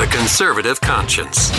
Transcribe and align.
The 0.00 0.06
Conservative 0.06 0.80
Conscience. 0.80 1.50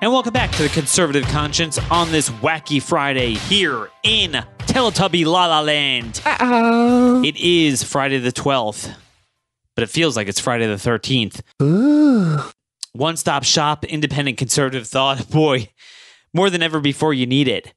And 0.00 0.12
welcome 0.12 0.32
back 0.32 0.52
to 0.52 0.62
the 0.62 0.68
Conservative 0.68 1.24
Conscience 1.24 1.76
on 1.90 2.12
this 2.12 2.30
wacky 2.30 2.80
Friday 2.80 3.34
here 3.34 3.90
in 4.04 4.30
Teletubby 4.58 5.26
La 5.26 5.46
La 5.46 5.60
Land. 5.62 6.22
Uh-oh. 6.24 7.24
It 7.24 7.36
is 7.36 7.82
Friday 7.82 8.18
the 8.18 8.30
12th, 8.30 8.94
but 9.74 9.82
it 9.82 9.90
feels 9.90 10.16
like 10.16 10.28
it's 10.28 10.38
Friday 10.38 10.68
the 10.68 10.74
13th. 10.74 11.40
One 12.92 13.16
stop 13.16 13.42
shop, 13.42 13.84
independent 13.84 14.38
conservative 14.38 14.86
thought. 14.86 15.28
Boy, 15.32 15.68
more 16.32 16.50
than 16.50 16.62
ever 16.62 16.78
before, 16.78 17.12
you 17.12 17.26
need 17.26 17.48
it. 17.48 17.74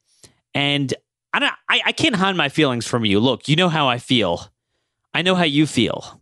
And 0.54 0.94
I, 1.34 1.40
don't, 1.40 1.54
I, 1.68 1.82
I 1.88 1.92
can't 1.92 2.18
hide 2.18 2.36
my 2.36 2.50
feelings 2.50 2.86
from 2.86 3.04
you. 3.04 3.20
Look, 3.20 3.48
you 3.48 3.56
know 3.56 3.70
how 3.70 3.88
I 3.88 3.98
feel. 3.98 4.52
I 5.16 5.24
know 5.24 5.34
how 5.34 5.46
you 5.46 5.66
feel. 5.66 6.22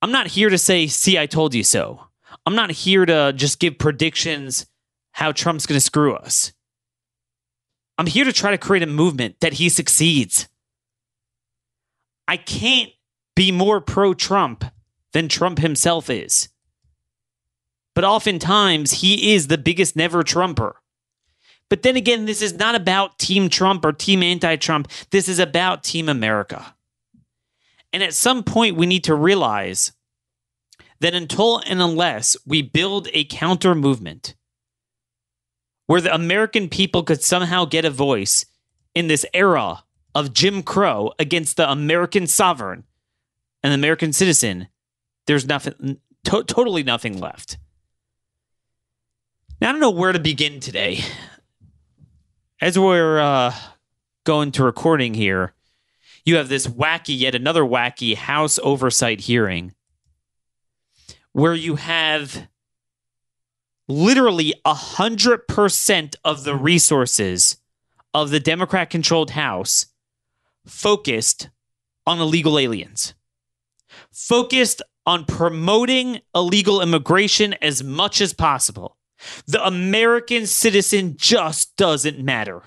I'm 0.00 0.10
not 0.10 0.28
here 0.28 0.48
to 0.48 0.56
say, 0.56 0.86
see, 0.86 1.18
I 1.18 1.26
told 1.26 1.54
you 1.54 1.64
so. 1.64 2.06
I'm 2.46 2.54
not 2.54 2.70
here 2.70 3.06
to 3.06 3.32
just 3.34 3.58
give 3.58 3.78
predictions 3.78 4.66
how 5.12 5.32
Trump's 5.32 5.66
going 5.66 5.76
to 5.76 5.84
screw 5.84 6.14
us. 6.14 6.52
I'm 7.98 8.06
here 8.06 8.24
to 8.24 8.32
try 8.32 8.50
to 8.50 8.58
create 8.58 8.82
a 8.82 8.86
movement 8.86 9.36
that 9.40 9.54
he 9.54 9.68
succeeds. 9.68 10.48
I 12.26 12.36
can't 12.36 12.90
be 13.36 13.52
more 13.52 13.80
pro 13.80 14.14
Trump 14.14 14.64
than 15.12 15.28
Trump 15.28 15.58
himself 15.58 16.08
is. 16.08 16.48
But 17.94 18.04
oftentimes, 18.04 18.92
he 18.92 19.34
is 19.34 19.48
the 19.48 19.58
biggest 19.58 19.96
never 19.96 20.22
Trumper. 20.22 20.76
But 21.68 21.82
then 21.82 21.96
again, 21.96 22.24
this 22.24 22.42
is 22.42 22.54
not 22.54 22.74
about 22.74 23.18
Team 23.18 23.48
Trump 23.48 23.84
or 23.84 23.92
Team 23.92 24.22
Anti 24.22 24.56
Trump. 24.56 24.88
This 25.10 25.28
is 25.28 25.38
about 25.38 25.84
Team 25.84 26.08
America. 26.08 26.74
And 27.92 28.02
at 28.02 28.14
some 28.14 28.42
point, 28.42 28.76
we 28.76 28.86
need 28.86 29.04
to 29.04 29.14
realize 29.14 29.92
that 31.00 31.14
until 31.14 31.58
and 31.58 31.80
unless 31.80 32.36
we 32.46 32.62
build 32.62 33.08
a 33.12 33.24
counter 33.24 33.74
movement 33.74 34.34
where 35.86 36.00
the 36.00 36.14
American 36.14 36.68
people 36.68 37.02
could 37.02 37.22
somehow 37.22 37.64
get 37.64 37.84
a 37.84 37.90
voice 37.90 38.44
in 38.94 39.08
this 39.08 39.26
era 39.34 39.82
of 40.14 40.32
Jim 40.32 40.62
Crow 40.62 41.12
against 41.18 41.56
the 41.56 41.70
American 41.70 42.26
sovereign 42.26 42.84
and 43.62 43.72
the 43.72 43.74
American 43.74 44.12
citizen, 44.12 44.68
there's 45.26 45.46
nothing, 45.46 45.98
to- 46.24 46.44
totally 46.44 46.82
nothing 46.82 47.18
left. 47.18 47.58
Now, 49.60 49.68
I 49.68 49.72
don't 49.72 49.80
know 49.80 49.90
where 49.90 50.12
to 50.12 50.18
begin 50.18 50.60
today. 50.60 51.00
As 52.60 52.78
we're 52.78 53.18
uh, 53.18 53.54
going 54.24 54.52
to 54.52 54.64
recording 54.64 55.14
here, 55.14 55.54
you 56.24 56.36
have 56.36 56.48
this 56.48 56.66
wacky, 56.66 57.18
yet 57.18 57.34
another 57.34 57.62
wacky 57.62 58.14
House 58.14 58.58
oversight 58.62 59.20
hearing 59.20 59.74
where 61.32 61.54
you 61.54 61.76
have 61.76 62.48
literally 63.88 64.54
100% 64.66 66.14
of 66.24 66.44
the 66.44 66.54
resources 66.54 67.58
of 68.14 68.30
the 68.30 68.40
Democrat 68.40 68.90
controlled 68.90 69.30
House 69.30 69.86
focused 70.66 71.50
on 72.06 72.18
illegal 72.18 72.58
aliens, 72.58 73.14
focused 74.12 74.82
on 75.06 75.24
promoting 75.24 76.20
illegal 76.34 76.80
immigration 76.80 77.54
as 77.54 77.82
much 77.82 78.20
as 78.20 78.32
possible. 78.32 78.96
The 79.46 79.64
American 79.64 80.46
citizen 80.46 81.16
just 81.16 81.76
doesn't 81.76 82.18
matter. 82.18 82.62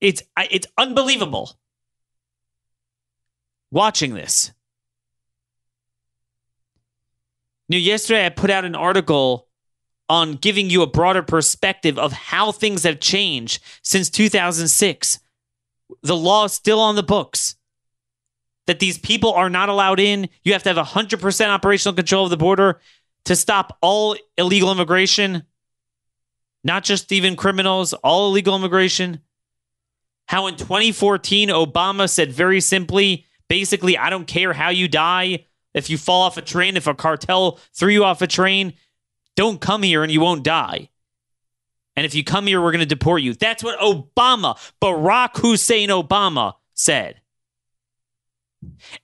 It's 0.00 0.22
it's 0.50 0.66
unbelievable 0.78 1.58
watching 3.70 4.14
this. 4.14 4.52
Know, 7.68 7.78
yesterday 7.78 8.26
I 8.26 8.28
put 8.30 8.50
out 8.50 8.64
an 8.64 8.74
article 8.74 9.48
on 10.08 10.34
giving 10.34 10.70
you 10.70 10.82
a 10.82 10.86
broader 10.86 11.22
perspective 11.22 11.98
of 11.98 12.12
how 12.12 12.52
things 12.52 12.84
have 12.84 13.00
changed 13.00 13.62
since 13.82 14.08
2006. 14.08 15.18
The 16.02 16.16
law 16.16 16.44
is 16.44 16.52
still 16.52 16.80
on 16.80 16.94
the 16.94 17.02
books 17.02 17.56
that 18.66 18.78
these 18.78 18.98
people 18.98 19.32
are 19.32 19.50
not 19.50 19.68
allowed 19.68 20.00
in. 20.00 20.28
You 20.44 20.52
have 20.52 20.62
to 20.64 20.72
have 20.72 20.86
100% 20.86 21.48
operational 21.48 21.94
control 21.94 22.24
of 22.24 22.30
the 22.30 22.36
border 22.36 22.80
to 23.24 23.34
stop 23.34 23.76
all 23.80 24.16
illegal 24.36 24.70
immigration, 24.70 25.42
not 26.62 26.84
just 26.84 27.10
even 27.10 27.34
criminals, 27.36 27.92
all 27.92 28.30
illegal 28.30 28.54
immigration. 28.56 29.20
How 30.28 30.46
in 30.46 30.56
2014, 30.56 31.48
Obama 31.48 32.08
said 32.08 32.32
very 32.32 32.60
simply, 32.60 33.26
basically, 33.48 33.98
I 33.98 34.10
don't 34.10 34.26
care 34.26 34.52
how 34.52 34.70
you 34.70 34.88
die. 34.88 35.46
If 35.76 35.90
you 35.90 35.98
fall 35.98 36.22
off 36.22 36.38
a 36.38 36.42
train, 36.42 36.76
if 36.78 36.86
a 36.86 36.94
cartel 36.94 37.60
threw 37.74 37.92
you 37.92 38.02
off 38.02 38.22
a 38.22 38.26
train, 38.26 38.72
don't 39.36 39.60
come 39.60 39.82
here 39.82 40.02
and 40.02 40.10
you 40.10 40.22
won't 40.22 40.42
die. 40.42 40.88
And 41.94 42.06
if 42.06 42.14
you 42.14 42.24
come 42.24 42.46
here, 42.46 42.62
we're 42.62 42.72
going 42.72 42.80
to 42.80 42.86
deport 42.86 43.20
you. 43.20 43.34
That's 43.34 43.62
what 43.62 43.78
Obama, 43.78 44.56
Barack 44.82 45.36
Hussein 45.36 45.90
Obama, 45.90 46.54
said. 46.72 47.20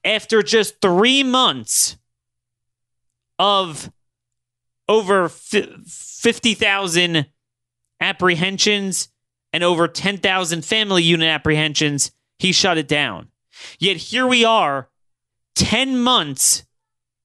After 0.02 0.42
just 0.42 0.80
three 0.80 1.22
months 1.22 1.98
of 3.38 3.92
over 4.88 5.28
50,000 5.28 7.26
apprehensions 8.00 9.08
and 9.52 9.62
over 9.62 9.88
10,000 9.88 10.64
family 10.64 11.02
unit 11.02 11.28
apprehensions, 11.28 12.12
he 12.38 12.52
shut 12.52 12.78
it 12.78 12.88
down. 12.88 13.28
Yet 13.78 13.98
here 13.98 14.26
we 14.26 14.46
are 14.46 14.88
10 15.54 16.00
months 16.00 16.64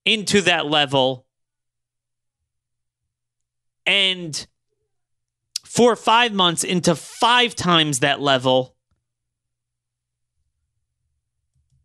into 0.05 0.41
that 0.41 0.65
level 0.65 1.25
and 3.85 4.47
four 5.63 5.91
or 5.91 5.97
five 5.97 6.33
months 6.33 6.63
into 6.63 6.95
five 6.95 7.55
times 7.55 7.99
that 7.99 8.21
level 8.21 8.75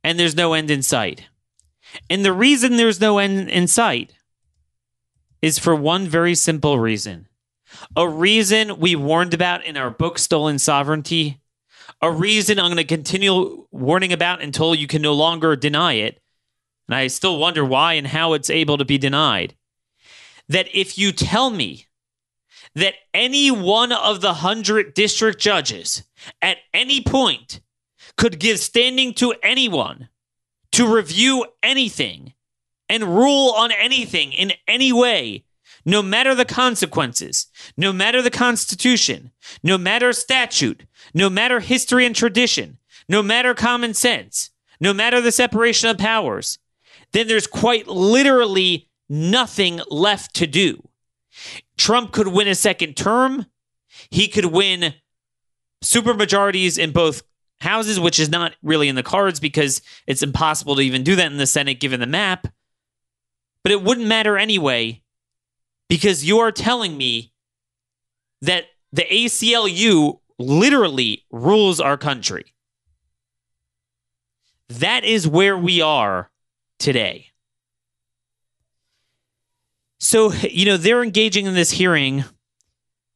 and 0.05 0.19
there's 0.19 0.37
no 0.37 0.53
end 0.53 0.71
in 0.71 0.83
sight. 0.83 1.29
And 2.09 2.25
the 2.25 2.33
reason 2.33 2.77
there's 2.77 3.01
no 3.01 3.19
end 3.19 3.49
in 3.49 3.69
sight 3.69 4.15
is 5.41 5.59
for 5.59 5.75
one 5.75 6.07
very 6.07 6.35
simple 6.35 6.79
reason. 6.79 7.29
A 7.97 8.09
reason 8.09 8.79
we 8.79 8.97
warned 8.97 9.35
about 9.35 9.65
in 9.65 9.77
our 9.77 9.91
book, 9.91 10.19
Stolen 10.19 10.59
Sovereignty. 10.59 11.41
A 12.01 12.11
reason 12.11 12.59
I'm 12.59 12.67
going 12.67 12.77
to 12.77 12.85
continue 12.85 13.67
warning 13.71 14.13
about 14.13 14.43
until 14.43 14.75
you 14.75 14.87
can 14.87 15.03
no 15.03 15.15
longer 15.15 15.57
deny 15.57 15.95
it. 15.95 16.22
And 16.93 16.99
I 16.99 17.07
still 17.07 17.39
wonder 17.39 17.65
why 17.65 17.95
and 17.95 18.07
how 18.07 18.35
it's 18.35 18.51
able 18.51 18.77
to 18.77 18.85
be 18.85 18.99
denied. 18.99 19.55
That 20.47 20.69
if 20.75 20.99
you 20.99 21.11
tell 21.11 21.49
me 21.49 21.87
that 22.75 22.97
any 23.15 23.51
one 23.51 23.93
of 23.93 24.21
the 24.21 24.35
hundred 24.35 24.93
district 24.93 25.41
judges 25.41 26.03
at 26.43 26.59
any 26.75 27.01
point 27.01 27.63
could 28.19 28.39
give 28.39 28.59
standing 28.59 29.15
to 29.15 29.33
anyone 29.43 30.11
to 30.73 30.87
review 30.87 31.47
anything 31.63 32.35
and 32.91 33.17
rule 33.17 33.55
on 33.57 33.73
anything 33.73 34.35
in 34.35 34.53
any 34.69 34.93
way, 34.93 35.45
no 35.87 36.03
matter 36.03 36.35
the 36.35 36.45
consequences, 36.45 37.47
no 37.75 37.91
matter 37.91 38.21
the 38.21 38.31
Constitution, 38.31 39.31
no 39.63 39.79
matter 39.79 40.13
statute, 40.13 40.85
no 41.15 41.31
matter 41.31 41.61
history 41.61 42.05
and 42.05 42.15
tradition, 42.15 42.77
no 43.09 43.23
matter 43.23 43.55
common 43.55 43.95
sense, 43.95 44.51
no 44.79 44.93
matter 44.93 45.23
the 45.23 45.33
separation 45.33 45.89
of 45.89 45.97
powers, 45.97 46.59
then 47.13 47.29
there's 47.29 47.47
quite 47.47 47.87
literally 47.87 48.89
nothing 49.09 49.81
left 49.89 50.35
to 50.37 50.47
do. 50.47 50.89
Trump 51.77 52.13
could 52.13 52.29
win 52.29 52.49
a 52.49 52.55
second 52.55 52.97
term. 52.97 53.47
He 54.11 54.29
could 54.29 54.47
win 54.47 54.95
supermajorities 55.83 56.79
in 56.79 56.93
both 56.93 57.23
houses, 57.61 58.01
which 58.01 58.19
is 58.19 58.29
not 58.29 58.55
really 58.63 58.89
in 58.89 58.97
the 58.97 59.03
cards 59.03 59.41
because 59.41 59.83
it's 60.07 60.23
impossible 60.23 60.77
to 60.77 60.83
even 60.83 61.03
do 61.03 61.17
that 61.17 61.31
in 61.31 61.39
the 61.39 61.47
Senate 61.47 61.81
given 61.81 62.01
the 62.01 62.07
map. 62.07 62.49
But 63.63 63.73
it 63.73 63.83
wouldn't 63.83 64.07
matter 64.07 64.37
anyway 64.37 65.03
because 65.89 66.25
you 66.25 66.41
are 66.41 66.51
telling 66.51 66.97
me 66.97 67.33
that 68.41 68.65
the 68.93 69.05
ACLU 69.05 70.19
literally 70.39 71.25
rules 71.31 71.81
our 71.81 71.97
country. 71.97 72.45
That 74.69 75.05
is 75.05 75.29
where 75.29 75.57
we 75.57 75.81
are 75.81 76.32
today. 76.83 77.29
So, 79.99 80.33
you 80.33 80.67
know, 80.67 80.77
they're 80.77 81.03
engaging 81.03 81.47
in 81.47 81.55
this 81.55 81.71
hearing 81.71 82.25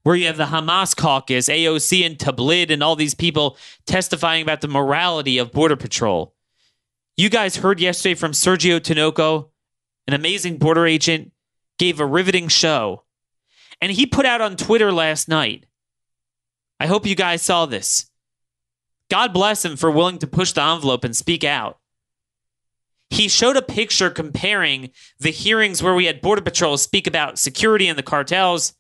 where 0.04 0.14
you 0.14 0.26
have 0.26 0.36
the 0.36 0.44
Hamas 0.44 0.96
caucus, 0.96 1.48
AOC 1.48 2.06
and 2.06 2.16
Tlaib, 2.16 2.70
and 2.70 2.80
all 2.80 2.94
these 2.94 3.14
people 3.14 3.58
testifying 3.86 4.40
about 4.40 4.60
the 4.60 4.68
morality 4.68 5.36
of 5.38 5.50
Border 5.50 5.74
Patrol. 5.74 6.32
You 7.16 7.28
guys 7.28 7.56
heard 7.56 7.80
yesterday 7.80 8.14
from 8.14 8.30
Sergio 8.30 8.78
Tinoco, 8.78 9.48
an 10.06 10.14
amazing 10.14 10.58
border 10.58 10.86
agent, 10.86 11.32
gave 11.78 11.98
a 11.98 12.06
riveting 12.06 12.46
show. 12.46 13.02
And 13.80 13.90
he 13.90 14.06
put 14.06 14.24
out 14.24 14.40
on 14.40 14.56
Twitter 14.56 14.92
last 14.92 15.28
night. 15.28 15.66
I 16.78 16.86
hope 16.86 17.04
you 17.04 17.16
guys 17.16 17.42
saw 17.42 17.66
this. 17.66 18.08
God 19.10 19.32
bless 19.32 19.64
him 19.64 19.76
for 19.76 19.90
willing 19.90 20.18
to 20.18 20.26
push 20.28 20.52
the 20.52 20.62
envelope 20.62 21.02
and 21.02 21.16
speak 21.16 21.42
out. 21.42 21.80
He 23.10 23.28
showed 23.28 23.56
a 23.56 23.62
picture 23.62 24.10
comparing 24.10 24.90
the 25.18 25.30
hearings 25.30 25.82
where 25.82 25.94
we 25.94 26.06
had 26.06 26.20
Border 26.20 26.42
Patrol 26.42 26.76
speak 26.76 27.06
about 27.06 27.38
security 27.38 27.88
and 27.88 27.98
the 27.98 28.02
cartels 28.02 28.74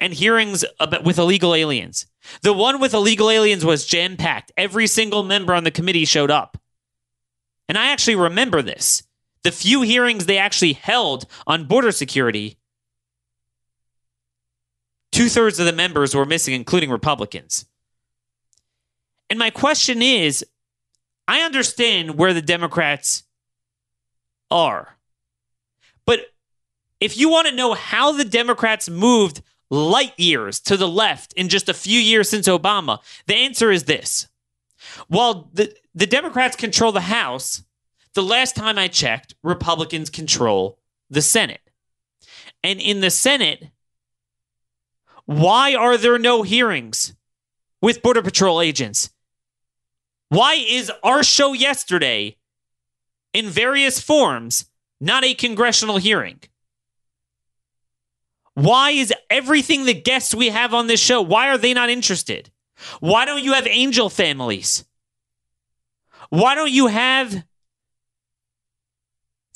and 0.00 0.12
hearings 0.12 0.64
about, 0.80 1.04
with 1.04 1.18
illegal 1.18 1.54
aliens. 1.54 2.06
The 2.42 2.52
one 2.52 2.80
with 2.80 2.94
illegal 2.94 3.30
aliens 3.30 3.64
was 3.64 3.86
jam 3.86 4.16
packed. 4.16 4.52
Every 4.56 4.86
single 4.86 5.22
member 5.22 5.54
on 5.54 5.64
the 5.64 5.70
committee 5.70 6.04
showed 6.04 6.30
up. 6.30 6.58
And 7.68 7.78
I 7.78 7.88
actually 7.88 8.16
remember 8.16 8.62
this. 8.62 9.02
The 9.42 9.52
few 9.52 9.82
hearings 9.82 10.26
they 10.26 10.38
actually 10.38 10.72
held 10.74 11.26
on 11.46 11.66
border 11.66 11.92
security, 11.92 12.58
two 15.12 15.28
thirds 15.28 15.58
of 15.58 15.66
the 15.66 15.72
members 15.72 16.14
were 16.14 16.24
missing, 16.24 16.54
including 16.54 16.90
Republicans. 16.90 17.66
And 19.30 19.38
my 19.38 19.50
question 19.50 20.02
is 20.02 20.44
I 21.26 21.40
understand 21.40 22.16
where 22.16 22.34
the 22.34 22.42
Democrats 22.42 23.24
are. 24.50 24.96
But 26.06 26.20
if 27.00 27.16
you 27.16 27.28
want 27.28 27.48
to 27.48 27.54
know 27.54 27.74
how 27.74 28.12
the 28.12 28.24
Democrats 28.24 28.88
moved 28.88 29.42
light 29.70 30.18
years 30.18 30.60
to 30.60 30.76
the 30.76 30.88
left 30.88 31.32
in 31.34 31.48
just 31.48 31.68
a 31.68 31.74
few 31.74 31.98
years 31.98 32.28
since 32.28 32.48
Obama? 32.48 32.98
The 33.26 33.34
answer 33.34 33.70
is 33.70 33.84
this. 33.84 34.28
While 35.08 35.48
the, 35.52 35.74
the 35.94 36.06
Democrats 36.06 36.56
control 36.56 36.92
the 36.92 37.00
House, 37.00 37.64
the 38.14 38.22
last 38.22 38.54
time 38.54 38.78
I 38.78 38.88
checked, 38.88 39.34
Republicans 39.42 40.10
control 40.10 40.78
the 41.10 41.22
Senate. 41.22 41.60
And 42.62 42.80
in 42.80 43.00
the 43.00 43.10
Senate, 43.10 43.70
why 45.26 45.74
are 45.74 45.96
there 45.96 46.18
no 46.18 46.42
hearings 46.42 47.14
with 47.80 48.02
Border 48.02 48.22
Patrol 48.22 48.60
agents? 48.60 49.10
Why 50.28 50.54
is 50.54 50.90
our 51.02 51.22
show 51.22 51.52
yesterday 51.52 52.36
in 53.34 53.50
various 53.50 54.00
forms 54.00 54.64
not 55.00 55.24
a 55.24 55.34
congressional 55.34 55.98
hearing? 55.98 56.40
Why 58.54 58.92
is 58.92 59.12
everything 59.28 59.84
the 59.84 59.94
guests 59.94 60.34
we 60.34 60.48
have 60.48 60.72
on 60.72 60.86
this 60.86 61.00
show, 61.00 61.20
why 61.20 61.48
are 61.48 61.58
they 61.58 61.74
not 61.74 61.90
interested? 61.90 62.50
Why 63.00 63.24
don't 63.24 63.42
you 63.42 63.52
have 63.52 63.66
angel 63.66 64.08
families? 64.08 64.84
Why 66.30 66.54
don't 66.54 66.70
you 66.70 66.86
have 66.86 67.44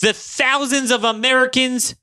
the 0.00 0.12
thousands 0.12 0.90
of 0.90 1.04
Americans 1.04 1.96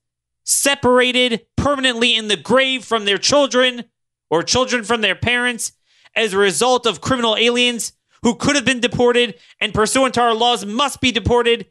separated 0.44 1.46
permanently 1.56 2.16
in 2.16 2.28
the 2.28 2.38
grave 2.38 2.86
from 2.86 3.06
their 3.06 3.18
children 3.18 3.86
or 4.30 4.44
children 4.44 4.84
from 4.84 5.02
their 5.02 5.16
parents 5.16 5.74
as 6.16 6.34
a 6.34 6.38
result 6.38 6.86
of 6.86 7.02
criminal 7.02 7.36
aliens 7.36 7.94
who 8.26 8.36
could 8.36 8.58
have 8.58 8.66
been 8.66 8.82
deported 8.82 9.36
and 9.62 9.74
pursuant 9.74 10.16
to 10.16 10.22
our 10.22 10.34
laws 10.34 10.66
must 10.66 11.00
be 11.00 11.14
deported? 11.14 11.68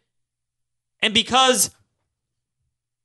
And 1.03 1.13
because 1.13 1.71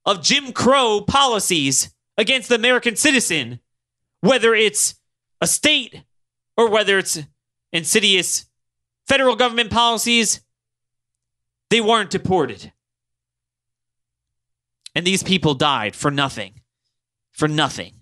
of 0.06 0.24
Jim 0.24 0.54
Crow 0.54 1.02
policies, 1.02 1.94
against 2.20 2.50
the 2.50 2.56
American 2.56 2.98
citizen, 2.98 3.62
whether 4.20 4.54
it's 4.54 4.96
a 5.40 5.48
state 5.48 6.04
or 6.58 6.70
whether 6.70 6.98
it's 6.98 7.24
insidious 7.72 8.46
federal 9.08 9.38
government 9.38 9.72
policies, 9.72 10.42
they 11.70 11.80
weren't 11.80 12.10
deported. 12.10 12.74
And 14.94 15.08
these 15.08 15.24
people 15.24 15.54
died 15.54 15.96
for 15.96 16.12
nothing. 16.12 16.60
For 17.32 17.48
nothing. 17.48 17.94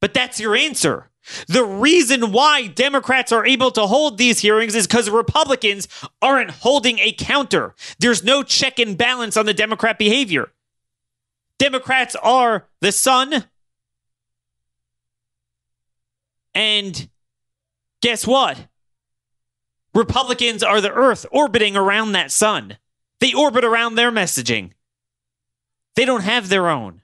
But 0.00 0.14
that's 0.14 0.40
your 0.40 0.56
answer. 0.56 1.10
The 1.48 1.64
reason 1.64 2.32
why 2.32 2.66
Democrats 2.66 3.32
are 3.32 3.44
able 3.44 3.70
to 3.72 3.86
hold 3.86 4.18
these 4.18 4.40
hearings 4.40 4.74
is 4.74 4.86
because 4.86 5.10
Republicans 5.10 5.88
aren't 6.22 6.50
holding 6.50 6.98
a 6.98 7.12
counter. 7.12 7.74
There's 7.98 8.22
no 8.22 8.42
check 8.42 8.78
and 8.78 8.96
balance 8.96 9.36
on 9.36 9.46
the 9.46 9.54
Democrat 9.54 9.98
behavior. 9.98 10.52
Democrats 11.58 12.14
are 12.16 12.68
the 12.80 12.92
sun. 12.92 13.44
And 16.54 17.08
guess 18.00 18.26
what? 18.26 18.68
Republicans 19.94 20.62
are 20.62 20.80
the 20.80 20.92
earth 20.92 21.26
orbiting 21.30 21.76
around 21.76 22.12
that 22.12 22.30
sun. 22.30 22.78
They 23.20 23.32
orbit 23.32 23.64
around 23.64 23.94
their 23.94 24.12
messaging. 24.12 24.72
They 25.96 26.04
don't 26.04 26.22
have 26.22 26.48
their 26.50 26.68
own. 26.68 27.00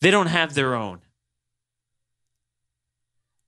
They 0.00 0.10
don't 0.10 0.26
have 0.26 0.54
their 0.54 0.74
own. 0.74 1.00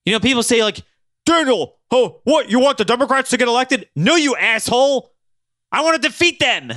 You 0.05 0.13
know, 0.13 0.21
people 0.21 0.43
say, 0.43 0.63
like, 0.63 0.83
Daniel, 1.25 1.79
oh, 1.91 2.21
what? 2.25 2.51
You 2.51 2.59
want 2.59 2.79
the 2.79 2.85
Democrats 2.85 3.31
to 3.31 3.37
get 3.37 3.49
elected? 3.49 3.89
No, 3.95 4.17
you 4.17 4.37
asshole. 4.37 5.13
I 5.71 5.83
want 5.83 6.01
to 6.01 6.09
defeat 6.09 6.41
them. 6.41 6.73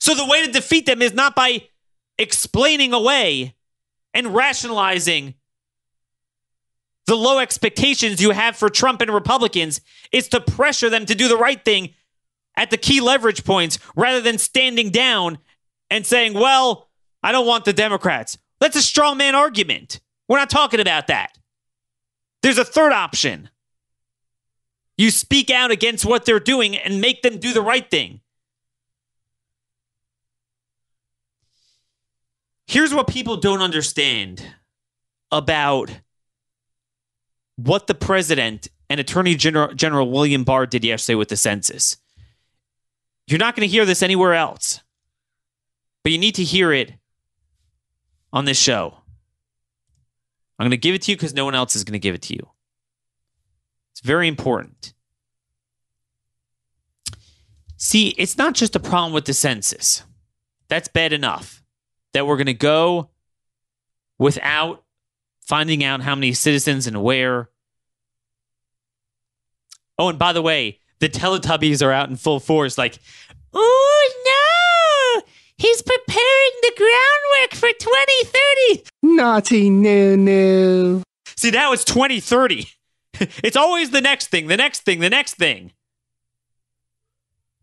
So 0.00 0.14
the 0.14 0.26
way 0.26 0.44
to 0.44 0.52
defeat 0.52 0.86
them 0.86 1.02
is 1.02 1.14
not 1.14 1.34
by 1.34 1.68
explaining 2.18 2.92
away 2.92 3.54
and 4.14 4.34
rationalizing 4.34 5.34
the 7.06 7.16
low 7.16 7.38
expectations 7.38 8.20
you 8.20 8.32
have 8.32 8.56
for 8.56 8.68
Trump 8.68 9.00
and 9.00 9.10
Republicans 9.12 9.80
is 10.12 10.28
to 10.28 10.40
pressure 10.40 10.90
them 10.90 11.06
to 11.06 11.14
do 11.14 11.26
the 11.26 11.36
right 11.36 11.64
thing 11.64 11.94
at 12.56 12.70
the 12.70 12.76
key 12.76 13.00
leverage 13.00 13.44
points 13.44 13.78
rather 13.96 14.20
than 14.20 14.36
standing 14.36 14.90
down 14.90 15.38
and 15.88 16.04
saying, 16.04 16.34
well, 16.34 16.88
I 17.22 17.32
don't 17.32 17.46
want 17.46 17.64
the 17.64 17.72
Democrats. 17.72 18.36
That's 18.60 18.76
a 18.76 18.82
strong 18.82 19.16
man 19.16 19.34
argument. 19.34 20.00
We're 20.28 20.38
not 20.38 20.50
talking 20.50 20.80
about 20.80 21.06
that. 21.06 21.38
There's 22.42 22.58
a 22.58 22.64
third 22.64 22.92
option. 22.92 23.50
You 24.96 25.10
speak 25.10 25.50
out 25.50 25.70
against 25.70 26.04
what 26.04 26.24
they're 26.24 26.40
doing 26.40 26.76
and 26.76 27.00
make 27.00 27.22
them 27.22 27.38
do 27.38 27.52
the 27.52 27.62
right 27.62 27.88
thing. 27.88 28.20
Here's 32.66 32.92
what 32.92 33.06
people 33.06 33.36
don't 33.36 33.62
understand 33.62 34.44
about 35.30 35.90
what 37.56 37.86
the 37.86 37.94
president 37.94 38.68
and 38.90 39.00
Attorney 39.00 39.34
General, 39.34 39.74
General 39.74 40.10
William 40.10 40.44
Barr 40.44 40.66
did 40.66 40.84
yesterday 40.84 41.14
with 41.16 41.28
the 41.28 41.36
census. 41.36 41.96
You're 43.26 43.38
not 43.38 43.56
going 43.56 43.66
to 43.66 43.72
hear 43.72 43.84
this 43.84 44.02
anywhere 44.02 44.34
else, 44.34 44.80
but 46.02 46.12
you 46.12 46.18
need 46.18 46.34
to 46.36 46.44
hear 46.44 46.72
it 46.72 46.94
on 48.32 48.44
this 48.44 48.58
show. 48.58 48.97
I'm 50.58 50.64
going 50.64 50.70
to 50.72 50.76
give 50.76 50.94
it 50.94 51.02
to 51.02 51.12
you 51.12 51.16
because 51.16 51.34
no 51.34 51.44
one 51.44 51.54
else 51.54 51.76
is 51.76 51.84
going 51.84 51.92
to 51.92 51.98
give 51.98 52.14
it 52.14 52.22
to 52.22 52.34
you. 52.34 52.48
It's 53.92 54.00
very 54.00 54.28
important. 54.28 54.94
See, 57.76 58.08
it's 58.18 58.36
not 58.36 58.54
just 58.54 58.74
a 58.74 58.80
problem 58.80 59.12
with 59.12 59.24
the 59.24 59.34
census. 59.34 60.02
That's 60.68 60.88
bad 60.88 61.12
enough 61.12 61.62
that 62.12 62.26
we're 62.26 62.36
going 62.36 62.46
to 62.46 62.54
go 62.54 63.10
without 64.18 64.84
finding 65.46 65.84
out 65.84 66.02
how 66.02 66.14
many 66.14 66.32
citizens 66.32 66.86
and 66.86 67.02
where. 67.02 67.50
Oh, 69.98 70.08
and 70.08 70.18
by 70.18 70.32
the 70.32 70.42
way, 70.42 70.80
the 70.98 71.08
Teletubbies 71.08 71.84
are 71.84 71.92
out 71.92 72.10
in 72.10 72.16
full 72.16 72.40
force. 72.40 72.76
Like, 72.76 72.98
oh 73.52 74.12
no, 74.26 74.37
he's 75.58 75.82
preparing 75.82 76.52
the 76.62 76.72
groundwork 76.76 77.54
for 77.54 77.68
2030. 77.78 78.84
Naughty 79.02 79.70
no 79.70 80.16
no. 80.16 81.02
See, 81.36 81.50
now 81.50 81.72
it's 81.72 81.84
2030. 81.84 82.68
it's 83.42 83.56
always 83.56 83.90
the 83.90 84.00
next 84.00 84.28
thing, 84.28 84.46
the 84.46 84.56
next 84.56 84.80
thing, 84.80 85.00
the 85.00 85.10
next 85.10 85.34
thing. 85.34 85.72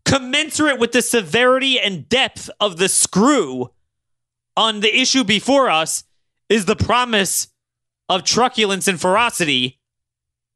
Commensurate 0.04 0.78
with 0.78 0.92
the 0.92 1.02
severity 1.02 1.80
and 1.80 2.08
depth 2.08 2.48
of 2.60 2.76
the 2.76 2.88
screw 2.88 3.70
on 4.56 4.80
the 4.80 4.96
issue 4.96 5.24
before 5.24 5.68
us 5.68 6.04
is 6.48 6.64
the 6.64 6.76
promise 6.76 7.48
of 8.08 8.22
truculence 8.22 8.86
and 8.86 9.00
ferocity 9.00 9.80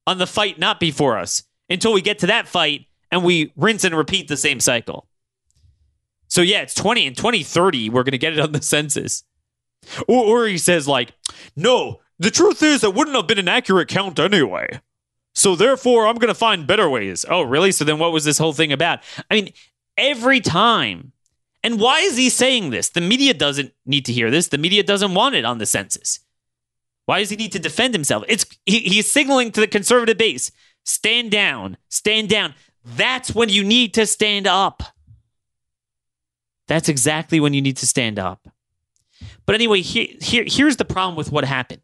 on 0.06 0.18
the 0.18 0.26
fight 0.26 0.58
not 0.58 0.78
before 0.78 1.18
us 1.18 1.42
until 1.68 1.92
we 1.92 2.00
get 2.00 2.20
to 2.20 2.26
that 2.28 2.48
fight 2.48 2.86
and 3.10 3.24
we 3.24 3.52
rinse 3.56 3.84
and 3.84 3.96
repeat 3.96 4.28
the 4.28 4.36
same 4.36 4.60
cycle. 4.60 5.09
So 6.30 6.40
yeah, 6.42 6.62
it's 6.62 6.74
20 6.74 7.06
and 7.08 7.16
2030 7.16 7.90
we're 7.90 8.02
going 8.04 8.12
to 8.12 8.18
get 8.18 8.32
it 8.32 8.40
on 8.40 8.52
the 8.52 8.62
census. 8.62 9.24
Or, 10.08 10.42
or 10.42 10.46
he 10.46 10.58
says 10.58 10.88
like, 10.88 11.12
"No, 11.56 12.00
the 12.18 12.30
truth 12.30 12.62
is 12.62 12.82
it 12.84 12.94
wouldn't 12.94 13.16
have 13.16 13.26
been 13.26 13.38
an 13.38 13.48
accurate 13.48 13.88
count 13.88 14.18
anyway." 14.18 14.80
So 15.34 15.56
therefore, 15.56 16.06
I'm 16.06 16.16
going 16.16 16.28
to 16.28 16.34
find 16.34 16.66
better 16.66 16.88
ways. 16.90 17.24
Oh, 17.28 17.42
really? 17.42 17.72
So 17.72 17.84
then 17.84 17.98
what 17.98 18.12
was 18.12 18.24
this 18.24 18.38
whole 18.38 18.52
thing 18.52 18.72
about? 18.72 19.00
I 19.30 19.34
mean, 19.34 19.52
every 19.96 20.40
time 20.40 21.12
And 21.62 21.78
why 21.80 22.00
is 22.00 22.16
he 22.16 22.30
saying 22.30 22.70
this? 22.70 22.88
The 22.88 23.02
media 23.02 23.34
doesn't 23.34 23.72
need 23.84 24.06
to 24.06 24.12
hear 24.12 24.30
this. 24.30 24.48
The 24.48 24.58
media 24.58 24.82
doesn't 24.82 25.14
want 25.14 25.34
it 25.34 25.44
on 25.44 25.58
the 25.58 25.66
census. 25.66 26.20
Why 27.06 27.18
does 27.20 27.30
he 27.30 27.36
need 27.36 27.52
to 27.52 27.58
defend 27.58 27.94
himself? 27.94 28.24
It's 28.28 28.46
he, 28.66 28.80
he's 28.80 29.10
signaling 29.10 29.52
to 29.52 29.60
the 29.60 29.66
conservative 29.66 30.16
base, 30.18 30.50
stand 30.84 31.30
down, 31.30 31.76
stand 31.88 32.28
down. 32.28 32.54
That's 32.84 33.34
when 33.34 33.48
you 33.50 33.64
need 33.64 33.92
to 33.94 34.06
stand 34.06 34.46
up. 34.46 34.82
That's 36.70 36.88
exactly 36.88 37.40
when 37.40 37.52
you 37.52 37.60
need 37.60 37.78
to 37.78 37.86
stand 37.86 38.16
up. 38.16 38.46
But 39.44 39.56
anyway, 39.56 39.80
here, 39.80 40.06
here 40.20 40.44
here's 40.46 40.76
the 40.76 40.84
problem 40.84 41.16
with 41.16 41.32
what 41.32 41.44
happened. 41.44 41.82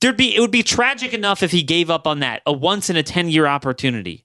There'd 0.00 0.16
be 0.16 0.34
it 0.34 0.40
would 0.40 0.50
be 0.50 0.62
tragic 0.62 1.12
enough 1.12 1.42
if 1.42 1.50
he 1.50 1.62
gave 1.62 1.90
up 1.90 2.06
on 2.06 2.20
that, 2.20 2.40
a 2.46 2.54
once 2.54 2.88
in 2.88 2.96
a 2.96 3.02
10 3.02 3.28
year 3.28 3.46
opportunity. 3.46 4.24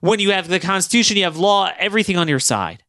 When 0.00 0.18
you 0.18 0.32
have 0.32 0.48
the 0.48 0.58
Constitution, 0.58 1.16
you 1.16 1.22
have 1.22 1.36
law, 1.36 1.70
everything 1.78 2.16
on 2.16 2.26
your 2.26 2.40
side. 2.40 2.82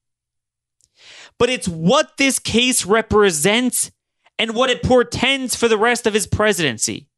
But 1.38 1.52
it's 1.52 1.68
what 1.68 2.18
this 2.18 2.40
case 2.40 2.84
represents 2.84 3.92
and 4.40 4.56
what 4.56 4.72
it 4.72 4.82
portends 4.82 5.56
for 5.56 5.68
the 5.68 5.78
rest 5.78 6.08
of 6.08 6.16
his 6.16 6.26
presidency. 6.26 7.10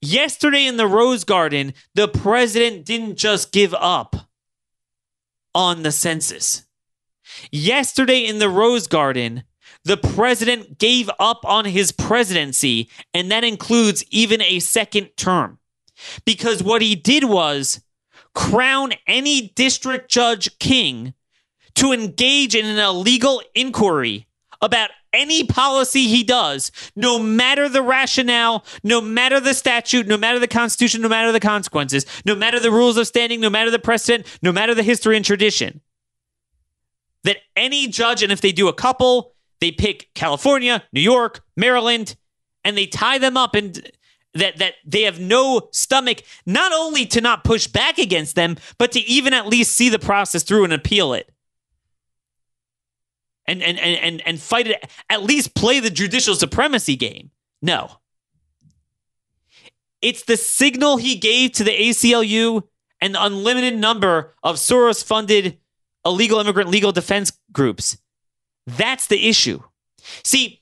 Yesterday 0.00 0.66
in 0.66 0.78
the 0.78 0.86
Rose 0.86 1.24
Garden, 1.24 1.74
the 1.94 2.08
president 2.08 2.86
didn't 2.86 3.18
just 3.18 3.52
give 3.52 3.74
up 3.74 4.16
on 5.54 5.82
the 5.82 5.92
census. 5.92 6.64
Yesterday 7.50 8.24
in 8.24 8.38
the 8.38 8.48
Rose 8.48 8.86
Garden, 8.86 9.44
the 9.84 9.96
president 9.96 10.78
gave 10.78 11.10
up 11.18 11.44
on 11.44 11.64
his 11.64 11.92
presidency, 11.92 12.90
and 13.14 13.30
that 13.30 13.44
includes 13.44 14.04
even 14.10 14.42
a 14.42 14.58
second 14.58 15.10
term. 15.16 15.58
Because 16.24 16.62
what 16.62 16.82
he 16.82 16.94
did 16.94 17.24
was 17.24 17.80
crown 18.34 18.92
any 19.06 19.48
district 19.56 20.10
judge 20.10 20.58
king 20.58 21.14
to 21.74 21.92
engage 21.92 22.54
in 22.54 22.66
an 22.66 22.78
illegal 22.78 23.42
inquiry 23.54 24.26
about 24.60 24.90
any 25.12 25.44
policy 25.44 26.06
he 26.06 26.22
does, 26.22 26.70
no 26.94 27.18
matter 27.18 27.68
the 27.68 27.82
rationale, 27.82 28.64
no 28.82 29.00
matter 29.00 29.40
the 29.40 29.54
statute, 29.54 30.06
no 30.06 30.16
matter 30.16 30.38
the 30.38 30.48
constitution, 30.48 31.00
no 31.00 31.08
matter 31.08 31.32
the 31.32 31.40
consequences, 31.40 32.04
no 32.24 32.34
matter 32.34 32.60
the 32.60 32.70
rules 32.70 32.96
of 32.96 33.06
standing, 33.06 33.40
no 33.40 33.50
matter 33.50 33.70
the 33.70 33.78
precedent, 33.78 34.26
no 34.42 34.52
matter 34.52 34.74
the 34.74 34.82
history 34.82 35.16
and 35.16 35.24
tradition. 35.24 35.80
That 37.24 37.38
any 37.56 37.88
judge, 37.88 38.22
and 38.22 38.32
if 38.32 38.40
they 38.40 38.52
do 38.52 38.68
a 38.68 38.72
couple, 38.72 39.34
they 39.60 39.72
pick 39.72 40.10
California, 40.14 40.84
New 40.92 41.00
York, 41.00 41.42
Maryland, 41.56 42.16
and 42.64 42.76
they 42.76 42.86
tie 42.86 43.18
them 43.18 43.36
up 43.36 43.54
and 43.54 43.90
that 44.34 44.58
that 44.58 44.74
they 44.86 45.02
have 45.02 45.18
no 45.18 45.68
stomach 45.72 46.22
not 46.46 46.72
only 46.72 47.06
to 47.06 47.20
not 47.20 47.44
push 47.44 47.66
back 47.66 47.98
against 47.98 48.36
them, 48.36 48.56
but 48.78 48.92
to 48.92 49.00
even 49.00 49.34
at 49.34 49.46
least 49.46 49.72
see 49.72 49.88
the 49.88 49.98
process 49.98 50.42
through 50.42 50.64
and 50.64 50.72
appeal 50.72 51.12
it 51.12 51.32
and 53.48 53.62
and 53.62 53.78
and 53.78 53.96
and 53.96 54.22
and 54.26 54.40
fight 54.40 54.68
it 54.68 54.90
at 55.10 55.22
least 55.24 55.54
play 55.54 55.80
the 55.80 55.90
judicial 55.90 56.36
supremacy 56.36 56.94
game. 56.94 57.30
No. 57.60 57.90
It's 60.00 60.22
the 60.22 60.36
signal 60.36 60.98
he 60.98 61.16
gave 61.16 61.52
to 61.52 61.64
the 61.64 61.72
ACLU 61.72 62.62
and 63.00 63.14
the 63.14 63.24
unlimited 63.24 63.76
number 63.76 64.36
of 64.44 64.56
Soros 64.56 65.02
funded 65.02 65.58
illegal 66.08 66.40
immigrant 66.40 66.70
legal 66.70 66.92
defense 66.92 67.32
groups. 67.52 67.98
That's 68.66 69.06
the 69.06 69.28
issue. 69.28 69.62
See, 70.24 70.60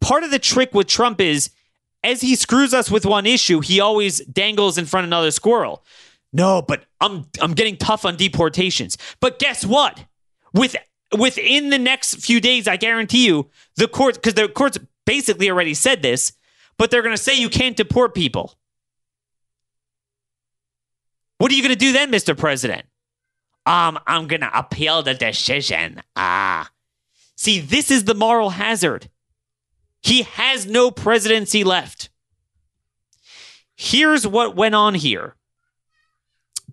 part 0.00 0.24
of 0.24 0.30
the 0.30 0.38
trick 0.38 0.72
with 0.74 0.86
Trump 0.86 1.20
is 1.20 1.50
as 2.02 2.20
he 2.20 2.36
screws 2.36 2.74
us 2.74 2.90
with 2.90 3.06
one 3.06 3.26
issue, 3.26 3.60
he 3.60 3.80
always 3.80 4.18
dangles 4.26 4.78
in 4.78 4.84
front 4.84 5.04
of 5.04 5.08
another 5.08 5.30
squirrel. 5.30 5.84
No, 6.32 6.62
but 6.62 6.84
I'm 7.00 7.26
I'm 7.40 7.54
getting 7.54 7.76
tough 7.76 8.04
on 8.04 8.16
deportations. 8.16 8.98
But 9.20 9.38
guess 9.38 9.64
what? 9.64 10.04
With 10.52 10.76
within 11.16 11.70
the 11.70 11.78
next 11.78 12.16
few 12.16 12.40
days, 12.40 12.68
I 12.68 12.76
guarantee 12.76 13.26
you, 13.26 13.50
the 13.76 13.88
courts, 13.88 14.18
because 14.18 14.34
the 14.34 14.48
courts 14.48 14.78
basically 15.06 15.50
already 15.50 15.74
said 15.74 16.02
this, 16.02 16.32
but 16.76 16.90
they're 16.90 17.02
going 17.02 17.16
to 17.16 17.22
say 17.22 17.38
you 17.38 17.48
can't 17.48 17.76
deport 17.76 18.14
people. 18.14 18.54
What 21.38 21.52
are 21.52 21.54
you 21.54 21.62
going 21.62 21.74
to 21.74 21.78
do 21.78 21.92
then, 21.92 22.10
Mr. 22.10 22.36
President? 22.36 22.84
Um, 23.66 23.98
I'm 24.06 24.28
to 24.28 24.58
appeal 24.58 25.02
the 25.02 25.14
decision. 25.14 26.02
Ah. 26.16 26.70
See, 27.36 27.60
this 27.60 27.90
is 27.90 28.04
the 28.04 28.14
moral 28.14 28.50
hazard. 28.50 29.08
He 30.02 30.22
has 30.22 30.66
no 30.66 30.90
presidency 30.90 31.64
left. 31.64 32.10
Here's 33.76 34.26
what 34.26 34.54
went 34.54 34.74
on 34.74 34.94
here. 34.94 35.34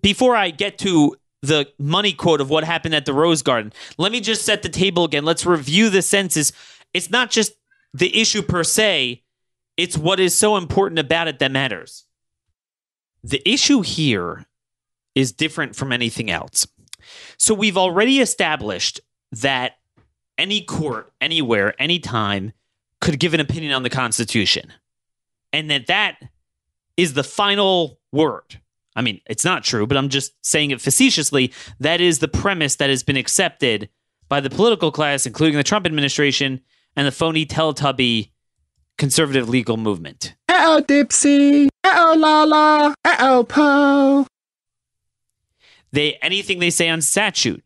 Before 0.00 0.36
I 0.36 0.50
get 0.50 0.78
to 0.78 1.16
the 1.42 1.68
money 1.78 2.12
quote 2.12 2.40
of 2.40 2.50
what 2.50 2.64
happened 2.64 2.94
at 2.94 3.04
the 3.04 3.12
Rose 3.12 3.42
Garden. 3.42 3.72
Let 3.98 4.12
me 4.12 4.20
just 4.20 4.44
set 4.44 4.62
the 4.62 4.68
table 4.68 5.04
again. 5.04 5.24
Let's 5.24 5.44
review 5.44 5.90
the 5.90 6.02
census. 6.02 6.52
It's 6.94 7.10
not 7.10 7.30
just 7.30 7.52
the 7.92 8.20
issue 8.20 8.42
per 8.42 8.64
se, 8.64 9.22
it's 9.76 9.98
what 9.98 10.20
is 10.20 10.36
so 10.36 10.56
important 10.56 10.98
about 10.98 11.28
it 11.28 11.38
that 11.40 11.50
matters. 11.50 12.04
The 13.24 13.46
issue 13.48 13.82
here 13.82 14.46
is 15.14 15.32
different 15.32 15.76
from 15.76 15.92
anything 15.92 16.30
else. 16.30 16.66
So 17.42 17.54
we've 17.54 17.76
already 17.76 18.20
established 18.20 19.00
that 19.32 19.72
any 20.38 20.60
court, 20.60 21.12
anywhere, 21.20 21.74
anytime, 21.82 22.52
could 23.00 23.18
give 23.18 23.34
an 23.34 23.40
opinion 23.40 23.72
on 23.72 23.82
the 23.82 23.90
Constitution. 23.90 24.72
And 25.52 25.68
that 25.68 25.88
that 25.88 26.20
is 26.96 27.14
the 27.14 27.24
final 27.24 27.98
word. 28.12 28.60
I 28.94 29.02
mean, 29.02 29.20
it's 29.28 29.44
not 29.44 29.64
true, 29.64 29.88
but 29.88 29.96
I'm 29.96 30.08
just 30.08 30.34
saying 30.46 30.70
it 30.70 30.80
facetiously. 30.80 31.52
That 31.80 32.00
is 32.00 32.20
the 32.20 32.28
premise 32.28 32.76
that 32.76 32.90
has 32.90 33.02
been 33.02 33.16
accepted 33.16 33.88
by 34.28 34.38
the 34.38 34.48
political 34.48 34.92
class, 34.92 35.26
including 35.26 35.56
the 35.56 35.64
Trump 35.64 35.84
administration 35.84 36.60
and 36.94 37.08
the 37.08 37.12
phony 37.12 37.44
Teletubby 37.44 38.30
conservative 38.98 39.48
legal 39.48 39.76
movement. 39.76 40.36
Uh 40.48 40.78
oh, 40.78 40.84
Dipsy. 40.86 41.66
Uh 41.82 41.92
oh, 41.92 42.14
Lala. 42.16 42.94
Uh 43.04 43.16
oh, 43.18 43.42
Po. 43.42 44.26
They 45.92 46.14
anything 46.22 46.58
they 46.58 46.70
say 46.70 46.88
on 46.88 47.02
statute 47.02 47.62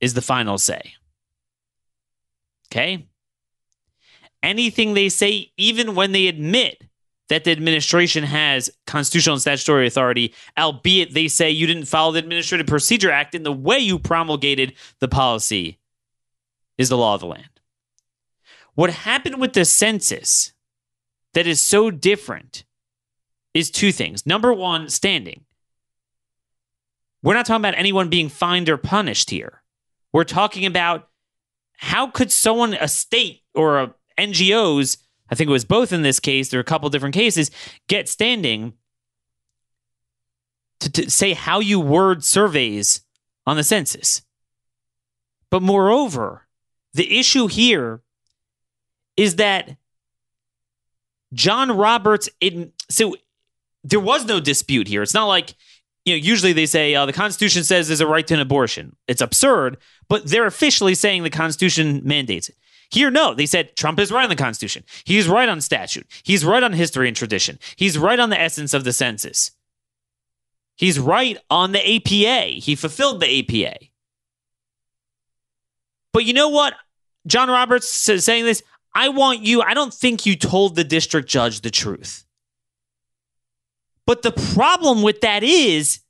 is 0.00 0.14
the 0.14 0.22
final 0.22 0.58
say. 0.58 0.94
Okay? 2.70 3.06
Anything 4.42 4.94
they 4.94 5.08
say, 5.08 5.52
even 5.56 5.94
when 5.94 6.12
they 6.12 6.26
admit 6.26 6.82
that 7.28 7.44
the 7.44 7.50
administration 7.50 8.24
has 8.24 8.70
constitutional 8.86 9.34
and 9.34 9.40
statutory 9.40 9.86
authority, 9.86 10.34
albeit 10.56 11.14
they 11.14 11.28
say 11.28 11.50
you 11.50 11.66
didn't 11.66 11.86
follow 11.86 12.12
the 12.12 12.20
Administrative 12.20 12.66
Procedure 12.66 13.10
Act 13.10 13.34
in 13.34 13.42
the 13.42 13.52
way 13.52 13.78
you 13.78 13.98
promulgated 13.98 14.74
the 15.00 15.08
policy, 15.08 15.78
is 16.78 16.88
the 16.88 16.96
law 16.96 17.14
of 17.14 17.20
the 17.20 17.26
land. 17.26 17.48
What 18.74 18.90
happened 18.90 19.40
with 19.40 19.54
the 19.54 19.64
census 19.64 20.52
that 21.34 21.46
is 21.46 21.60
so 21.60 21.90
different 21.90 22.64
is 23.54 23.70
two 23.70 23.90
things. 23.90 24.26
Number 24.26 24.52
one, 24.52 24.90
standing. 24.90 25.45
We're 27.22 27.34
not 27.34 27.46
talking 27.46 27.62
about 27.62 27.78
anyone 27.78 28.08
being 28.08 28.28
fined 28.28 28.68
or 28.68 28.76
punished 28.76 29.30
here. 29.30 29.62
We're 30.12 30.24
talking 30.24 30.66
about 30.66 31.08
how 31.78 32.08
could 32.08 32.32
someone, 32.32 32.74
a 32.74 32.88
state 32.88 33.42
or 33.54 33.78
a 33.80 33.94
NGOs, 34.18 34.98
I 35.30 35.34
think 35.34 35.48
it 35.48 35.52
was 35.52 35.64
both 35.64 35.92
in 35.92 36.02
this 36.02 36.20
case, 36.20 36.48
there 36.48 36.58
are 36.58 36.62
a 36.62 36.64
couple 36.64 36.88
different 36.88 37.14
cases, 37.14 37.50
get 37.88 38.08
standing 38.08 38.74
to, 40.80 40.90
to 40.90 41.10
say 41.10 41.32
how 41.32 41.60
you 41.60 41.80
word 41.80 42.24
surveys 42.24 43.02
on 43.46 43.56
the 43.56 43.64
census. 43.64 44.22
But 45.50 45.62
moreover, 45.62 46.46
the 46.94 47.18
issue 47.18 47.46
here 47.46 48.02
is 49.16 49.36
that 49.36 49.76
John 51.32 51.76
Roberts, 51.76 52.28
it, 52.40 52.72
so 52.88 53.16
there 53.84 54.00
was 54.00 54.24
no 54.24 54.40
dispute 54.40 54.88
here. 54.88 55.02
It's 55.02 55.14
not 55.14 55.26
like, 55.26 55.54
you 56.06 56.14
know, 56.14 56.18
usually 56.18 56.52
they 56.52 56.66
say 56.66 56.94
uh, 56.94 57.04
the 57.04 57.12
Constitution 57.12 57.64
says 57.64 57.88
there's 57.88 58.00
a 58.00 58.06
right 58.06 58.26
to 58.28 58.34
an 58.34 58.40
abortion. 58.40 58.96
It's 59.08 59.20
absurd, 59.20 59.76
but 60.08 60.24
they're 60.24 60.46
officially 60.46 60.94
saying 60.94 61.24
the 61.24 61.30
Constitution 61.30 62.00
mandates 62.04 62.48
it. 62.48 62.56
Here, 62.88 63.10
no, 63.10 63.34
they 63.34 63.46
said 63.46 63.76
Trump 63.76 63.98
is 63.98 64.12
right 64.12 64.22
on 64.22 64.30
the 64.30 64.36
Constitution. 64.36 64.84
He's 65.04 65.26
right 65.26 65.48
on 65.48 65.60
statute. 65.60 66.06
He's 66.22 66.44
right 66.44 66.62
on 66.62 66.72
history 66.72 67.08
and 67.08 67.16
tradition. 67.16 67.58
He's 67.74 67.98
right 67.98 68.20
on 68.20 68.30
the 68.30 68.40
essence 68.40 68.72
of 68.72 68.84
the 68.84 68.92
census. 68.92 69.50
He's 70.76 71.00
right 71.00 71.36
on 71.50 71.72
the 71.72 71.96
APA. 71.96 72.60
He 72.60 72.76
fulfilled 72.76 73.20
the 73.20 73.40
APA. 73.40 73.86
But 76.12 76.24
you 76.24 76.32
know 76.32 76.48
what? 76.48 76.74
John 77.26 77.48
Roberts 77.48 78.08
is 78.08 78.24
saying 78.24 78.44
this, 78.44 78.62
I 78.94 79.08
want 79.08 79.40
you, 79.40 79.62
I 79.62 79.74
don't 79.74 79.92
think 79.92 80.24
you 80.24 80.36
told 80.36 80.76
the 80.76 80.84
district 80.84 81.28
judge 81.28 81.62
the 81.62 81.70
truth. 81.70 82.25
But 84.06 84.22
the 84.22 84.32
problem 84.32 85.02
with 85.02 85.20
that 85.22 85.42
is 85.42 86.00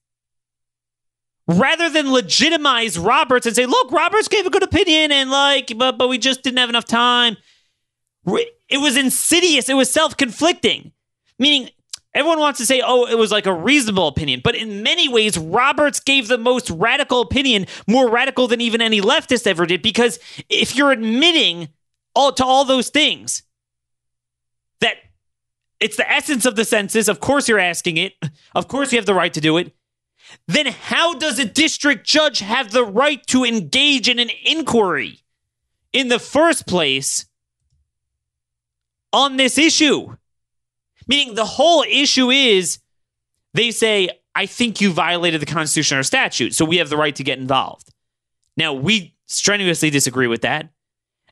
rather 1.49 1.89
than 1.89 2.13
legitimize 2.13 2.99
Roberts 2.99 3.47
and 3.47 3.57
say, 3.57 3.67
look, 3.67 3.91
Roberts 3.91 4.29
gave 4.29 4.47
a 4.47 4.51
good 4.51 4.63
opinion 4.63 5.13
and 5.13 5.31
like, 5.31 5.73
but, 5.77 5.97
but 5.97 6.09
we 6.09 6.19
just 6.19 6.43
didn't 6.43 6.59
have 6.59 6.69
enough 6.69 6.85
time. 6.85 7.37
It 8.27 8.79
was 8.79 8.97
insidious. 8.97 9.69
It 9.69 9.75
was 9.75 9.91
self 9.91 10.17
conflicting, 10.17 10.93
meaning 11.39 11.71
Everyone 12.17 12.41
wants 12.41 12.59
to 12.61 12.65
say, 12.65 12.81
oh, 12.83 13.05
it 13.05 13.19
was 13.19 13.31
like 13.31 13.45
a 13.45 13.53
reasonable 13.53 14.09
opinion. 14.09 14.41
But 14.43 14.55
in 14.55 14.83
many 14.83 15.07
ways, 15.07 15.37
Roberts 15.37 16.01
gave 16.01 16.29
the 16.29 16.39
most 16.39 16.71
radical 16.71 17.21
opinion, 17.21 17.67
more 17.87 18.09
radical 18.09 18.49
than 18.49 18.63
even 18.63 18.81
any 18.81 19.03
leftist 19.03 19.47
ever 19.47 19.67
did. 19.67 19.83
Because 19.83 20.19
if 20.49 20.75
you're 20.75 20.93
admitting 20.93 21.69
all 22.15 22.33
to 22.33 22.43
all 22.43 22.65
those 22.65 22.89
things, 22.89 23.43
that 24.81 24.97
it's 25.81 25.97
the 25.97 26.11
essence 26.11 26.47
of 26.47 26.57
the 26.57 26.65
census, 26.65 27.09
of 27.09 27.21
course 27.21 27.49
you're 27.49 27.59
asking 27.59 27.97
it, 27.97 28.15
of 28.55 28.69
course 28.69 28.93
you 28.93 28.99
have 28.99 29.07
the 29.07 29.15
right 29.15 29.33
to 29.35 29.41
do 29.41 29.57
it. 29.57 29.75
Then 30.49 30.67
how 30.67 31.15
does 31.15 31.39
a 31.39 31.45
district 31.45 32.07
judge 32.07 32.41
have 32.41 32.73
the 32.73 32.85
right 32.85 33.25
to 33.29 33.45
engage 33.45 34.09
in 34.09 34.19
an 34.19 34.31
inquiry 34.45 35.21
in 35.93 36.09
the 36.09 36.19
first 36.19 36.67
place 36.67 37.27
on 39.13 39.37
this 39.37 39.59
issue? 39.59 40.17
Meaning 41.07 41.35
the 41.35 41.45
whole 41.45 41.85
issue 41.89 42.31
is 42.31 42.81
they 43.55 43.71
say, 43.71 44.09
I 44.35 44.47
think 44.47 44.81
you 44.81 44.93
violated 44.93 45.41
the 45.41 45.47
Constitution 45.47 45.99
or 45.99 46.03
statute, 46.03 46.55
so 46.55 46.65
we 46.65 46.79
have 46.79 46.91
the 46.91 46.97
right 46.97 47.15
to 47.17 47.25
get 47.25 47.39
involved. 47.39 47.89
Now, 48.57 48.73
we 48.73 49.15
strenuously 49.27 49.91
disagree 49.91 50.27
with 50.27 50.43
that. 50.43 50.69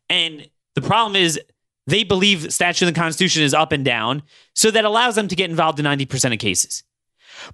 And 0.09 0.49
the 0.75 0.83
problem 0.83 1.17
is 1.17 1.41
they 1.87 2.05
believe 2.05 2.53
statute 2.53 2.87
of 2.87 2.95
the 2.95 3.01
Constitution 3.01 3.43
is 3.43 3.55
up 3.55 3.73
and 3.73 3.85
down, 3.85 4.23
so 4.55 4.71
that 4.71 4.85
allows 4.85 5.15
them 5.15 5.29
to 5.29 5.37
get 5.37 5.51
involved 5.51 5.79
in 5.79 5.85
90% 5.85 6.33
of 6.33 6.39
cases. 6.39 6.83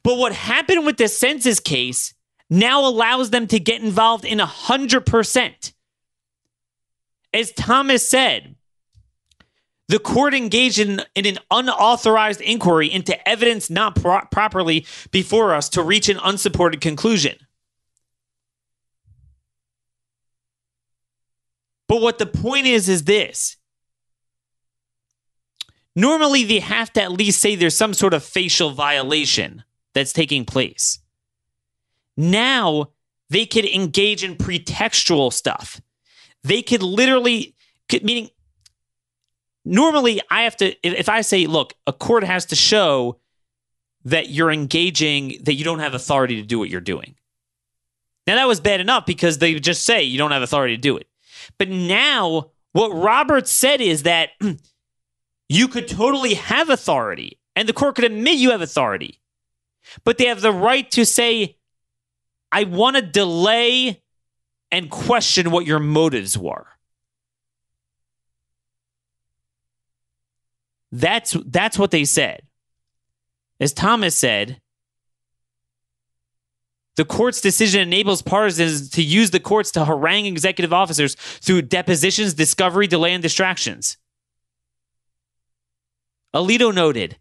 But 0.02 0.18
what 0.18 0.32
happened 0.32 0.86
with 0.86 0.98
the 0.98 1.08
census 1.08 1.58
case 1.58 2.14
now 2.48 2.86
allows 2.86 3.30
them 3.30 3.46
to 3.48 3.58
get 3.58 3.82
involved 3.82 4.24
in 4.24 4.38
100%. 4.38 5.72
As 7.32 7.52
Thomas 7.52 8.08
said, 8.08 8.56
the 9.88 9.98
court 9.98 10.34
engaged 10.34 10.78
in, 10.78 11.02
in 11.14 11.26
an 11.26 11.38
unauthorized 11.50 12.40
inquiry 12.40 12.92
into 12.92 13.28
evidence 13.28 13.70
not 13.70 13.96
pro- 13.96 14.24
properly 14.30 14.86
before 15.10 15.54
us 15.54 15.68
to 15.70 15.82
reach 15.82 16.08
an 16.08 16.18
unsupported 16.22 16.80
conclusion. 16.80 17.36
But 21.88 22.00
what 22.00 22.18
the 22.18 22.26
point 22.26 22.66
is, 22.66 22.88
is 22.88 23.02
this. 23.02 23.56
Normally, 26.00 26.44
they 26.44 26.60
have 26.60 26.90
to 26.94 27.02
at 27.02 27.12
least 27.12 27.42
say 27.42 27.54
there's 27.54 27.76
some 27.76 27.92
sort 27.92 28.14
of 28.14 28.24
facial 28.24 28.70
violation 28.70 29.64
that's 29.92 30.14
taking 30.14 30.46
place. 30.46 30.98
Now, 32.16 32.92
they 33.28 33.44
could 33.44 33.66
engage 33.66 34.24
in 34.24 34.36
pretextual 34.36 35.30
stuff. 35.30 35.78
They 36.42 36.62
could 36.62 36.82
literally, 36.82 37.54
meaning, 38.02 38.30
normally 39.66 40.22
I 40.30 40.44
have 40.44 40.56
to, 40.56 40.74
if 40.82 41.10
I 41.10 41.20
say, 41.20 41.46
look, 41.46 41.74
a 41.86 41.92
court 41.92 42.24
has 42.24 42.46
to 42.46 42.56
show 42.56 43.20
that 44.06 44.30
you're 44.30 44.50
engaging, 44.50 45.36
that 45.42 45.52
you 45.52 45.64
don't 45.64 45.80
have 45.80 45.92
authority 45.92 46.36
to 46.40 46.46
do 46.46 46.58
what 46.58 46.70
you're 46.70 46.80
doing. 46.80 47.14
Now, 48.26 48.36
that 48.36 48.48
was 48.48 48.60
bad 48.60 48.80
enough 48.80 49.04
because 49.04 49.36
they 49.36 49.52
just 49.60 49.84
say 49.84 50.02
you 50.02 50.16
don't 50.16 50.30
have 50.30 50.40
authority 50.40 50.76
to 50.76 50.80
do 50.80 50.96
it. 50.96 51.08
But 51.58 51.68
now, 51.68 52.52
what 52.72 52.88
Roberts 52.88 53.50
said 53.50 53.82
is 53.82 54.04
that 54.04 54.30
you 55.50 55.66
could 55.66 55.88
totally 55.88 56.34
have 56.34 56.70
authority, 56.70 57.40
and 57.56 57.68
the 57.68 57.72
court 57.72 57.96
could 57.96 58.04
admit 58.04 58.38
you 58.38 58.52
have 58.52 58.62
authority, 58.62 59.20
but 60.04 60.16
they 60.16 60.26
have 60.26 60.42
the 60.42 60.52
right 60.52 60.88
to 60.92 61.04
say, 61.04 61.56
I 62.52 62.62
want 62.64 62.94
to 62.94 63.02
delay 63.02 64.00
and 64.70 64.88
question 64.88 65.50
what 65.50 65.66
your 65.66 65.80
motives 65.80 66.38
were. 66.38 66.68
That's 70.92 71.36
that's 71.46 71.76
what 71.76 71.90
they 71.90 72.04
said. 72.04 72.42
As 73.58 73.72
Thomas 73.72 74.14
said, 74.14 74.60
the 76.94 77.04
court's 77.04 77.40
decision 77.40 77.80
enables 77.80 78.22
partisans 78.22 78.88
to 78.90 79.02
use 79.02 79.30
the 79.30 79.40
courts 79.40 79.72
to 79.72 79.84
harangue 79.84 80.26
executive 80.26 80.72
officers 80.72 81.16
through 81.16 81.62
depositions, 81.62 82.34
discovery, 82.34 82.86
delay, 82.86 83.14
and 83.14 83.22
distractions. 83.22 83.96
Alito 86.34 86.74
noted 86.74 87.16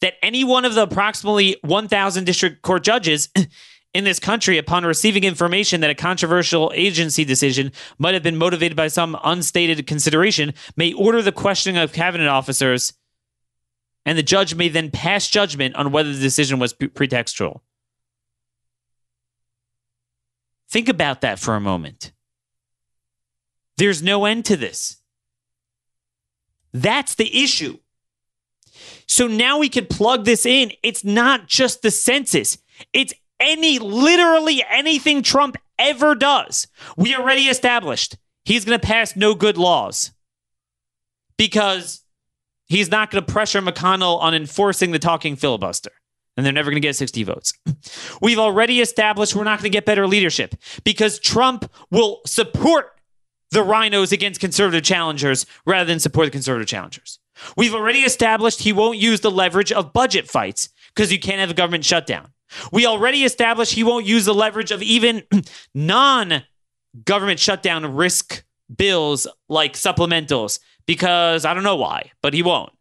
that 0.00 0.14
any 0.22 0.44
one 0.44 0.64
of 0.64 0.74
the 0.74 0.82
approximately 0.82 1.56
1,000 1.62 2.24
district 2.24 2.62
court 2.62 2.84
judges 2.84 3.28
in 3.94 4.04
this 4.04 4.20
country, 4.20 4.58
upon 4.58 4.84
receiving 4.84 5.24
information 5.24 5.80
that 5.80 5.90
a 5.90 5.94
controversial 5.94 6.70
agency 6.74 7.24
decision 7.24 7.72
might 7.98 8.14
have 8.14 8.22
been 8.22 8.36
motivated 8.36 8.76
by 8.76 8.86
some 8.86 9.18
unstated 9.24 9.86
consideration, 9.86 10.54
may 10.76 10.92
order 10.92 11.22
the 11.22 11.32
questioning 11.32 11.80
of 11.80 11.92
cabinet 11.92 12.28
officers, 12.28 12.92
and 14.04 14.16
the 14.16 14.22
judge 14.22 14.54
may 14.54 14.68
then 14.68 14.90
pass 14.90 15.28
judgment 15.28 15.74
on 15.74 15.90
whether 15.90 16.12
the 16.12 16.20
decision 16.20 16.58
was 16.58 16.72
pretextual. 16.72 17.60
Think 20.70 20.88
about 20.88 21.22
that 21.22 21.38
for 21.38 21.56
a 21.56 21.60
moment. 21.60 22.12
There's 23.78 24.02
no 24.02 24.26
end 24.26 24.44
to 24.46 24.56
this. 24.56 24.98
That's 26.72 27.14
the 27.14 27.42
issue. 27.42 27.78
So 29.08 29.26
now 29.26 29.58
we 29.58 29.68
can 29.68 29.86
plug 29.86 30.24
this 30.24 30.46
in. 30.46 30.72
It's 30.82 31.02
not 31.02 31.46
just 31.48 31.82
the 31.82 31.90
census, 31.90 32.58
it's 32.92 33.14
any, 33.40 33.78
literally 33.78 34.62
anything 34.70 35.22
Trump 35.22 35.56
ever 35.78 36.14
does. 36.14 36.66
We 36.96 37.14
already 37.14 37.42
established 37.42 38.16
he's 38.44 38.64
going 38.64 38.78
to 38.78 38.86
pass 38.86 39.16
no 39.16 39.34
good 39.34 39.56
laws 39.56 40.12
because 41.36 42.04
he's 42.66 42.90
not 42.90 43.10
going 43.10 43.24
to 43.24 43.32
pressure 43.32 43.60
McConnell 43.60 44.20
on 44.20 44.34
enforcing 44.34 44.90
the 44.90 44.98
talking 44.98 45.36
filibuster. 45.36 45.92
And 46.36 46.46
they're 46.46 46.52
never 46.52 46.70
going 46.70 46.80
to 46.80 46.86
get 46.86 46.94
60 46.94 47.24
votes. 47.24 47.52
We've 48.22 48.38
already 48.38 48.80
established 48.80 49.34
we're 49.34 49.44
not 49.44 49.58
going 49.58 49.70
to 49.70 49.76
get 49.76 49.84
better 49.84 50.06
leadership 50.06 50.54
because 50.84 51.18
Trump 51.18 51.70
will 51.90 52.20
support 52.26 52.92
the 53.50 53.60
RINOs 53.60 54.12
against 54.12 54.40
conservative 54.40 54.84
challengers 54.84 55.46
rather 55.66 55.86
than 55.86 55.98
support 55.98 56.26
the 56.26 56.30
conservative 56.30 56.68
challengers. 56.68 57.18
We've 57.56 57.74
already 57.74 58.00
established 58.00 58.60
he 58.60 58.72
won't 58.72 58.98
use 58.98 59.20
the 59.20 59.30
leverage 59.30 59.72
of 59.72 59.92
budget 59.92 60.28
fights 60.28 60.70
because 60.94 61.12
you 61.12 61.18
can't 61.18 61.40
have 61.40 61.50
a 61.50 61.54
government 61.54 61.84
shutdown. 61.84 62.32
We 62.72 62.86
already 62.86 63.24
established 63.24 63.72
he 63.72 63.84
won't 63.84 64.06
use 64.06 64.24
the 64.24 64.34
leverage 64.34 64.70
of 64.70 64.82
even 64.82 65.22
non 65.74 66.42
government 67.04 67.38
shutdown 67.38 67.94
risk 67.94 68.44
bills 68.74 69.26
like 69.48 69.74
supplementals 69.74 70.58
because 70.86 71.44
I 71.44 71.54
don't 71.54 71.64
know 71.64 71.76
why, 71.76 72.12
but 72.22 72.34
he 72.34 72.42
won't. 72.42 72.72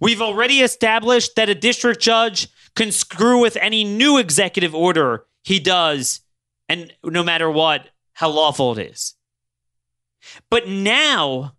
We've 0.00 0.20
already 0.20 0.60
established 0.60 1.36
that 1.36 1.48
a 1.48 1.54
district 1.54 2.00
judge 2.00 2.48
can 2.74 2.92
screw 2.92 3.40
with 3.40 3.56
any 3.56 3.84
new 3.84 4.18
executive 4.18 4.74
order 4.74 5.24
he 5.42 5.60
does, 5.60 6.20
and 6.68 6.92
no 7.04 7.22
matter 7.22 7.50
what, 7.50 7.88
how 8.12 8.30
lawful 8.30 8.76
it 8.76 8.90
is. 8.90 9.14
But 10.50 10.68
now, 10.68 11.54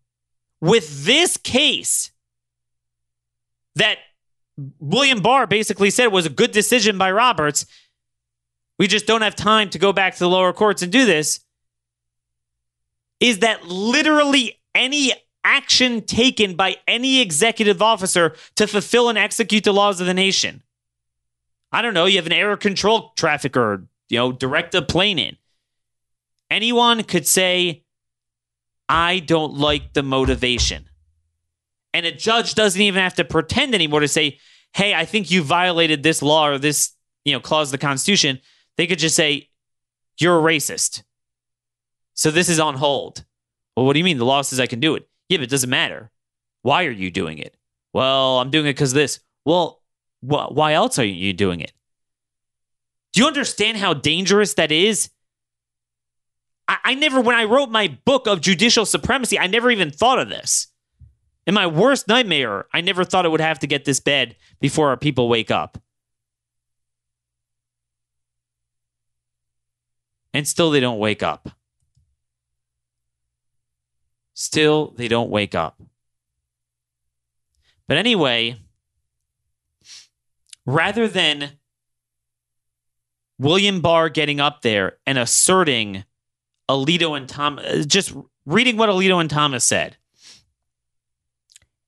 with 0.61 1.05
this 1.05 1.37
case 1.37 2.11
that 3.75 3.97
William 4.79 5.21
Barr 5.21 5.47
basically 5.47 5.89
said 5.89 6.07
was 6.07 6.25
a 6.25 6.29
good 6.29 6.51
decision 6.51 6.97
by 6.97 7.11
Roberts, 7.11 7.65
we 8.77 8.87
just 8.87 9.07
don't 9.07 9.21
have 9.21 9.35
time 9.35 9.69
to 9.71 9.79
go 9.79 9.91
back 9.91 10.13
to 10.13 10.19
the 10.19 10.29
lower 10.29 10.53
courts 10.53 10.81
and 10.81 10.91
do 10.91 11.05
this, 11.05 11.39
is 13.19 13.39
that 13.39 13.65
literally 13.65 14.59
any 14.73 15.13
action 15.43 16.01
taken 16.01 16.55
by 16.55 16.77
any 16.87 17.21
executive 17.21 17.81
officer 17.81 18.35
to 18.55 18.67
fulfill 18.67 19.09
and 19.09 19.17
execute 19.17 19.63
the 19.63 19.73
laws 19.73 19.99
of 19.99 20.07
the 20.07 20.13
nation. 20.13 20.61
I 21.71 21.81
don't 21.81 21.93
know, 21.93 22.05
you 22.05 22.17
have 22.17 22.25
an 22.25 22.33
air 22.33 22.55
control 22.57 23.13
trafficker, 23.15 23.85
you 24.09 24.17
know, 24.17 24.31
direct 24.31 24.75
a 24.75 24.81
plane 24.81 25.17
in. 25.17 25.37
Anyone 26.49 27.03
could 27.03 27.25
say, 27.25 27.83
I 28.91 29.19
don't 29.19 29.53
like 29.53 29.93
the 29.93 30.03
motivation. 30.03 30.89
And 31.93 32.05
a 32.05 32.11
judge 32.11 32.55
doesn't 32.55 32.81
even 32.81 33.01
have 33.01 33.15
to 33.15 33.23
pretend 33.23 33.73
anymore 33.73 34.01
to 34.01 34.07
say, 34.09 34.39
hey, 34.73 34.93
I 34.93 35.05
think 35.05 35.31
you 35.31 35.43
violated 35.43 36.03
this 36.03 36.21
law 36.21 36.49
or 36.49 36.57
this, 36.57 36.91
you 37.23 37.31
know, 37.31 37.39
clause 37.39 37.69
of 37.69 37.71
the 37.71 37.85
Constitution. 37.85 38.39
They 38.75 38.87
could 38.87 38.99
just 38.99 39.15
say, 39.15 39.49
you're 40.19 40.37
a 40.37 40.41
racist. 40.41 41.03
So 42.15 42.31
this 42.31 42.49
is 42.49 42.59
on 42.59 42.75
hold. 42.75 43.23
Well, 43.77 43.85
what 43.85 43.93
do 43.93 43.99
you 43.99 44.05
mean? 44.05 44.17
The 44.17 44.25
law 44.25 44.41
says 44.41 44.59
I 44.59 44.67
can 44.67 44.81
do 44.81 44.95
it. 44.95 45.07
Yeah, 45.29 45.37
but 45.37 45.45
it 45.45 45.49
doesn't 45.49 45.69
matter. 45.69 46.11
Why 46.61 46.83
are 46.83 46.91
you 46.91 47.11
doing 47.11 47.37
it? 47.37 47.55
Well, 47.93 48.39
I'm 48.39 48.51
doing 48.51 48.65
it 48.65 48.73
because 48.73 48.91
this. 48.91 49.21
Well, 49.45 49.81
wh- 50.19 50.51
why 50.51 50.73
else 50.73 50.99
are 50.99 51.05
you 51.05 51.31
doing 51.31 51.61
it? 51.61 51.71
Do 53.13 53.21
you 53.21 53.27
understand 53.27 53.77
how 53.77 53.93
dangerous 53.93 54.55
that 54.55 54.73
is? 54.73 55.09
I-, 56.71 56.91
I 56.91 56.93
never, 56.93 57.19
when 57.19 57.35
I 57.35 57.43
wrote 57.43 57.69
my 57.69 57.89
book 58.05 58.27
of 58.27 58.39
judicial 58.39 58.85
supremacy, 58.85 59.37
I 59.37 59.47
never 59.47 59.69
even 59.69 59.91
thought 59.91 60.19
of 60.19 60.29
this. 60.29 60.67
In 61.45 61.53
my 61.53 61.67
worst 61.67 62.07
nightmare, 62.07 62.65
I 62.73 62.81
never 62.81 63.03
thought 63.03 63.25
it 63.25 63.29
would 63.29 63.41
have 63.41 63.59
to 63.59 63.67
get 63.67 63.83
this 63.83 63.99
bad 63.99 64.35
before 64.61 64.89
our 64.89 64.97
people 64.97 65.27
wake 65.27 65.51
up. 65.51 65.77
And 70.33 70.47
still, 70.47 70.71
they 70.71 70.79
don't 70.79 70.99
wake 70.99 71.23
up. 71.23 71.49
Still, 74.33 74.93
they 74.95 75.09
don't 75.09 75.29
wake 75.29 75.55
up. 75.55 75.81
But 77.87 77.97
anyway, 77.97 78.55
rather 80.65 81.09
than 81.09 81.51
William 83.37 83.81
Barr 83.81 84.07
getting 84.07 84.39
up 84.39 84.61
there 84.61 84.99
and 85.05 85.17
asserting 85.17 86.05
Alito 86.69 87.17
and 87.17 87.27
Thomas, 87.27 87.65
uh, 87.65 87.83
just 87.85 88.13
reading 88.45 88.77
what 88.77 88.89
Alito 88.89 89.19
and 89.19 89.29
Thomas 89.29 89.65
said. 89.65 89.97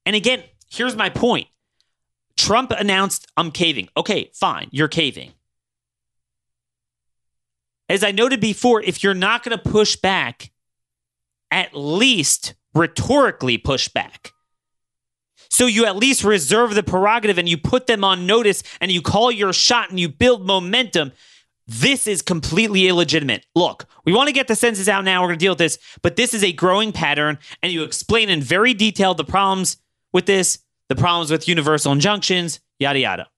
And 0.05 0.15
again, 0.15 0.43
here's 0.69 0.95
my 0.95 1.09
point 1.09 1.47
Trump 2.35 2.71
announced, 2.71 3.27
I'm 3.37 3.51
caving. 3.51 3.89
Okay, 3.95 4.31
fine, 4.33 4.67
you're 4.71 4.87
caving. 4.87 5.33
As 7.89 8.03
I 8.03 8.11
noted 8.11 8.39
before, 8.39 8.81
if 8.81 9.03
you're 9.03 9.13
not 9.13 9.43
going 9.43 9.57
to 9.57 9.69
push 9.69 9.95
back, 9.95 10.51
at 11.51 11.75
least 11.75 12.55
rhetorically 12.73 13.57
push 13.57 13.87
back. 13.87 14.31
So 15.49 15.67
you 15.67 15.85
at 15.85 15.95
least 15.95 16.23
reserve 16.23 16.73
the 16.73 16.81
prerogative 16.81 17.37
and 17.37 17.47
you 17.47 17.59
put 17.59 17.85
them 17.85 18.03
on 18.03 18.25
notice 18.25 18.63
and 18.81 18.91
you 18.91 19.03
call 19.03 19.31
your 19.31 19.53
shot 19.53 19.91
and 19.91 19.99
you 19.99 20.09
build 20.09 20.47
momentum. 20.47 21.11
This 21.65 22.07
is 22.07 22.21
completely 22.21 22.87
illegitimate. 22.87 23.45
Look, 23.55 23.85
we 24.05 24.13
want 24.13 24.27
to 24.27 24.33
get 24.33 24.47
the 24.47 24.55
census 24.55 24.89
out 24.89 25.05
now. 25.05 25.21
We're 25.21 25.29
going 25.29 25.39
to 25.39 25.45
deal 25.45 25.51
with 25.53 25.59
this, 25.59 25.77
but 26.01 26.17
this 26.17 26.33
is 26.33 26.43
a 26.43 26.51
growing 26.51 26.91
pattern, 26.91 27.39
and 27.61 27.71
you 27.71 27.83
explain 27.83 28.29
in 28.29 28.41
very 28.41 28.73
detail 28.73 29.13
the 29.13 29.23
problems 29.23 29.77
with 30.11 30.25
this, 30.25 30.59
the 30.89 30.95
problems 30.95 31.31
with 31.31 31.47
universal 31.47 31.93
injunctions, 31.93 32.59
yada 32.79 32.99
yada. 32.99 33.29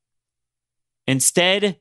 Instead, 1.08 1.80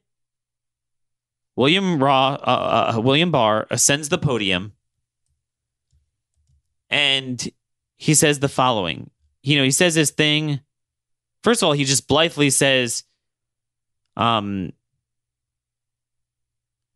William 1.57 2.03
Raw, 2.03 2.35
uh, 2.35 2.95
uh, 2.97 3.01
William 3.01 3.31
Barr 3.31 3.67
ascends 3.71 4.11
the 4.11 4.19
podium, 4.19 4.73
and 6.91 7.51
he 7.97 8.13
says 8.13 8.41
the 8.41 8.49
following. 8.49 9.11
You 9.43 9.57
know, 9.57 9.65
he 9.65 9.71
says 9.71 9.95
this 9.95 10.11
thing. 10.11 10.61
First 11.43 11.63
of 11.63 11.69
all, 11.69 11.73
he 11.73 11.85
just 11.85 12.07
blithely 12.07 12.51
says, 12.51 13.05
um, 14.17 14.73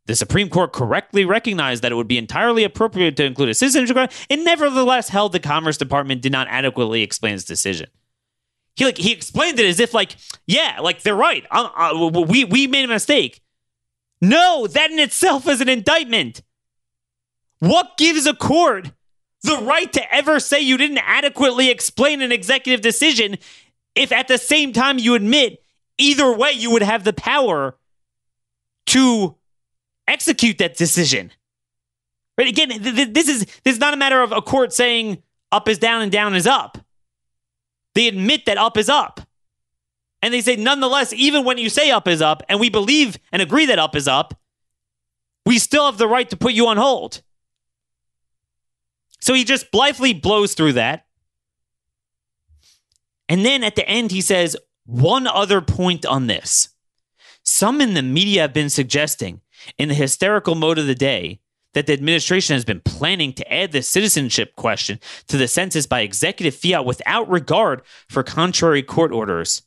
the 0.09 0.17
Supreme 0.17 0.49
Court 0.49 0.73
correctly 0.73 1.27
recognized 1.27 1.85
that 1.85 1.93
it 1.93 1.95
would 1.95 2.09
be 2.09 2.17
entirely 2.17 2.65
appropriate 2.65 3.15
to 3.19 3.25
include 3.25 3.51
a 3.51 3.55
citizenship 3.55 3.91
requirement. 3.91 4.27
It 4.31 4.39
nevertheless 4.39 5.11
held 5.11 5.33
the 5.33 5.39
Commerce 5.39 5.77
Department 5.77 6.23
did 6.23 6.33
not 6.33 6.49
adequately 6.49 7.03
explain 7.03 7.35
its 7.35 7.45
decision. 7.45 7.91
He 8.75 8.87
like 8.87 8.97
he 8.97 9.13
explained 9.13 9.61
it 9.61 9.67
as 9.67 9.79
if 9.79 9.93
like 9.93 10.17
yeah, 10.47 10.79
like 10.81 11.03
they're 11.03 11.15
right. 11.15 11.45
Uh, 11.51 11.69
uh, 11.77 12.09
we 12.27 12.45
we 12.45 12.67
made 12.67 12.87
a 12.87 12.89
mistake. 12.89 13.43
No, 14.23 14.67
that 14.67 14.91
in 14.91 14.99
itself 14.99 15.47
is 15.47 15.61
an 15.61 15.69
indictment. 15.69 16.43
What 17.59 17.99
gives 17.99 18.27
a 18.27 18.35
court 18.35 18.93
the 19.43 19.59
right 19.59 19.93
to 19.93 20.15
ever 20.15 20.41
say 20.41 20.61
you 20.61 20.79
didn't 20.79 21.03
adequately 21.05 21.71
explain 21.71 22.23
an 22.23 22.33
executive 22.33 22.81
decision 22.81 23.37
if 23.95 24.11
at 24.11 24.27
the 24.27 24.39
same 24.39 24.73
time 24.73 24.99
you 24.99 25.15
admit 25.15 25.63
either 25.99 26.33
way 26.35 26.53
you 26.53 26.71
would 26.71 26.83
have 26.83 27.05
the 27.05 27.13
power 27.13 27.77
to 28.87 29.38
execute 30.09 30.59
that 30.59 30.77
decision. 30.77 31.31
Right? 32.37 32.49
Again, 32.49 32.69
th- 32.69 32.95
th- 32.95 33.13
this 33.13 33.29
is 33.29 33.45
this 33.65 33.75
is 33.75 33.79
not 33.79 33.95
a 33.95 33.97
matter 33.97 34.23
of 34.23 34.33
a 34.33 34.43
court 34.43 34.73
saying 34.73 35.23
up 35.51 35.69
is 35.69 35.79
down 35.79 36.03
and 36.03 36.13
down 36.13 36.35
is 36.35 36.47
up. 36.47 36.79
They 37.95 38.09
admit 38.09 38.47
that 38.47 38.59
up 38.59 38.77
is 38.77 38.89
up. 38.89 39.21
And 40.21 40.35
they 40.35 40.41
say, 40.41 40.57
nonetheless, 40.57 41.13
even 41.13 41.45
when 41.45 41.59
you 41.59 41.69
say 41.69 41.91
up 41.91 42.09
is 42.09 42.21
up, 42.21 42.43
and 42.49 42.59
we 42.59 42.71
believe 42.71 43.19
and 43.31 43.41
agree 43.41 43.67
that 43.67 43.79
up 43.79 43.95
is 43.95 44.09
up, 44.09 44.39
we 45.47 45.59
still 45.59 45.87
have 45.87 45.99
the 45.99 46.09
right 46.09 46.29
to 46.31 46.37
put 46.37 46.53
you 46.53 46.67
on 46.67 46.77
hold. 46.77 47.23
So 49.21 49.35
he 49.35 49.45
just 49.45 49.71
blithely 49.71 50.13
blows 50.13 50.55
through 50.55 50.75
that. 50.75 51.07
And 53.29 53.45
then 53.45 53.63
at 53.63 53.77
the 53.77 53.89
end, 53.89 54.11
he 54.11 54.21
says, 54.21 54.57
one 54.87 55.27
other 55.27 55.61
point 55.61 56.07
on 56.07 56.27
this. 56.27 56.69
Some 57.43 57.81
in 57.81 57.95
the 57.95 58.03
media 58.03 58.43
have 58.43 58.53
been 58.53 58.71
suggesting 58.71 59.41
in 59.77 59.89
the 59.89 59.95
hysterical 59.95 60.55
mode 60.55 60.79
of 60.79 60.87
the 60.87 60.95
day 60.95 61.41
that 61.75 61.87
the 61.87 61.93
administration 61.93 62.55
has 62.55 62.65
been 62.65 62.81
planning 62.81 63.33
to 63.33 63.53
add 63.53 63.73
the 63.73 63.83
citizenship 63.83 64.57
question 64.57 64.99
to 65.29 65.37
the 65.37 65.49
census 65.49 65.87
by 65.87 66.01
executive 66.01 66.55
fiat 66.55 66.85
without 66.85 67.29
regard 67.29 67.83
for 68.09 68.23
contrary 68.23 68.83
court 68.83 69.13
orders 69.13 69.63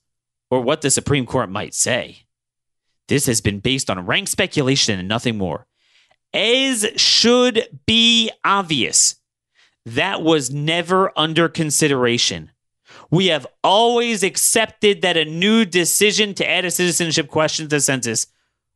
or 0.49 0.62
what 0.62 0.82
the 0.82 0.91
Supreme 0.91 1.25
Court 1.25 1.49
might 1.49 1.73
say. 1.73 2.23
This 3.08 3.25
has 3.25 3.41
been 3.41 3.60
based 3.60 3.89
on 3.89 4.06
rank 4.06 4.27
speculation 4.27 4.99
and 4.99 5.08
nothing 5.08 5.38
more. 5.38 5.67
As 6.34 6.88
should 6.95 7.80
be 7.86 8.32
obvious, 8.43 9.15
that 9.86 10.21
was 10.21 10.51
never 10.51 11.12
under 11.17 11.49
consideration. 11.49 12.51
We 13.10 13.27
have 13.27 13.47
always 13.63 14.23
accepted 14.23 15.01
that 15.01 15.17
a 15.17 15.25
new 15.25 15.65
decision 15.65 16.34
to 16.36 16.49
add 16.49 16.65
a 16.65 16.71
citizenship 16.71 17.27
question 17.27 17.65
to 17.65 17.75
the 17.75 17.82
census 17.82 18.27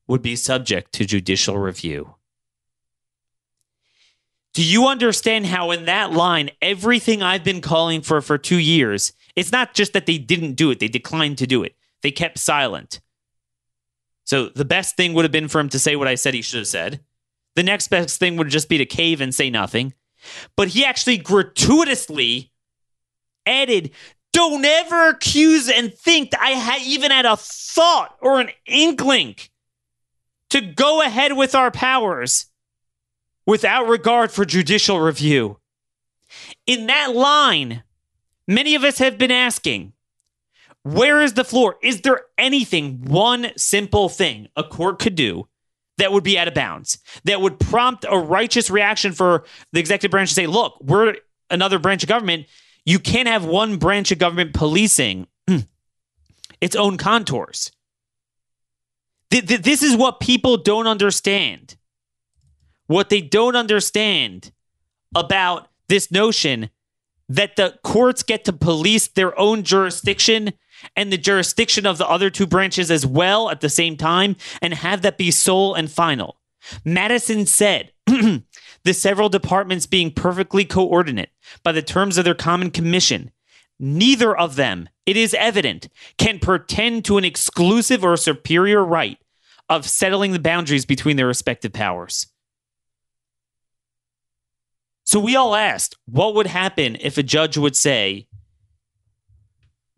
would 0.07 0.21
be 0.21 0.35
subject 0.35 0.93
to 0.93 1.05
judicial 1.05 1.57
review. 1.57 2.15
Do 4.53 4.63
you 4.63 4.87
understand 4.87 5.47
how, 5.47 5.71
in 5.71 5.85
that 5.85 6.13
line, 6.13 6.49
everything 6.61 7.21
I've 7.21 7.43
been 7.43 7.59
calling 7.59 8.01
for 8.01 8.21
for 8.21 8.37
two 8.37 8.59
years, 8.59 9.11
it's 9.35 9.51
not 9.51 9.73
just 9.73 9.91
that 9.93 10.05
they 10.05 10.17
didn't 10.17 10.53
do 10.53 10.71
it, 10.71 10.79
they 10.79 10.87
declined 10.87 11.37
to 11.39 11.47
do 11.47 11.63
it. 11.63 11.75
They 12.01 12.11
kept 12.11 12.39
silent. 12.39 13.01
So 14.23 14.47
the 14.47 14.65
best 14.65 14.95
thing 14.95 15.13
would 15.13 15.25
have 15.25 15.31
been 15.31 15.49
for 15.49 15.59
him 15.59 15.69
to 15.69 15.79
say 15.79 15.95
what 15.95 16.07
I 16.07 16.15
said 16.15 16.33
he 16.33 16.41
should 16.41 16.59
have 16.59 16.67
said. 16.67 17.01
The 17.55 17.63
next 17.63 17.89
best 17.89 18.19
thing 18.19 18.37
would 18.37 18.49
just 18.49 18.69
be 18.69 18.77
to 18.77 18.85
cave 18.85 19.21
and 19.21 19.35
say 19.35 19.49
nothing. 19.49 19.93
But 20.55 20.69
he 20.69 20.85
actually 20.85 21.17
gratuitously 21.17 22.51
added, 23.45 23.91
Don't 24.33 24.65
ever 24.65 25.09
accuse 25.09 25.69
and 25.69 25.93
think 25.93 26.31
that 26.31 26.41
I 26.41 26.79
even 26.83 27.11
had 27.11 27.25
a 27.25 27.37
thought 27.37 28.15
or 28.21 28.39
an 28.39 28.49
inkling 28.65 29.35
to 30.49 30.61
go 30.61 31.01
ahead 31.01 31.33
with 31.33 31.55
our 31.55 31.71
powers 31.71 32.47
without 33.45 33.87
regard 33.87 34.31
for 34.31 34.45
judicial 34.45 34.99
review. 34.99 35.59
In 36.65 36.87
that 36.87 37.15
line, 37.15 37.83
many 38.47 38.75
of 38.75 38.83
us 38.83 38.97
have 38.97 39.17
been 39.17 39.31
asking, 39.31 39.93
where 40.83 41.21
is 41.21 41.33
the 41.33 41.43
floor? 41.43 41.77
Is 41.81 42.01
there 42.01 42.21
anything, 42.37 43.03
one 43.05 43.51
simple 43.57 44.09
thing 44.09 44.47
a 44.55 44.63
court 44.63 44.99
could 44.99 45.15
do 45.15 45.47
that 45.97 46.11
would 46.11 46.23
be 46.23 46.37
out 46.37 46.47
of 46.47 46.53
bounds, 46.53 46.99
that 47.23 47.41
would 47.41 47.59
prompt 47.59 48.05
a 48.07 48.17
righteous 48.17 48.69
reaction 48.69 49.13
for 49.13 49.45
the 49.71 49.79
executive 49.79 50.11
branch 50.11 50.29
to 50.29 50.35
say, 50.35 50.47
look, 50.47 50.77
we're 50.81 51.15
another 51.49 51.79
branch 51.79 52.03
of 52.03 52.09
government. 52.09 52.47
You 52.85 52.99
can't 52.99 53.27
have 53.27 53.45
one 53.45 53.77
branch 53.77 54.11
of 54.11 54.19
government 54.19 54.53
policing 54.53 55.27
its 56.61 56.75
own 56.75 56.97
contours. 56.97 57.71
This 59.29 59.83
is 59.83 59.95
what 59.95 60.19
people 60.19 60.57
don't 60.57 60.87
understand. 60.87 61.75
What 62.87 63.09
they 63.09 63.21
don't 63.21 63.55
understand 63.55 64.51
about 65.15 65.69
this 65.87 66.11
notion 66.11 66.69
that 67.27 67.55
the 67.55 67.77
courts 67.83 68.23
get 68.23 68.45
to 68.45 68.53
police 68.53 69.07
their 69.07 69.37
own 69.39 69.63
jurisdiction 69.63 70.53
and 70.95 71.11
the 71.11 71.17
jurisdiction 71.17 71.85
of 71.85 71.97
the 71.97 72.07
other 72.07 72.29
two 72.29 72.45
branches 72.45 72.91
as 72.91 73.05
well 73.05 73.49
at 73.49 73.61
the 73.61 73.69
same 73.69 73.97
time 73.97 74.35
and 74.61 74.73
have 74.73 75.01
that 75.01 75.17
be 75.17 75.31
sole 75.31 75.73
and 75.73 75.91
final. 75.91 76.37
Madison 76.83 77.45
said 77.45 77.91
the 78.05 78.93
several 78.93 79.29
departments 79.29 79.85
being 79.85 80.11
perfectly 80.11 80.65
coordinate 80.65 81.29
by 81.63 81.71
the 81.71 81.81
terms 81.81 82.17
of 82.17 82.25
their 82.25 82.35
common 82.35 82.71
commission, 82.71 83.31
neither 83.79 84.35
of 84.35 84.55
them, 84.55 84.89
it 85.05 85.17
is 85.17 85.33
evident, 85.33 85.89
can 86.17 86.39
pretend 86.39 87.05
to 87.05 87.17
an 87.17 87.25
exclusive 87.25 88.03
or 88.03 88.17
superior 88.17 88.83
right 88.83 89.19
of 89.69 89.87
settling 89.87 90.31
the 90.31 90.39
boundaries 90.39 90.85
between 90.85 91.17
their 91.17 91.27
respective 91.27 91.73
powers. 91.73 92.27
So 95.03 95.19
we 95.19 95.35
all 95.35 95.55
asked, 95.55 95.95
what 96.05 96.35
would 96.35 96.47
happen 96.47 96.97
if 96.99 97.17
a 97.17 97.23
judge 97.23 97.57
would 97.57 97.75
say, 97.75 98.27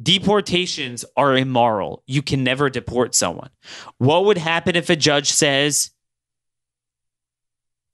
deportations 0.01 1.05
are 1.15 1.35
immoral. 1.35 2.03
You 2.05 2.21
can 2.21 2.43
never 2.43 2.69
deport 2.69 3.15
someone. 3.15 3.49
What 3.97 4.25
would 4.25 4.37
happen 4.37 4.75
if 4.75 4.89
a 4.89 4.95
judge 4.95 5.31
says, 5.31 5.91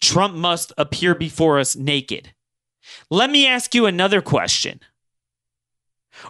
Trump 0.02 0.36
must 0.36 0.74
appear 0.78 1.15
before 1.15 1.60
us 1.60 1.76
naked? 1.76 2.34
Let 3.10 3.30
me 3.30 3.48
ask 3.48 3.74
you 3.74 3.86
another 3.86 4.22
question. 4.22 4.82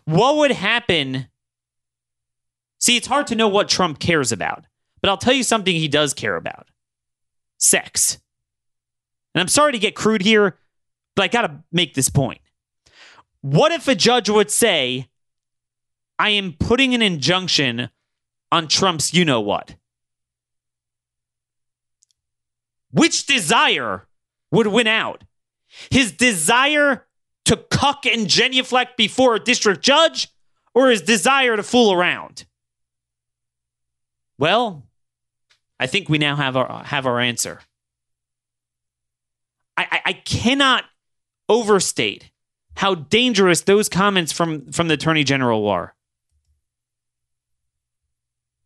What 0.05 0.37
would 0.37 0.51
happen? 0.51 1.27
See, 2.79 2.97
it's 2.97 3.07
hard 3.07 3.27
to 3.27 3.35
know 3.35 3.47
what 3.47 3.69
Trump 3.69 3.99
cares 3.99 4.31
about. 4.31 4.65
But 5.01 5.09
I'll 5.09 5.17
tell 5.17 5.33
you 5.33 5.43
something 5.43 5.75
he 5.75 5.89
does 5.89 6.13
care 6.13 6.37
about 6.37 6.69
sex. 7.57 8.19
And 9.35 9.41
I'm 9.41 9.47
sorry 9.47 9.73
to 9.73 9.79
get 9.79 9.95
crude 9.95 10.21
here, 10.21 10.57
but 11.15 11.23
I 11.23 11.27
got 11.27 11.41
to 11.41 11.63
make 11.71 11.93
this 11.93 12.09
point. 12.09 12.39
What 13.41 13.71
if 13.71 13.87
a 13.87 13.95
judge 13.95 14.29
would 14.29 14.49
say, 14.49 15.09
I 16.17 16.29
am 16.29 16.53
putting 16.53 16.93
an 16.93 17.01
injunction 17.01 17.89
on 18.51 18.67
Trump's 18.67 19.13
you 19.13 19.25
know 19.25 19.41
what? 19.41 19.75
Which 22.91 23.25
desire 23.25 24.07
would 24.51 24.67
win 24.67 24.87
out? 24.87 25.23
His 25.89 26.11
desire 26.11 27.07
to 27.45 27.57
cuck 27.57 28.05
and 28.05 28.27
genuflect 28.27 28.97
before 28.97 29.35
a 29.35 29.39
district 29.39 29.83
judge 29.83 30.29
or 30.73 30.89
his 30.89 31.01
desire 31.01 31.55
to 31.55 31.63
fool 31.63 31.93
around? 31.93 32.45
Well, 34.37 34.83
I 35.79 35.87
think 35.87 36.09
we 36.09 36.17
now 36.17 36.35
have 36.35 36.55
our 36.55 36.83
have 36.83 37.05
our 37.05 37.19
answer. 37.19 37.61
I, 39.77 39.87
I, 39.91 40.01
I 40.05 40.13
cannot 40.13 40.85
overstate 41.49 42.31
how 42.75 42.95
dangerous 42.95 43.61
those 43.61 43.89
comments 43.89 44.31
from, 44.31 44.71
from 44.71 44.87
the 44.87 44.95
Attorney 44.95 45.23
General 45.23 45.63
were. 45.63 45.93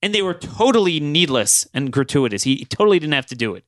And 0.02 0.14
they 0.14 0.22
were 0.22 0.34
totally 0.34 1.00
needless 1.00 1.68
and 1.74 1.92
gratuitous. 1.92 2.44
He 2.44 2.66
totally 2.66 3.00
didn't 3.00 3.14
have 3.14 3.26
to 3.28 3.36
do 3.36 3.56
it. 3.56 3.66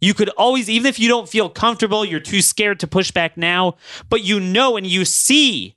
You 0.00 0.14
could 0.14 0.28
always, 0.30 0.70
even 0.70 0.86
if 0.86 0.98
you 0.98 1.08
don't 1.08 1.28
feel 1.28 1.48
comfortable, 1.48 2.04
you're 2.04 2.20
too 2.20 2.40
scared 2.40 2.80
to 2.80 2.86
push 2.86 3.10
back 3.10 3.36
now, 3.36 3.76
but 4.08 4.22
you 4.22 4.38
know 4.38 4.76
and 4.76 4.86
you 4.86 5.04
see 5.04 5.76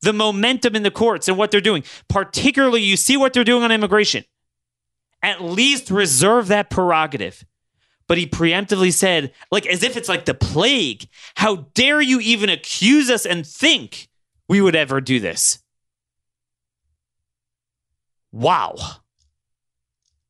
the 0.00 0.12
momentum 0.12 0.76
in 0.76 0.82
the 0.82 0.90
courts 0.90 1.28
and 1.28 1.36
what 1.36 1.50
they're 1.50 1.60
doing. 1.60 1.84
Particularly, 2.08 2.82
you 2.82 2.96
see 2.96 3.16
what 3.16 3.32
they're 3.32 3.44
doing 3.44 3.64
on 3.64 3.72
immigration. 3.72 4.24
At 5.22 5.42
least 5.42 5.90
reserve 5.90 6.48
that 6.48 6.70
prerogative. 6.70 7.44
But 8.06 8.16
he 8.16 8.26
preemptively 8.26 8.92
said, 8.92 9.32
like 9.50 9.66
as 9.66 9.82
if 9.82 9.96
it's 9.96 10.08
like 10.08 10.24
the 10.24 10.34
plague, 10.34 11.06
how 11.34 11.66
dare 11.74 12.00
you 12.00 12.20
even 12.20 12.48
accuse 12.48 13.10
us 13.10 13.26
and 13.26 13.46
think 13.46 14.08
we 14.48 14.62
would 14.62 14.76
ever 14.76 15.00
do 15.00 15.20
this? 15.20 15.58
Wow. 18.32 18.76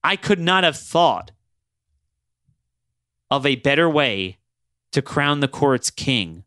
I 0.02 0.16
could 0.16 0.40
not 0.40 0.64
have 0.64 0.76
thought 0.76 1.30
of 3.30 3.44
a 3.44 3.56
better 3.56 3.88
way 3.88 4.38
to 4.92 5.02
crown 5.02 5.40
the 5.40 5.48
court's 5.48 5.90
king 5.90 6.44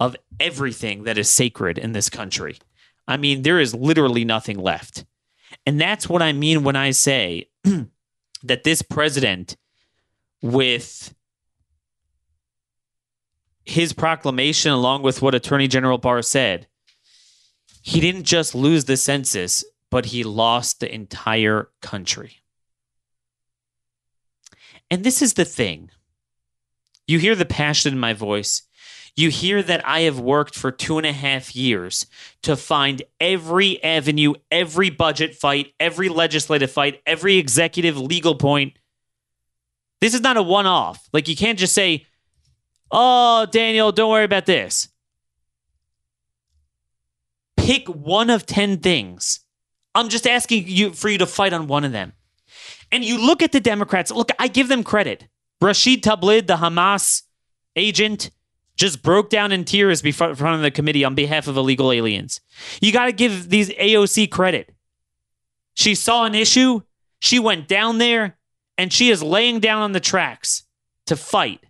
of 0.00 0.16
everything 0.40 1.04
that 1.04 1.18
is 1.18 1.30
sacred 1.30 1.78
in 1.78 1.92
this 1.92 2.10
country. 2.10 2.58
I 3.06 3.16
mean, 3.16 3.42
there 3.42 3.60
is 3.60 3.74
literally 3.74 4.24
nothing 4.24 4.58
left. 4.58 5.04
And 5.66 5.80
that's 5.80 6.08
what 6.08 6.22
I 6.22 6.32
mean 6.32 6.64
when 6.64 6.76
I 6.76 6.90
say 6.90 7.48
that 8.42 8.64
this 8.64 8.82
president, 8.82 9.56
with 10.42 11.14
his 13.64 13.92
proclamation, 13.92 14.72
along 14.72 15.02
with 15.02 15.22
what 15.22 15.34
Attorney 15.34 15.68
General 15.68 15.98
Barr 15.98 16.22
said, 16.22 16.66
he 17.82 18.00
didn't 18.00 18.24
just 18.24 18.54
lose 18.54 18.86
the 18.86 18.96
census, 18.96 19.64
but 19.90 20.06
he 20.06 20.24
lost 20.24 20.80
the 20.80 20.92
entire 20.92 21.70
country. 21.80 22.40
And 24.94 25.02
this 25.02 25.22
is 25.22 25.34
the 25.34 25.44
thing. 25.44 25.90
You 27.08 27.18
hear 27.18 27.34
the 27.34 27.44
passion 27.44 27.92
in 27.92 27.98
my 27.98 28.12
voice. 28.12 28.62
You 29.16 29.28
hear 29.28 29.60
that 29.60 29.84
I 29.84 30.02
have 30.02 30.20
worked 30.20 30.54
for 30.54 30.70
two 30.70 30.98
and 30.98 31.04
a 31.04 31.12
half 31.12 31.56
years 31.56 32.06
to 32.42 32.54
find 32.54 33.02
every 33.20 33.82
avenue, 33.82 34.34
every 34.52 34.90
budget 34.90 35.34
fight, 35.34 35.72
every 35.80 36.08
legislative 36.08 36.70
fight, 36.70 37.02
every 37.06 37.38
executive 37.38 37.98
legal 37.98 38.36
point. 38.36 38.78
This 40.00 40.14
is 40.14 40.20
not 40.20 40.36
a 40.36 40.44
one 40.44 40.66
off. 40.66 41.08
Like, 41.12 41.26
you 41.26 41.34
can't 41.34 41.58
just 41.58 41.74
say, 41.74 42.06
oh, 42.92 43.48
Daniel, 43.50 43.90
don't 43.90 44.12
worry 44.12 44.22
about 44.22 44.46
this. 44.46 44.90
Pick 47.56 47.88
one 47.88 48.30
of 48.30 48.46
10 48.46 48.78
things. 48.78 49.40
I'm 49.92 50.08
just 50.08 50.24
asking 50.24 50.68
you 50.68 50.92
for 50.92 51.08
you 51.08 51.18
to 51.18 51.26
fight 51.26 51.52
on 51.52 51.66
one 51.66 51.82
of 51.82 51.90
them. 51.90 52.12
And 52.94 53.04
you 53.04 53.18
look 53.18 53.42
at 53.42 53.50
the 53.50 53.58
Democrats, 53.58 54.12
look, 54.12 54.30
I 54.38 54.46
give 54.46 54.68
them 54.68 54.84
credit. 54.84 55.26
Rashid 55.60 56.04
Tlaib, 56.04 56.46
the 56.46 56.58
Hamas 56.58 57.22
agent, 57.74 58.30
just 58.76 59.02
broke 59.02 59.30
down 59.30 59.50
in 59.50 59.64
tears 59.64 60.00
before 60.00 60.30
in 60.30 60.36
front 60.36 60.54
of 60.54 60.62
the 60.62 60.70
committee 60.70 61.02
on 61.02 61.16
behalf 61.16 61.48
of 61.48 61.56
illegal 61.56 61.90
aliens. 61.90 62.40
You 62.80 62.92
got 62.92 63.06
to 63.06 63.12
give 63.12 63.50
these 63.50 63.70
AOC 63.70 64.30
credit. 64.30 64.72
She 65.74 65.96
saw 65.96 66.24
an 66.24 66.36
issue, 66.36 66.82
she 67.18 67.40
went 67.40 67.66
down 67.66 67.98
there, 67.98 68.38
and 68.78 68.92
she 68.92 69.10
is 69.10 69.24
laying 69.24 69.58
down 69.58 69.82
on 69.82 69.90
the 69.90 69.98
tracks 69.98 70.62
to 71.06 71.16
fight. 71.16 71.66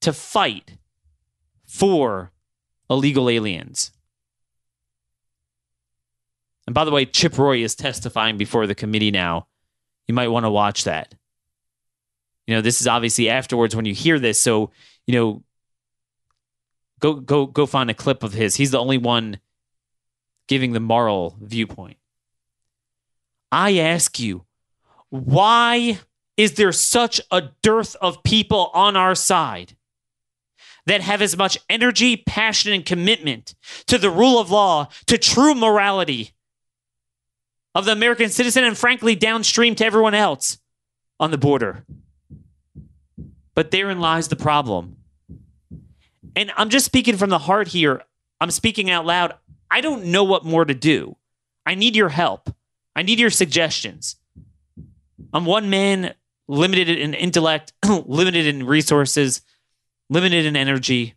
To 0.00 0.14
fight 0.14 0.78
for 1.66 2.32
illegal 2.88 3.28
aliens. 3.28 3.92
And 6.66 6.72
by 6.74 6.86
the 6.86 6.90
way, 6.90 7.04
Chip 7.04 7.36
Roy 7.36 7.58
is 7.58 7.74
testifying 7.74 8.38
before 8.38 8.66
the 8.66 8.74
committee 8.74 9.10
now. 9.10 9.48
You 10.10 10.14
might 10.14 10.26
want 10.26 10.44
to 10.44 10.50
watch 10.50 10.82
that. 10.84 11.14
You 12.48 12.56
know, 12.56 12.62
this 12.62 12.80
is 12.80 12.88
obviously 12.88 13.28
afterwards 13.28 13.76
when 13.76 13.84
you 13.84 13.94
hear 13.94 14.18
this. 14.18 14.40
So, 14.40 14.72
you 15.06 15.14
know, 15.14 15.44
go 16.98 17.14
go 17.14 17.46
go 17.46 17.64
find 17.64 17.88
a 17.90 17.94
clip 17.94 18.24
of 18.24 18.32
his. 18.32 18.56
He's 18.56 18.72
the 18.72 18.80
only 18.80 18.98
one 18.98 19.38
giving 20.48 20.72
the 20.72 20.80
moral 20.80 21.36
viewpoint. 21.40 21.98
I 23.52 23.78
ask 23.78 24.18
you, 24.18 24.46
why 25.10 26.00
is 26.36 26.54
there 26.54 26.72
such 26.72 27.20
a 27.30 27.50
dearth 27.62 27.94
of 28.00 28.24
people 28.24 28.72
on 28.74 28.96
our 28.96 29.14
side 29.14 29.76
that 30.86 31.02
have 31.02 31.22
as 31.22 31.36
much 31.36 31.56
energy, 31.68 32.16
passion, 32.16 32.72
and 32.72 32.84
commitment 32.84 33.54
to 33.86 33.96
the 33.96 34.10
rule 34.10 34.40
of 34.40 34.50
law, 34.50 34.88
to 35.06 35.16
true 35.16 35.54
morality 35.54 36.32
of 37.74 37.84
the 37.84 37.92
American 37.92 38.28
citizen, 38.28 38.64
and 38.64 38.76
frankly, 38.76 39.14
downstream 39.14 39.74
to 39.76 39.84
everyone 39.84 40.14
else 40.14 40.58
on 41.18 41.30
the 41.30 41.38
border? 41.38 41.84
But 43.54 43.70
therein 43.70 44.00
lies 44.00 44.28
the 44.28 44.36
problem. 44.36 44.96
And 46.36 46.52
I'm 46.56 46.70
just 46.70 46.86
speaking 46.86 47.16
from 47.16 47.30
the 47.30 47.38
heart 47.38 47.68
here. 47.68 48.02
I'm 48.40 48.50
speaking 48.50 48.90
out 48.90 49.04
loud. 49.04 49.34
I 49.70 49.80
don't 49.80 50.06
know 50.06 50.24
what 50.24 50.44
more 50.44 50.64
to 50.64 50.74
do. 50.74 51.16
I 51.66 51.74
need 51.74 51.94
your 51.94 52.08
help. 52.08 52.54
I 52.96 53.02
need 53.02 53.20
your 53.20 53.30
suggestions. 53.30 54.16
I'm 55.32 55.44
one 55.44 55.70
man, 55.70 56.14
limited 56.48 56.88
in 56.88 57.14
intellect, 57.14 57.72
limited 57.86 58.46
in 58.46 58.66
resources, 58.66 59.42
limited 60.08 60.46
in 60.46 60.56
energy. 60.56 61.14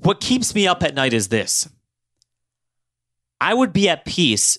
What 0.00 0.20
keeps 0.20 0.54
me 0.54 0.66
up 0.66 0.82
at 0.82 0.94
night 0.94 1.12
is 1.12 1.28
this 1.28 1.68
I 3.40 3.54
would 3.54 3.72
be 3.72 3.88
at 3.88 4.04
peace 4.04 4.58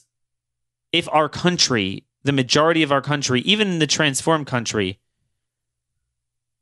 if 0.91 1.07
our 1.11 1.29
country 1.29 2.05
the 2.23 2.31
majority 2.31 2.83
of 2.83 2.91
our 2.91 3.01
country, 3.01 3.41
even 3.41 3.69
in 3.69 3.79
the 3.79 3.87
transformed 3.87 4.47
country, 4.47 4.99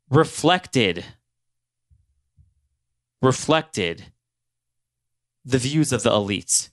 reflected 0.09 1.05
reflected 3.21 4.05
the 5.43 5.57
views 5.57 5.91
of 5.91 6.03
the 6.03 6.09
elites. 6.09 6.69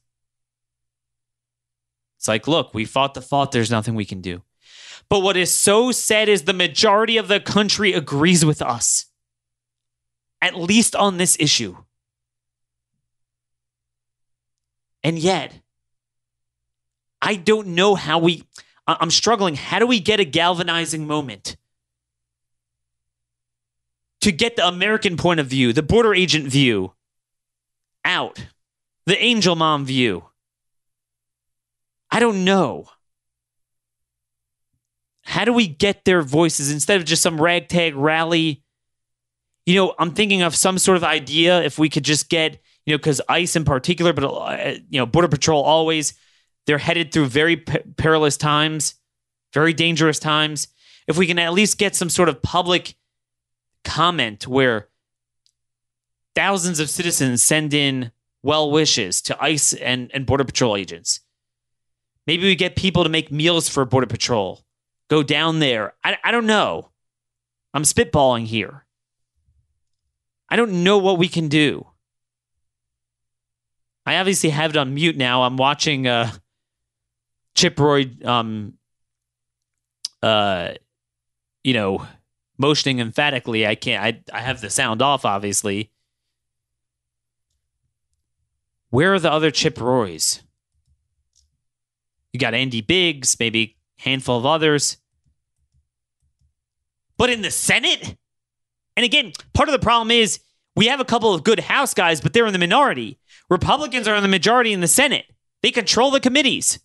It's 2.18 2.28
like, 2.28 2.46
look, 2.46 2.72
we 2.72 2.84
fought 2.84 3.14
the 3.14 3.20
fought, 3.20 3.50
there's 3.50 3.70
nothing 3.70 3.96
we 3.96 4.04
can 4.04 4.20
do. 4.20 4.42
But 5.08 5.20
what 5.20 5.36
is 5.36 5.52
so 5.52 5.90
sad 5.90 6.28
is 6.28 6.42
the 6.42 6.52
majority 6.52 7.16
of 7.16 7.26
the 7.26 7.40
country 7.40 7.92
agrees 7.92 8.44
with 8.44 8.62
us, 8.62 9.06
at 10.40 10.56
least 10.56 10.94
on 10.94 11.16
this 11.16 11.36
issue. 11.40 11.76
And 15.06 15.20
yet, 15.20 15.52
I 17.22 17.36
don't 17.36 17.68
know 17.68 17.94
how 17.94 18.18
we 18.18 18.42
I'm 18.88 19.12
struggling. 19.12 19.54
How 19.54 19.78
do 19.78 19.86
we 19.86 20.00
get 20.00 20.18
a 20.18 20.24
galvanizing 20.24 21.06
moment? 21.06 21.56
To 24.22 24.32
get 24.32 24.56
the 24.56 24.66
American 24.66 25.16
point 25.16 25.38
of 25.38 25.46
view, 25.46 25.72
the 25.72 25.84
border 25.84 26.12
agent 26.12 26.48
view 26.48 26.92
out, 28.04 28.46
the 29.04 29.16
angel 29.22 29.54
mom 29.54 29.84
view. 29.84 30.24
I 32.10 32.18
don't 32.18 32.44
know. 32.44 32.88
How 35.22 35.44
do 35.44 35.52
we 35.52 35.68
get 35.68 36.04
their 36.04 36.22
voices 36.22 36.72
instead 36.72 37.00
of 37.00 37.06
just 37.06 37.22
some 37.22 37.40
ragtag 37.40 37.94
rally? 37.94 38.64
You 39.66 39.76
know, 39.76 39.94
I'm 40.00 40.14
thinking 40.14 40.42
of 40.42 40.56
some 40.56 40.78
sort 40.78 40.96
of 40.96 41.04
idea 41.04 41.62
if 41.62 41.78
we 41.78 41.88
could 41.88 42.04
just 42.04 42.28
get, 42.28 42.60
you 42.86 42.94
know, 42.94 42.98
because 42.98 43.20
ICE 43.28 43.54
in 43.56 43.64
particular, 43.64 44.12
but, 44.12 44.24
uh, 44.24 44.74
you 44.88 44.98
know, 44.98 45.06
Border 45.06 45.28
Patrol 45.28 45.62
always 45.62 46.14
they're 46.66 46.78
headed 46.78 47.12
through 47.12 47.26
very 47.26 47.56
p- 47.56 47.78
perilous 47.96 48.36
times, 48.36 48.94
very 49.52 49.72
dangerous 49.72 50.18
times. 50.18 50.68
If 51.06 51.16
we 51.16 51.26
can 51.26 51.38
at 51.38 51.52
least 51.52 51.78
get 51.78 51.94
some 51.94 52.10
sort 52.10 52.28
of 52.28 52.42
public 52.42 52.96
comment 53.84 54.46
where 54.48 54.88
thousands 56.34 56.80
of 56.80 56.90
citizens 56.90 57.42
send 57.42 57.72
in 57.72 58.10
well 58.42 58.70
wishes 58.70 59.20
to 59.22 59.42
ICE 59.42 59.74
and, 59.74 60.10
and 60.12 60.26
Border 60.26 60.44
Patrol 60.44 60.76
agents. 60.76 61.20
Maybe 62.26 62.44
we 62.44 62.56
get 62.56 62.74
people 62.76 63.04
to 63.04 63.08
make 63.08 63.30
meals 63.30 63.68
for 63.68 63.84
Border 63.84 64.08
Patrol, 64.08 64.64
go 65.08 65.22
down 65.22 65.60
there. 65.60 65.94
I, 66.02 66.18
I 66.24 66.32
don't 66.32 66.46
know. 66.46 66.90
I'm 67.72 67.84
spitballing 67.84 68.46
here. 68.46 68.84
I 70.48 70.56
don't 70.56 70.82
know 70.84 70.98
what 70.98 71.18
we 71.18 71.28
can 71.28 71.48
do. 71.48 71.86
I 74.06 74.18
obviously 74.18 74.50
have 74.50 74.70
it 74.70 74.76
on 74.76 74.94
mute 74.94 75.16
now. 75.16 75.42
I'm 75.42 75.56
watching 75.56 76.06
uh, 76.06 76.30
Chip 77.56 77.78
Roy, 77.78 78.08
um, 78.24 78.74
uh, 80.22 80.74
you 81.64 81.74
know, 81.74 82.06
motioning 82.56 83.00
emphatically. 83.00 83.66
I 83.66 83.74
can't. 83.74 84.02
I 84.02 84.22
I 84.32 84.42
have 84.42 84.60
the 84.60 84.70
sound 84.70 85.02
off, 85.02 85.24
obviously. 85.24 85.90
Where 88.90 89.12
are 89.12 89.18
the 89.18 89.32
other 89.32 89.50
Chip 89.50 89.80
Roys? 89.80 90.42
You 92.32 92.38
got 92.38 92.54
Andy 92.54 92.82
Biggs, 92.82 93.36
maybe 93.40 93.76
handful 93.98 94.38
of 94.38 94.46
others. 94.46 94.98
But 97.16 97.30
in 97.30 97.42
the 97.42 97.50
Senate? 97.50 98.16
And 98.96 99.04
again, 99.04 99.32
part 99.52 99.68
of 99.68 99.72
the 99.72 99.78
problem 99.78 100.10
is 100.10 100.40
we 100.76 100.86
have 100.86 101.00
a 101.00 101.04
couple 101.04 101.34
of 101.34 101.42
good 101.44 101.60
House 101.60 101.94
guys, 101.94 102.20
but 102.20 102.32
they're 102.32 102.46
in 102.46 102.52
the 102.52 102.58
minority. 102.58 103.18
Republicans 103.48 104.08
are 104.08 104.16
in 104.16 104.22
the 104.22 104.28
majority 104.28 104.72
in 104.72 104.80
the 104.80 104.88
Senate. 104.88 105.26
They 105.62 105.70
control 105.70 106.10
the 106.10 106.20
committees. 106.20 106.78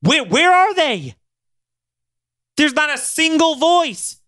Where, 0.00 0.24
where 0.24 0.52
are 0.52 0.74
they? 0.74 1.14
There's 2.56 2.74
not 2.74 2.92
a 2.92 2.98
single 2.98 3.56
voice. 3.56 4.20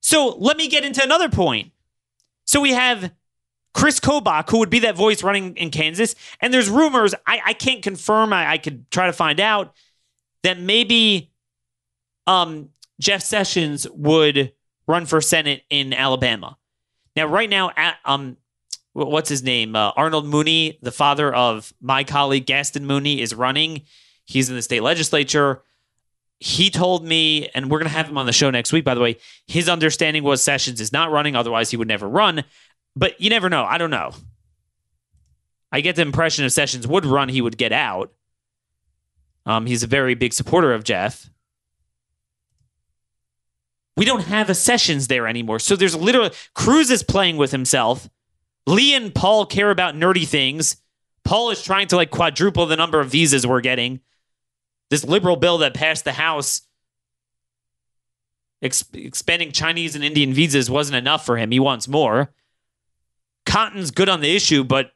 So 0.00 0.36
let 0.38 0.56
me 0.56 0.68
get 0.68 0.84
into 0.84 1.02
another 1.02 1.28
point. 1.28 1.72
So 2.44 2.60
we 2.60 2.72
have 2.72 3.12
Chris 3.72 4.00
Kobach, 4.00 4.50
who 4.50 4.58
would 4.58 4.70
be 4.70 4.80
that 4.80 4.96
voice 4.96 5.22
running 5.22 5.56
in 5.56 5.70
Kansas, 5.70 6.14
and 6.40 6.52
there's 6.52 6.68
rumors, 6.68 7.14
I, 7.26 7.40
I 7.46 7.52
can't 7.52 7.82
confirm, 7.82 8.32
I, 8.32 8.50
I 8.50 8.58
could 8.58 8.90
try 8.90 9.06
to 9.06 9.12
find 9.12 9.40
out, 9.40 9.74
that 10.42 10.58
maybe 10.58 11.30
um, 12.26 12.70
Jeff 13.00 13.22
Sessions 13.22 13.86
would 13.90 14.52
run 14.86 15.06
for 15.06 15.20
Senate 15.20 15.62
in 15.70 15.92
Alabama. 15.92 16.56
Now, 17.20 17.26
right 17.26 17.50
now, 17.50 17.70
at, 17.76 17.98
um, 18.06 18.38
what's 18.94 19.28
his 19.28 19.42
name? 19.42 19.76
Uh, 19.76 19.90
Arnold 19.94 20.24
Mooney, 20.24 20.78
the 20.80 20.90
father 20.90 21.30
of 21.34 21.70
my 21.78 22.02
colleague 22.02 22.46
Gaston 22.46 22.86
Mooney, 22.86 23.20
is 23.20 23.34
running. 23.34 23.82
He's 24.24 24.48
in 24.48 24.56
the 24.56 24.62
state 24.62 24.82
legislature. 24.82 25.60
He 26.38 26.70
told 26.70 27.04
me, 27.04 27.50
and 27.54 27.70
we're 27.70 27.76
going 27.78 27.90
to 27.90 27.94
have 27.94 28.08
him 28.08 28.16
on 28.16 28.24
the 28.24 28.32
show 28.32 28.48
next 28.48 28.72
week, 28.72 28.86
by 28.86 28.94
the 28.94 29.02
way. 29.02 29.18
His 29.46 29.68
understanding 29.68 30.22
was 30.22 30.42
Sessions 30.42 30.80
is 30.80 30.94
not 30.94 31.10
running, 31.10 31.36
otherwise, 31.36 31.70
he 31.70 31.76
would 31.76 31.88
never 31.88 32.08
run. 32.08 32.42
But 32.96 33.20
you 33.20 33.28
never 33.28 33.50
know. 33.50 33.64
I 33.64 33.76
don't 33.76 33.90
know. 33.90 34.12
I 35.70 35.82
get 35.82 35.96
the 35.96 36.02
impression 36.02 36.46
if 36.46 36.52
Sessions 36.52 36.88
would 36.88 37.04
run, 37.04 37.28
he 37.28 37.42
would 37.42 37.58
get 37.58 37.72
out. 37.72 38.14
Um, 39.44 39.66
he's 39.66 39.82
a 39.82 39.86
very 39.86 40.14
big 40.14 40.32
supporter 40.32 40.72
of 40.72 40.84
Jeff. 40.84 41.28
We 43.96 44.04
don't 44.04 44.24
have 44.24 44.48
a 44.48 44.54
Sessions 44.54 45.08
there 45.08 45.26
anymore. 45.26 45.58
So 45.58 45.76
there's 45.76 45.96
literally 45.96 46.30
Cruz 46.54 46.90
is 46.90 47.02
playing 47.02 47.36
with 47.36 47.50
himself. 47.50 48.08
Lee 48.66 48.94
and 48.94 49.14
Paul 49.14 49.46
care 49.46 49.70
about 49.70 49.94
nerdy 49.94 50.26
things. 50.26 50.76
Paul 51.24 51.50
is 51.50 51.62
trying 51.62 51.88
to 51.88 51.96
like 51.96 52.10
quadruple 52.10 52.66
the 52.66 52.76
number 52.76 53.00
of 53.00 53.10
visas 53.10 53.46
we're 53.46 53.60
getting. 53.60 54.00
This 54.90 55.04
liberal 55.04 55.36
bill 55.36 55.58
that 55.58 55.74
passed 55.74 56.04
the 56.04 56.12
House 56.12 56.62
exp- 58.62 59.04
expanding 59.04 59.52
Chinese 59.52 59.94
and 59.94 60.04
Indian 60.04 60.32
visas 60.32 60.70
wasn't 60.70 60.96
enough 60.96 61.24
for 61.24 61.36
him. 61.36 61.50
He 61.50 61.60
wants 61.60 61.88
more. 61.88 62.32
Cotton's 63.46 63.90
good 63.90 64.08
on 64.08 64.20
the 64.20 64.34
issue, 64.34 64.64
but 64.64 64.92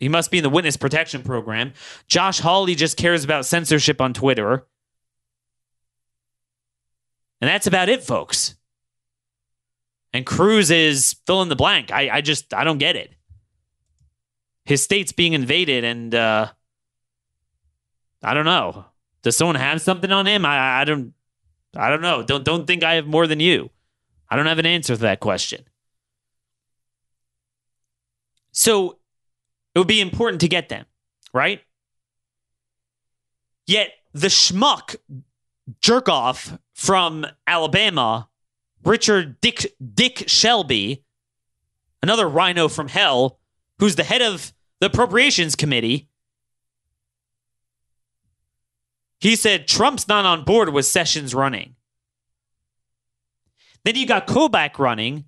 he 0.00 0.08
must 0.08 0.30
be 0.30 0.38
in 0.38 0.42
the 0.42 0.50
witness 0.50 0.76
protection 0.76 1.22
program. 1.22 1.72
Josh 2.08 2.40
Hawley 2.40 2.74
just 2.74 2.96
cares 2.96 3.24
about 3.24 3.46
censorship 3.46 4.00
on 4.00 4.12
Twitter. 4.12 4.66
And 7.44 7.50
that's 7.50 7.66
about 7.66 7.90
it, 7.90 8.02
folks. 8.02 8.54
And 10.14 10.24
Cruz 10.24 10.70
is 10.70 11.16
fill 11.26 11.42
in 11.42 11.50
the 11.50 11.56
blank. 11.56 11.92
I, 11.92 12.08
I 12.08 12.20
just, 12.22 12.54
I 12.54 12.64
don't 12.64 12.78
get 12.78 12.96
it. 12.96 13.12
His 14.64 14.82
state's 14.82 15.12
being 15.12 15.34
invaded, 15.34 15.84
and 15.84 16.14
uh, 16.14 16.48
I 18.22 18.32
don't 18.32 18.46
know. 18.46 18.86
Does 19.20 19.36
someone 19.36 19.56
have 19.56 19.82
something 19.82 20.10
on 20.10 20.24
him? 20.24 20.46
I, 20.46 20.80
I 20.80 20.84
don't, 20.84 21.12
I 21.76 21.90
don't 21.90 22.00
know. 22.00 22.22
Don't, 22.22 22.44
don't 22.44 22.66
think 22.66 22.82
I 22.82 22.94
have 22.94 23.06
more 23.06 23.26
than 23.26 23.40
you. 23.40 23.68
I 24.30 24.36
don't 24.36 24.46
have 24.46 24.58
an 24.58 24.64
answer 24.64 24.96
to 24.96 25.02
that 25.02 25.20
question. 25.20 25.66
So 28.52 29.00
it 29.74 29.80
would 29.80 29.86
be 29.86 30.00
important 30.00 30.40
to 30.40 30.48
get 30.48 30.70
them, 30.70 30.86
right? 31.34 31.60
Yet 33.66 33.90
the 34.14 34.28
schmuck 34.28 34.96
jerk 35.82 36.08
off 36.08 36.56
from 36.74 37.24
Alabama, 37.46 38.28
Richard 38.84 39.40
Dick 39.40 39.74
Dick 39.94 40.24
Shelby, 40.26 41.04
another 42.02 42.28
RINO 42.28 42.68
from 42.68 42.88
hell, 42.88 43.38
who's 43.78 43.96
the 43.96 44.04
head 44.04 44.20
of 44.20 44.52
the 44.80 44.86
appropriations 44.86 45.56
committee. 45.56 46.08
He 49.20 49.36
said 49.36 49.66
Trump's 49.66 50.06
not 50.06 50.26
on 50.26 50.44
board 50.44 50.68
with 50.68 50.84
Sessions 50.84 51.34
running. 51.34 51.76
Then 53.84 53.94
you 53.96 54.06
got 54.06 54.26
Kobach 54.26 54.78
running, 54.78 55.24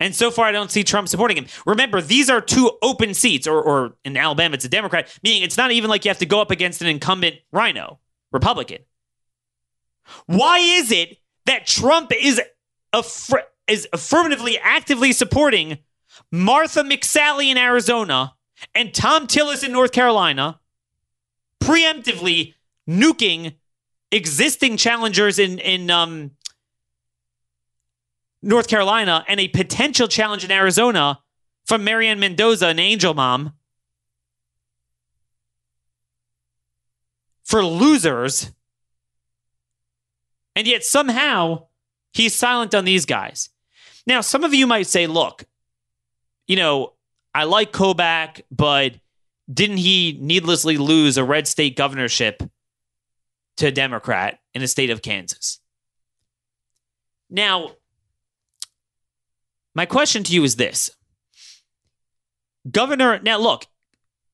and 0.00 0.14
so 0.14 0.30
far, 0.30 0.46
I 0.46 0.52
don't 0.52 0.70
see 0.70 0.82
Trump 0.82 1.08
supporting 1.08 1.36
him. 1.36 1.46
Remember, 1.66 2.00
these 2.00 2.30
are 2.30 2.40
two 2.40 2.72
open 2.82 3.14
seats, 3.14 3.46
or, 3.46 3.62
or 3.62 3.96
in 4.04 4.16
Alabama, 4.16 4.54
it's 4.54 4.64
a 4.64 4.68
Democrat, 4.68 5.16
meaning 5.22 5.42
it's 5.42 5.58
not 5.58 5.72
even 5.72 5.90
like 5.90 6.04
you 6.04 6.08
have 6.08 6.18
to 6.18 6.26
go 6.26 6.40
up 6.40 6.50
against 6.50 6.80
an 6.80 6.88
incumbent 6.88 7.36
RINO, 7.52 7.98
Republican. 8.32 8.78
Why 10.26 10.58
is 10.58 10.92
it 10.92 11.18
that 11.46 11.66
Trump 11.66 12.12
is, 12.12 12.40
is 13.68 13.88
affirmatively, 13.92 14.58
actively 14.58 15.12
supporting 15.12 15.78
Martha 16.30 16.82
McSally 16.82 17.46
in 17.46 17.58
Arizona 17.58 18.34
and 18.74 18.94
Thom 18.94 19.26
Tillis 19.26 19.64
in 19.64 19.72
North 19.72 19.92
Carolina, 19.92 20.60
preemptively 21.62 22.54
nuking 22.88 23.54
existing 24.12 24.76
challengers 24.76 25.38
in, 25.38 25.58
in 25.58 25.90
um, 25.90 26.32
North 28.42 28.68
Carolina 28.68 29.24
and 29.28 29.38
a 29.40 29.48
potential 29.48 30.08
challenge 30.08 30.44
in 30.44 30.50
Arizona 30.50 31.20
from 31.66 31.84
Mary 31.84 32.08
Ann 32.08 32.18
Mendoza, 32.18 32.68
an 32.68 32.78
angel 32.78 33.14
mom, 33.14 33.52
for 37.44 37.64
losers. 37.64 38.50
And 40.56 40.66
yet 40.66 40.84
somehow 40.84 41.66
he's 42.12 42.34
silent 42.34 42.74
on 42.74 42.84
these 42.84 43.06
guys. 43.06 43.50
Now, 44.06 44.20
some 44.20 44.44
of 44.44 44.54
you 44.54 44.66
might 44.66 44.86
say, 44.86 45.06
look, 45.06 45.44
you 46.46 46.56
know, 46.56 46.94
I 47.34 47.44
like 47.44 47.72
Kobach, 47.72 48.42
but 48.50 48.94
didn't 49.52 49.78
he 49.78 50.18
needlessly 50.20 50.76
lose 50.76 51.16
a 51.16 51.24
red 51.24 51.46
state 51.46 51.76
governorship 51.76 52.42
to 53.58 53.66
a 53.66 53.72
Democrat 53.72 54.40
in 54.54 54.60
the 54.60 54.68
state 54.68 54.90
of 54.90 55.02
Kansas? 55.02 55.60
Now, 57.28 57.72
my 59.74 59.86
question 59.86 60.24
to 60.24 60.32
you 60.32 60.42
is 60.42 60.56
this 60.56 60.90
Governor, 62.70 63.20
now 63.20 63.38
look, 63.38 63.66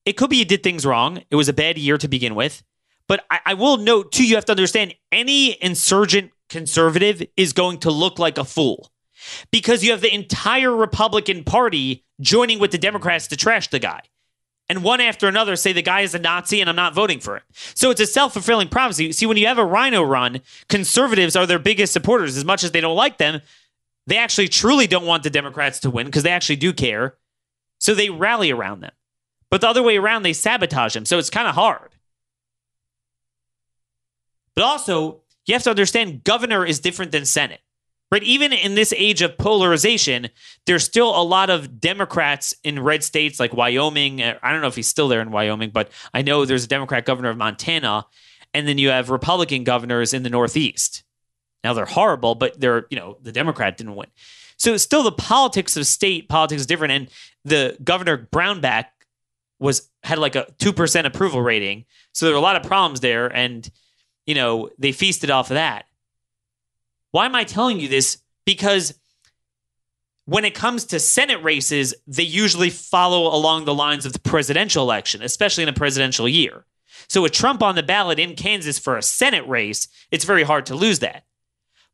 it 0.05 0.13
could 0.13 0.29
be 0.29 0.37
you 0.37 0.45
did 0.45 0.63
things 0.63 0.85
wrong. 0.85 1.23
It 1.29 1.35
was 1.35 1.49
a 1.49 1.53
bad 1.53 1.77
year 1.77 1.97
to 1.97 2.07
begin 2.07 2.35
with. 2.35 2.63
But 3.07 3.25
I, 3.29 3.39
I 3.47 3.53
will 3.53 3.77
note, 3.77 4.11
too, 4.11 4.25
you 4.25 4.35
have 4.35 4.45
to 4.45 4.51
understand 4.51 4.93
any 5.11 5.61
insurgent 5.63 6.31
conservative 6.49 7.23
is 7.35 7.53
going 7.53 7.79
to 7.79 7.91
look 7.91 8.19
like 8.19 8.37
a 8.37 8.45
fool 8.45 8.91
because 9.51 9.83
you 9.83 9.91
have 9.91 10.01
the 10.01 10.13
entire 10.13 10.73
Republican 10.75 11.43
Party 11.43 12.05
joining 12.21 12.59
with 12.59 12.71
the 12.71 12.77
Democrats 12.77 13.27
to 13.27 13.37
trash 13.37 13.69
the 13.69 13.79
guy. 13.79 14.01
And 14.69 14.83
one 14.83 14.99
after 14.99 15.27
another 15.27 15.55
say 15.55 15.71
the 15.71 15.81
guy 15.81 16.01
is 16.01 16.13
a 16.13 16.19
Nazi 16.19 16.59
and 16.59 16.69
I'm 16.69 16.75
not 16.75 16.93
voting 16.93 17.19
for 17.19 17.37
him. 17.37 17.43
So 17.73 17.89
it's 17.89 18.01
a 18.01 18.05
self 18.05 18.33
fulfilling 18.33 18.67
prophecy. 18.67 19.11
See, 19.13 19.25
when 19.25 19.37
you 19.37 19.47
have 19.47 19.57
a 19.57 19.65
RINO 19.65 20.03
run, 20.03 20.41
conservatives 20.67 21.37
are 21.37 21.45
their 21.45 21.59
biggest 21.59 21.93
supporters. 21.93 22.35
As 22.35 22.43
much 22.43 22.63
as 22.63 22.71
they 22.71 22.81
don't 22.81 22.95
like 22.95 23.17
them, 23.17 23.41
they 24.07 24.17
actually 24.17 24.49
truly 24.49 24.87
don't 24.87 25.05
want 25.05 25.23
the 25.23 25.29
Democrats 25.29 25.79
to 25.81 25.89
win 25.89 26.05
because 26.05 26.23
they 26.23 26.31
actually 26.31 26.57
do 26.57 26.73
care. 26.73 27.15
So 27.79 27.93
they 27.93 28.09
rally 28.09 28.51
around 28.51 28.81
them. 28.81 28.91
But 29.49 29.61
the 29.61 29.69
other 29.69 29.83
way 29.83 29.97
around, 29.97 30.23
they 30.23 30.33
sabotage 30.33 30.93
them. 30.93 31.05
So 31.05 31.17
it's 31.17 31.29
kind 31.29 31.47
of 31.47 31.55
hard. 31.55 31.91
But 34.57 34.65
also, 34.65 35.21
you 35.45 35.53
have 35.53 35.61
to 35.63 35.69
understand 35.69 36.23
governor 36.23 36.65
is 36.65 36.79
different 36.79 37.11
than 37.11 37.25
Senate. 37.25 37.61
Right? 38.09 38.23
Even 38.23 38.53
in 38.53 38.73
this 38.73 38.91
age 38.97 39.21
of 39.21 39.37
polarization, 39.37 40.29
there's 40.65 40.83
still 40.83 41.09
a 41.09 41.21
lot 41.21 41.51
of 41.51 41.79
Democrats 41.79 42.55
in 42.63 42.81
red 42.81 43.03
states 43.03 43.39
like 43.39 43.53
Wyoming. 43.53 44.21
Uh, 44.21 44.39
I 44.41 44.51
don't 44.51 44.61
know 44.61 44.67
if 44.67 44.75
he's 44.75 44.87
still 44.87 45.09
there 45.09 45.21
in 45.21 45.29
Wyoming, 45.29 45.69
but 45.69 45.91
I 46.13 46.23
know 46.23 46.43
there's 46.43 46.63
a 46.63 46.69
Democrat 46.69 47.05
governor 47.05 47.29
of 47.29 47.37
Montana. 47.37 48.07
And 48.53 48.67
then 48.67 48.79
you 48.79 48.89
have 48.89 49.11
Republican 49.11 49.63
governors 49.63 50.13
in 50.13 50.23
the 50.23 50.29
Northeast. 50.29 51.03
Now 51.63 51.73
they're 51.73 51.85
horrible, 51.85 52.33
but 52.33 52.59
they're, 52.59 52.87
you 52.89 52.97
know, 52.97 53.17
the 53.21 53.33
Democrat 53.33 53.77
didn't 53.77 53.95
win. 53.95 54.07
So 54.57 54.75
still 54.77 55.03
the 55.03 55.11
politics 55.11 55.77
of 55.77 55.85
state 55.85 56.29
politics 56.29 56.61
is 56.61 56.65
different. 56.65 56.93
And 56.93 57.09
the 57.45 57.77
governor 57.83 58.17
Brownback 58.17 58.85
was 59.59 59.89
had 60.01 60.17
like 60.17 60.35
a 60.35 60.47
two 60.57 60.73
percent 60.73 61.05
approval 61.05 61.41
rating. 61.41 61.85
So 62.13 62.25
there 62.25 62.33
were 62.33 62.39
a 62.39 62.41
lot 62.41 62.55
of 62.55 62.63
problems 62.63 63.01
there. 63.01 63.27
And, 63.27 63.69
you 64.27 64.35
know, 64.35 64.69
they 64.77 64.91
feasted 64.91 65.31
off 65.31 65.49
of 65.49 65.55
that. 65.55 65.85
Why 67.11 67.25
am 67.25 67.33
I 67.33 67.45
telling 67.45 67.79
you 67.79 67.87
this? 67.87 68.19
Because 68.45 68.93
when 70.25 70.45
it 70.45 70.53
comes 70.53 70.85
to 70.85 70.99
Senate 70.99 71.41
races, 71.41 71.95
they 72.05 72.23
usually 72.23 72.69
follow 72.69 73.33
along 73.33 73.65
the 73.65 73.73
lines 73.73 74.05
of 74.05 74.13
the 74.13 74.19
presidential 74.19 74.83
election, 74.83 75.23
especially 75.23 75.63
in 75.63 75.69
a 75.69 75.73
presidential 75.73 76.27
year. 76.27 76.65
So 77.07 77.21
with 77.21 77.31
Trump 77.31 77.63
on 77.63 77.75
the 77.75 77.83
ballot 77.83 78.19
in 78.19 78.35
Kansas 78.35 78.77
for 78.77 78.97
a 78.97 79.01
Senate 79.01 79.47
race, 79.47 79.87
it's 80.11 80.25
very 80.25 80.43
hard 80.43 80.65
to 80.65 80.75
lose 80.75 80.99
that. 80.99 81.23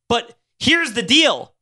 But 0.09 0.35
here's 0.59 0.93
the 0.93 1.03
deal. 1.03 1.53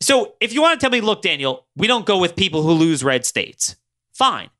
So 0.00 0.34
if 0.40 0.52
you 0.52 0.62
want 0.62 0.78
to 0.78 0.84
tell 0.84 0.92
me, 0.92 1.00
look, 1.00 1.22
Daniel, 1.22 1.66
we 1.74 1.88
don't 1.88 2.06
go 2.06 2.18
with 2.18 2.36
people 2.36 2.62
who 2.62 2.72
lose 2.72 3.02
red 3.02 3.26
states, 3.26 3.74
fine. 4.12 4.50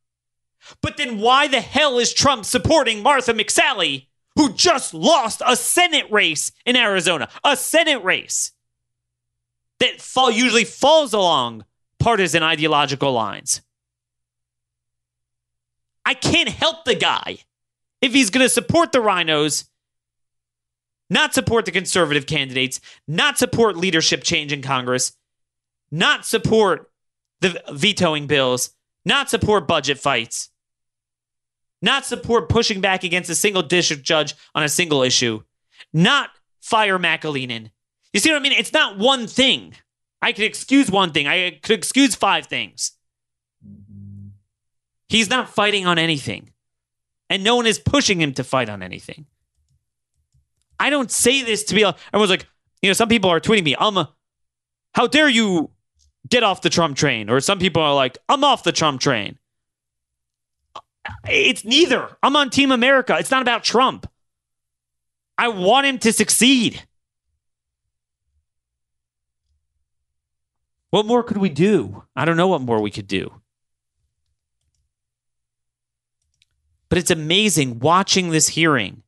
But 0.83 0.97
then 0.97 1.19
why 1.19 1.47
the 1.47 1.61
hell 1.61 1.99
is 1.99 2.13
Trump 2.13 2.45
supporting 2.45 3.03
Martha 3.03 3.33
McSally, 3.33 4.08
who 4.39 4.53
just 4.53 4.95
lost 4.95 5.43
a 5.45 5.57
Senate 5.57 6.07
race 6.13 6.53
in 6.65 6.77
Arizona? 6.77 7.29
A 7.43 7.57
Senate 7.57 8.05
race 8.05 8.53
that 9.81 10.01
fall, 10.01 10.31
usually 10.31 10.65
falls 10.65 11.13
along 11.13 11.65
partisan 11.99 12.45
ideological 12.45 13.13
lines. 13.13 13.63
I 16.07 16.15
can't 16.15 16.49
help 16.49 16.85
the 16.85 16.95
guy 16.95 17.39
if 18.01 18.13
he's 18.13 18.31
going 18.31 18.47
to 18.47 18.49
support 18.49 18.93
the 18.93 19.01
RINOs, 19.01 19.65
not 21.11 21.35
support 21.35 21.65
the 21.65 21.73
conservative 21.73 22.27
candidates, 22.27 22.81
not 23.09 23.39
support 23.39 23.77
leadership 23.77 24.23
change 24.23 24.53
in 24.53 24.63
Congress, 24.63 25.17
not 25.91 26.25
support 26.25 26.93
the 27.41 27.61
vetoing 27.73 28.29
bills, 28.29 28.71
not 29.05 29.29
support 29.29 29.67
budget 29.67 29.99
fights, 29.99 30.51
not 31.81 32.05
support 32.05 32.49
pushing 32.49 32.81
back 32.81 33.05
against 33.05 33.31
a 33.31 33.35
single 33.35 33.63
district 33.63 34.03
judge 34.03 34.35
on 34.55 34.63
a 34.63 34.69
single 34.69 35.03
issue, 35.03 35.43
not 35.93 36.31
fire 36.61 36.99
McAleenan. 36.99 37.71
You 38.13 38.21
see 38.21 38.31
what 38.31 38.41
I 38.41 38.43
mean? 38.43 38.53
It's 38.53 38.73
not 38.73 38.99
one 38.99 39.27
thing. 39.27 39.75
I 40.21 40.33
could 40.33 40.45
excuse 40.45 40.91
one 40.91 41.13
thing. 41.13 41.29
I 41.29 41.59
could 41.63 41.79
excuse 41.79 42.15
five 42.15 42.47
things. 42.47 42.93
He's 45.09 45.31
not 45.31 45.49
fighting 45.49 45.87
on 45.87 45.99
anything. 45.99 46.51
And 47.31 47.45
no 47.45 47.57
one 47.57 47.67
is 47.67 47.79
pushing 47.79 48.21
him 48.21 48.33
to 48.35 48.45
fight 48.45 48.69
on 48.69 48.83
anything. 48.83 49.27
I 50.81 50.91
don't 50.91 51.11
say 51.11 51.43
this 51.43 51.65
to 51.65 51.75
be 51.75 51.85
like, 51.85 51.97
everyone's 52.13 52.31
like, 52.31 52.47
you 52.83 52.89
know, 52.89 52.95
some 52.95 53.09
people 53.09 53.31
are 53.31 53.41
tweeting 53.41 53.65
me, 53.65 53.75
um, 53.75 54.07
how 54.95 55.07
dare 55.07 55.29
you 55.29 55.71
get 56.29 56.43
off 56.43 56.63
the 56.63 56.71
Trump 56.71 56.97
train? 56.97 57.29
Or 57.29 57.41
some 57.41 57.59
people 57.59 57.83
are 57.83 57.95
like, 57.95 58.19
I'm 58.29 58.45
off 58.45 58.63
the 58.63 58.73
Trump 58.73 59.01
train. 59.01 59.39
It's 61.29 61.65
neither. 61.65 62.17
I'm 62.23 62.37
on 62.37 62.51
Team 62.51 62.73
America. 62.73 63.17
It's 63.19 63.31
not 63.31 63.43
about 63.43 63.65
Trump. 63.65 64.07
I 65.37 65.49
want 65.49 65.87
him 65.87 65.99
to 66.01 66.13
succeed. 66.13 66.83
What 70.91 71.07
more 71.07 71.23
could 71.23 71.37
we 71.37 71.51
do? 71.51 72.05
I 72.17 72.25
don't 72.25 72.37
know 72.37 72.49
what 72.49 72.63
more 72.63 72.81
we 72.81 72.91
could 72.91 73.07
do. 73.07 73.41
But 76.89 76.99
it's 76.99 77.11
amazing 77.11 77.81
watching 77.81 78.31
this 78.31 78.49
hearing 78.49 79.03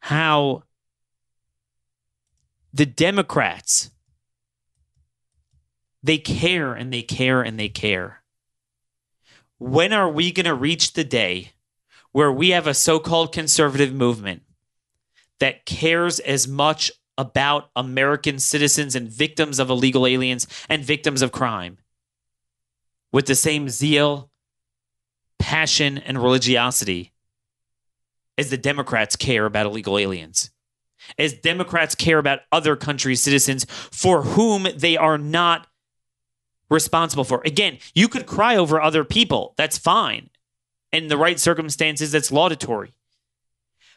how 0.00 0.62
the 2.72 2.86
Democrats 2.86 3.90
they 6.02 6.18
care 6.18 6.72
and 6.72 6.92
they 6.92 7.02
care 7.02 7.42
and 7.42 7.58
they 7.58 7.68
care. 7.68 8.19
When 9.60 9.92
are 9.92 10.08
we 10.08 10.32
going 10.32 10.46
to 10.46 10.54
reach 10.54 10.94
the 10.94 11.04
day 11.04 11.52
where 12.12 12.32
we 12.32 12.48
have 12.48 12.66
a 12.66 12.72
so-called 12.72 13.30
conservative 13.30 13.92
movement 13.92 14.42
that 15.38 15.66
cares 15.66 16.18
as 16.18 16.48
much 16.48 16.90
about 17.18 17.68
American 17.76 18.38
citizens 18.38 18.96
and 18.96 19.06
victims 19.06 19.58
of 19.58 19.68
illegal 19.68 20.06
aliens 20.06 20.46
and 20.70 20.82
victims 20.82 21.20
of 21.20 21.30
crime 21.30 21.76
with 23.12 23.26
the 23.26 23.34
same 23.34 23.68
zeal, 23.68 24.30
passion, 25.38 25.98
and 25.98 26.22
religiosity 26.22 27.12
as 28.38 28.48
the 28.48 28.56
Democrats 28.56 29.14
care 29.14 29.44
about 29.44 29.66
illegal 29.66 29.98
aliens, 29.98 30.50
as 31.18 31.34
Democrats 31.34 31.94
care 31.94 32.18
about 32.18 32.40
other 32.50 32.76
countries' 32.76 33.20
citizens 33.20 33.66
for 33.68 34.22
whom 34.22 34.68
they 34.74 34.96
are 34.96 35.18
not 35.18 35.66
responsible 36.70 37.24
for. 37.24 37.42
Again, 37.44 37.78
you 37.94 38.08
could 38.08 38.26
cry 38.26 38.56
over 38.56 38.80
other 38.80 39.04
people. 39.04 39.54
That's 39.56 39.76
fine. 39.76 40.30
In 40.92 41.08
the 41.08 41.16
right 41.16 41.38
circumstances, 41.38 42.12
that's 42.12 42.32
laudatory 42.32 42.92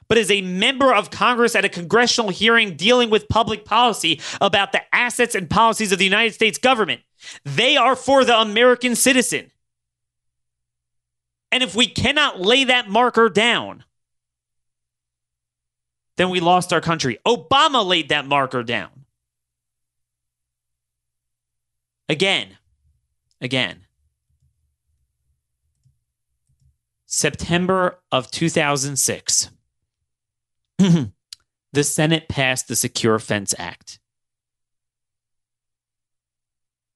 but 0.08 0.18
as 0.18 0.32
a 0.32 0.42
member 0.42 0.94
of 0.94 1.10
Congress 1.10 1.56
at 1.56 1.66
a 1.66 1.70
congressional 1.70 2.30
hearing 2.30 2.76
dealing 2.76 3.10
with 3.10 3.30
public 3.30 3.66
policy 3.66 4.22
about 4.42 4.72
the 4.72 4.82
assets 4.94 5.36
and 5.36 5.50
policies 5.50 5.92
of 5.92 6.00
the 6.00 6.06
United 6.06 6.34
States 6.34 6.58
government. 6.58 7.02
They 7.44 7.78
are 7.78 7.96
for 7.96 8.26
the 8.26 8.40
American 8.40 8.96
citizen. 8.96 9.52
And 11.52 11.64
if 11.64 11.76
we 11.76 11.88
cannot 11.88 12.42
lay 12.42 12.64
that 12.66 12.90
marker 12.90 13.30
down, 13.30 13.84
then 16.18 16.30
we 16.30 16.40
lost 16.40 16.74
our 16.74 16.82
country. 16.82 17.20
Obama 17.26 17.86
laid 17.86 18.10
that 18.10 18.28
marker 18.28 18.64
down. 18.64 18.90
Again, 22.10 22.58
again. 23.44 23.86
September 27.06 28.00
of 28.12 28.32
2006 28.32 29.52
the 30.80 31.84
Senate 31.84 32.28
passed 32.28 32.68
the 32.68 32.76
Secure 32.76 33.20
Fence 33.20 33.54
Act. 33.60 34.00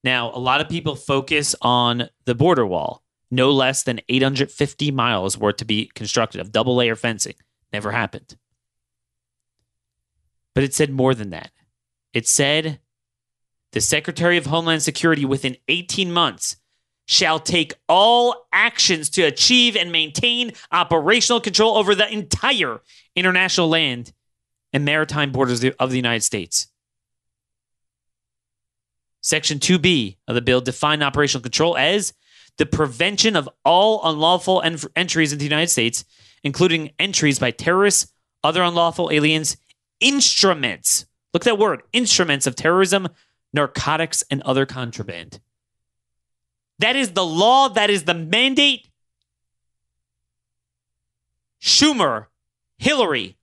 Now, 0.03 0.31
a 0.33 0.39
lot 0.39 0.61
of 0.61 0.69
people 0.69 0.95
focus 0.95 1.53
on 1.61 2.09
the 2.25 2.33
border 2.33 2.65
wall. 2.65 3.03
No 3.29 3.51
less 3.51 3.83
than 3.83 3.99
850 4.07 4.89
miles 4.91 5.37
were 5.37 5.51
to 5.53 5.65
be 5.65 5.91
constructed 5.93 6.39
of 6.39 6.51
double 6.51 6.75
layer 6.75 6.95
fencing. 6.95 7.35
Never 7.73 7.91
happened. 7.91 8.37
But 10.55 10.63
it 10.63 10.73
said 10.73 10.91
more 10.91 11.13
than 11.13 11.31
that. 11.31 11.51
It 12.13 12.27
said 12.27 12.79
the 13.71 13.81
Secretary 13.81 14.37
of 14.37 14.45
Homeland 14.45 14.83
Security 14.83 15.25
within 15.25 15.57
18 15.67 16.11
months 16.11 16.57
shall 17.05 17.39
take 17.39 17.73
all 17.87 18.47
actions 18.51 19.09
to 19.11 19.23
achieve 19.23 19.75
and 19.77 19.91
maintain 19.91 20.51
operational 20.71 21.39
control 21.39 21.77
over 21.77 21.95
the 21.95 22.11
entire 22.11 22.81
international 23.15 23.69
land 23.69 24.11
and 24.73 24.83
maritime 24.83 25.31
borders 25.31 25.63
of 25.79 25.89
the 25.89 25.95
United 25.95 26.23
States. 26.23 26.67
Section 29.21 29.59
2B 29.59 30.17
of 30.27 30.35
the 30.35 30.41
bill 30.41 30.61
defined 30.61 31.03
operational 31.03 31.41
control 31.41 31.77
as 31.77 32.13
the 32.57 32.65
prevention 32.65 33.35
of 33.35 33.49
all 33.63 34.01
unlawful 34.03 34.61
en- 34.61 34.77
entries 34.95 35.31
into 35.31 35.39
the 35.39 35.49
United 35.49 35.69
States, 35.69 36.03
including 36.43 36.91
entries 36.99 37.39
by 37.39 37.51
terrorists, 37.51 38.11
other 38.43 38.61
unlawful 38.61 39.09
aliens, 39.11 39.57
instruments. 39.99 41.05
Look 41.33 41.43
at 41.43 41.51
that 41.51 41.59
word 41.59 41.83
instruments 41.93 42.47
of 42.47 42.55
terrorism, 42.55 43.07
narcotics, 43.53 44.23
and 44.29 44.41
other 44.43 44.65
contraband. 44.65 45.39
That 46.79 46.95
is 46.95 47.13
the 47.13 47.25
law, 47.25 47.69
that 47.69 47.89
is 47.89 48.03
the 48.03 48.13
mandate. 48.13 48.87
Schumer, 51.61 52.27
Hillary, 52.77 53.37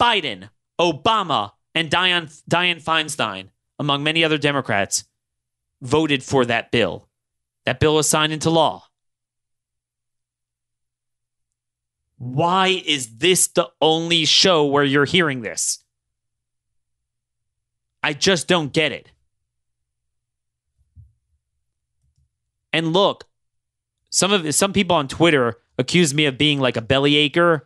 Biden, 0.00 0.50
Obama, 0.78 1.52
and 1.74 1.90
Dianne, 1.90 2.42
Dianne 2.48 2.82
Feinstein, 2.82 3.48
among 3.78 4.02
many 4.02 4.22
other 4.22 4.38
Democrats, 4.38 5.04
voted 5.80 6.22
for 6.22 6.44
that 6.44 6.70
bill. 6.70 7.08
That 7.64 7.80
bill 7.80 7.94
was 7.94 8.08
signed 8.08 8.32
into 8.32 8.50
law. 8.50 8.84
Why 12.18 12.82
is 12.86 13.16
this 13.16 13.48
the 13.48 13.68
only 13.80 14.24
show 14.24 14.66
where 14.66 14.84
you're 14.84 15.04
hearing 15.04 15.42
this? 15.42 15.82
I 18.02 18.12
just 18.12 18.46
don't 18.46 18.72
get 18.72 18.92
it. 18.92 19.10
And 22.74 22.92
look, 22.92 23.28
some 24.10 24.32
of 24.32 24.52
some 24.52 24.72
people 24.72 24.96
on 24.96 25.06
Twitter 25.06 25.54
accuse 25.78 26.12
me 26.12 26.26
of 26.26 26.36
being 26.36 26.58
like 26.58 26.76
a 26.76 26.82
bellyacre. 26.82 27.60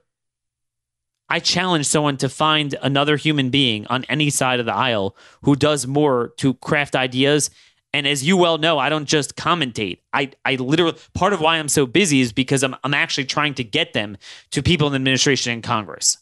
I 1.30 1.40
challenge 1.40 1.86
someone 1.86 2.18
to 2.18 2.28
find 2.28 2.76
another 2.82 3.16
human 3.16 3.48
being 3.48 3.86
on 3.86 4.04
any 4.10 4.28
side 4.28 4.60
of 4.60 4.66
the 4.66 4.74
aisle 4.74 5.16
who 5.42 5.56
does 5.56 5.86
more 5.86 6.34
to 6.36 6.54
craft 6.54 6.94
ideas. 6.94 7.50
And 7.94 8.06
as 8.06 8.22
you 8.22 8.36
well 8.36 8.58
know, 8.58 8.78
I 8.78 8.90
don't 8.90 9.06
just 9.06 9.34
commentate. 9.34 10.00
I, 10.12 10.30
I 10.44 10.56
literally 10.56 10.98
part 11.14 11.32
of 11.32 11.40
why 11.40 11.56
I'm 11.56 11.70
so 11.70 11.86
busy 11.86 12.20
is 12.20 12.34
because 12.34 12.62
I'm 12.62 12.76
I'm 12.84 12.92
actually 12.92 13.24
trying 13.24 13.54
to 13.54 13.64
get 13.64 13.94
them 13.94 14.18
to 14.50 14.62
people 14.62 14.88
in 14.88 14.92
the 14.92 14.96
administration 14.96 15.54
and 15.54 15.62
Congress. 15.62 16.18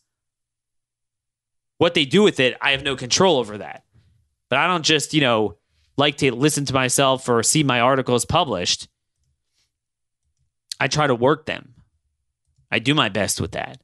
What 1.78 1.94
they 1.94 2.04
do 2.04 2.22
with 2.22 2.38
it, 2.38 2.56
I 2.60 2.70
have 2.70 2.84
no 2.84 2.94
control 2.94 3.38
over 3.38 3.58
that. 3.58 3.82
But 4.48 4.60
I 4.60 4.68
don't 4.68 4.84
just, 4.84 5.12
you 5.12 5.20
know, 5.20 5.56
like 5.96 6.18
to 6.18 6.34
listen 6.34 6.64
to 6.66 6.74
myself 6.74 7.28
or 7.28 7.42
see 7.42 7.62
my 7.62 7.80
articles 7.80 8.24
published. 8.24 8.88
I 10.78 10.88
try 10.88 11.06
to 11.06 11.14
work 11.14 11.46
them. 11.46 11.74
I 12.70 12.78
do 12.78 12.94
my 12.94 13.08
best 13.08 13.40
with 13.40 13.52
that. 13.52 13.80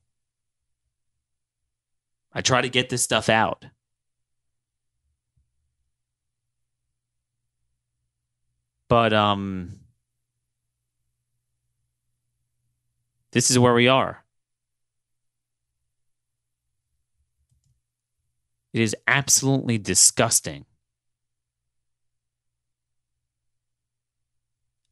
I 2.32 2.40
try 2.40 2.62
to 2.62 2.68
get 2.68 2.88
this 2.90 3.02
stuff 3.02 3.28
out. 3.28 3.64
But 8.88 9.12
um 9.12 9.78
this 13.30 13.50
is 13.50 13.58
where 13.58 13.72
we 13.74 13.88
are. 13.88 14.22
It 18.74 18.80
is 18.80 18.96
absolutely 19.06 19.78
disgusting. 19.78 20.64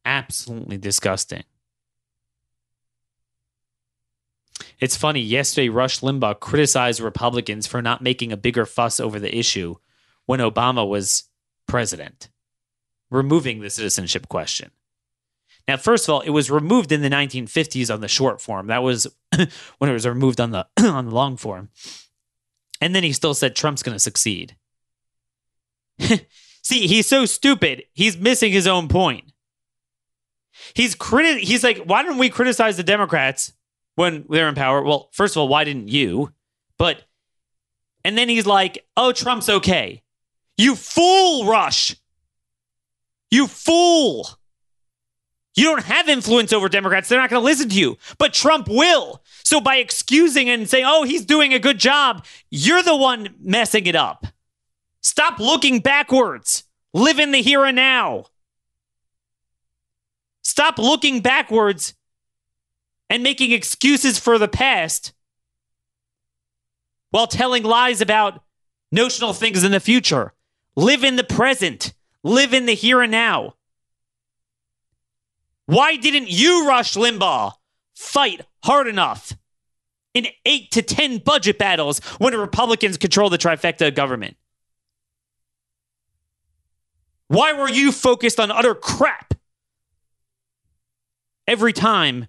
Absolutely 0.05 0.77
disgusting. 0.77 1.43
It's 4.79 4.97
funny, 4.97 5.21
yesterday 5.21 5.69
Rush 5.69 5.99
Limbaugh 5.99 6.39
criticized 6.39 6.99
Republicans 6.99 7.67
for 7.67 7.81
not 7.81 8.01
making 8.01 8.31
a 8.31 8.37
bigger 8.37 8.65
fuss 8.65 8.99
over 8.99 9.19
the 9.19 9.35
issue 9.35 9.75
when 10.25 10.39
Obama 10.39 10.87
was 10.87 11.25
president, 11.67 12.29
removing 13.09 13.59
the 13.61 13.69
citizenship 13.69 14.27
question. 14.27 14.71
Now, 15.67 15.77
first 15.77 16.07
of 16.07 16.13
all, 16.13 16.21
it 16.21 16.31
was 16.31 16.49
removed 16.49 16.91
in 16.91 17.01
the 17.01 17.09
1950s 17.09 17.93
on 17.93 18.01
the 18.01 18.07
short 18.07 18.41
form. 18.41 18.67
That 18.67 18.83
was 18.83 19.07
when 19.77 19.89
it 19.89 19.93
was 19.93 20.07
removed 20.07 20.41
on 20.41 20.51
the 20.51 20.67
on 20.79 21.05
the 21.05 21.15
long 21.15 21.37
form. 21.37 21.69
And 22.79 22.95
then 22.95 23.03
he 23.03 23.13
still 23.13 23.35
said 23.35 23.55
Trump's 23.55 23.83
going 23.83 23.95
to 23.95 23.99
succeed. 23.99 24.55
See, 26.63 26.87
he's 26.87 27.07
so 27.07 27.25
stupid. 27.25 27.83
He's 27.93 28.17
missing 28.17 28.51
his 28.51 28.67
own 28.67 28.87
point. 28.87 29.30
He's 30.73 30.95
criti- 30.95 31.39
he's 31.39 31.63
like, 31.63 31.79
why 31.79 32.03
didn't 32.03 32.17
we 32.17 32.29
criticize 32.29 32.77
the 32.77 32.83
Democrats 32.83 33.53
when 33.95 34.25
they're 34.29 34.49
in 34.49 34.55
power? 34.55 34.81
Well, 34.81 35.09
first 35.11 35.35
of 35.35 35.41
all, 35.41 35.47
why 35.47 35.63
didn't 35.63 35.89
you? 35.89 36.31
But 36.77 37.03
and 38.03 38.17
then 38.17 38.29
he's 38.29 38.45
like, 38.45 38.85
"Oh, 38.97 39.11
Trump's 39.11 39.49
okay." 39.49 40.01
You 40.57 40.75
fool, 40.75 41.45
Rush. 41.45 41.95
You 43.29 43.47
fool. 43.47 44.27
You 45.55 45.65
don't 45.65 45.83
have 45.83 46.07
influence 46.07 46.53
over 46.53 46.69
Democrats. 46.69 47.09
They're 47.09 47.19
not 47.19 47.29
going 47.29 47.41
to 47.41 47.45
listen 47.45 47.69
to 47.69 47.79
you. 47.79 47.97
But 48.17 48.33
Trump 48.33 48.67
will. 48.69 49.21
So 49.43 49.59
by 49.59 49.77
excusing 49.77 50.49
and 50.49 50.69
saying, 50.69 50.85
"Oh, 50.87 51.03
he's 51.03 51.25
doing 51.25 51.53
a 51.53 51.59
good 51.59 51.79
job," 51.79 52.25
you're 52.49 52.83
the 52.83 52.95
one 52.95 53.35
messing 53.39 53.85
it 53.85 53.95
up. 53.95 54.25
Stop 55.01 55.39
looking 55.39 55.79
backwards. 55.79 56.63
Live 56.93 57.19
in 57.19 57.31
the 57.31 57.41
here 57.41 57.65
and 57.65 57.75
now. 57.75 58.25
Stop 60.51 60.77
looking 60.77 61.21
backwards 61.21 61.93
and 63.09 63.23
making 63.23 63.53
excuses 63.53 64.19
for 64.19 64.37
the 64.37 64.49
past 64.49 65.13
while 67.11 67.25
telling 67.25 67.63
lies 67.63 68.01
about 68.01 68.43
notional 68.91 69.31
things 69.31 69.63
in 69.63 69.71
the 69.71 69.79
future. 69.79 70.33
Live 70.75 71.05
in 71.05 71.15
the 71.15 71.23
present. 71.23 71.93
Live 72.21 72.53
in 72.53 72.65
the 72.65 72.73
here 72.73 73.01
and 73.01 73.13
now. 73.13 73.53
Why 75.67 75.95
didn't 75.95 76.29
you, 76.29 76.67
Rush 76.67 76.95
Limbaugh, 76.95 77.53
fight 77.95 78.41
hard 78.65 78.89
enough 78.89 79.31
in 80.13 80.27
eight 80.45 80.69
to 80.71 80.81
10 80.81 81.19
budget 81.19 81.57
battles 81.57 81.99
when 82.17 82.33
the 82.33 82.39
Republicans 82.39 82.97
control 82.97 83.29
the 83.29 83.37
trifecta 83.37 83.95
government? 83.95 84.35
Why 87.29 87.53
were 87.53 87.69
you 87.69 87.93
focused 87.93 88.37
on 88.37 88.51
utter 88.51 88.75
crap 88.75 89.30
every 91.47 91.73
time 91.73 92.27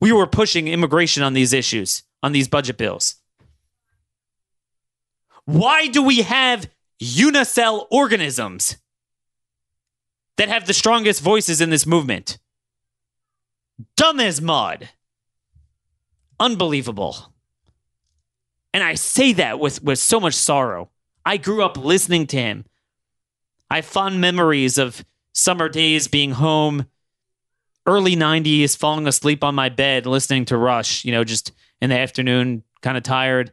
we 0.00 0.12
were 0.12 0.26
pushing 0.26 0.68
immigration 0.68 1.22
on 1.22 1.34
these 1.34 1.52
issues, 1.52 2.02
on 2.22 2.32
these 2.32 2.48
budget 2.48 2.76
bills? 2.76 3.16
Why 5.44 5.86
do 5.86 6.02
we 6.02 6.22
have 6.22 6.68
unicell 7.02 7.86
organisms 7.90 8.76
that 10.36 10.48
have 10.48 10.66
the 10.66 10.74
strongest 10.74 11.20
voices 11.20 11.60
in 11.60 11.70
this 11.70 11.86
movement? 11.86 12.38
Dumb 13.96 14.20
as 14.20 14.40
mud. 14.40 14.88
Unbelievable. 16.40 17.32
And 18.72 18.82
I 18.82 18.94
say 18.94 19.32
that 19.34 19.60
with, 19.60 19.82
with 19.82 19.98
so 19.98 20.18
much 20.18 20.34
sorrow. 20.34 20.90
I 21.24 21.36
grew 21.36 21.64
up 21.64 21.76
listening 21.76 22.26
to 22.28 22.36
him. 22.36 22.64
I 23.70 23.76
have 23.76 23.86
fond 23.86 24.20
memories 24.20 24.78
of 24.78 25.04
summer 25.32 25.68
days 25.68 26.08
being 26.08 26.32
home, 26.32 26.86
early 27.86 28.16
90s, 28.16 28.76
falling 28.76 29.06
asleep 29.06 29.44
on 29.44 29.54
my 29.54 29.68
bed, 29.68 30.06
listening 30.06 30.44
to 30.46 30.56
Rush, 30.56 31.04
you 31.04 31.12
know, 31.12 31.24
just 31.24 31.52
in 31.80 31.90
the 31.90 31.98
afternoon, 31.98 32.62
kind 32.82 32.96
of 32.96 33.02
tired. 33.02 33.52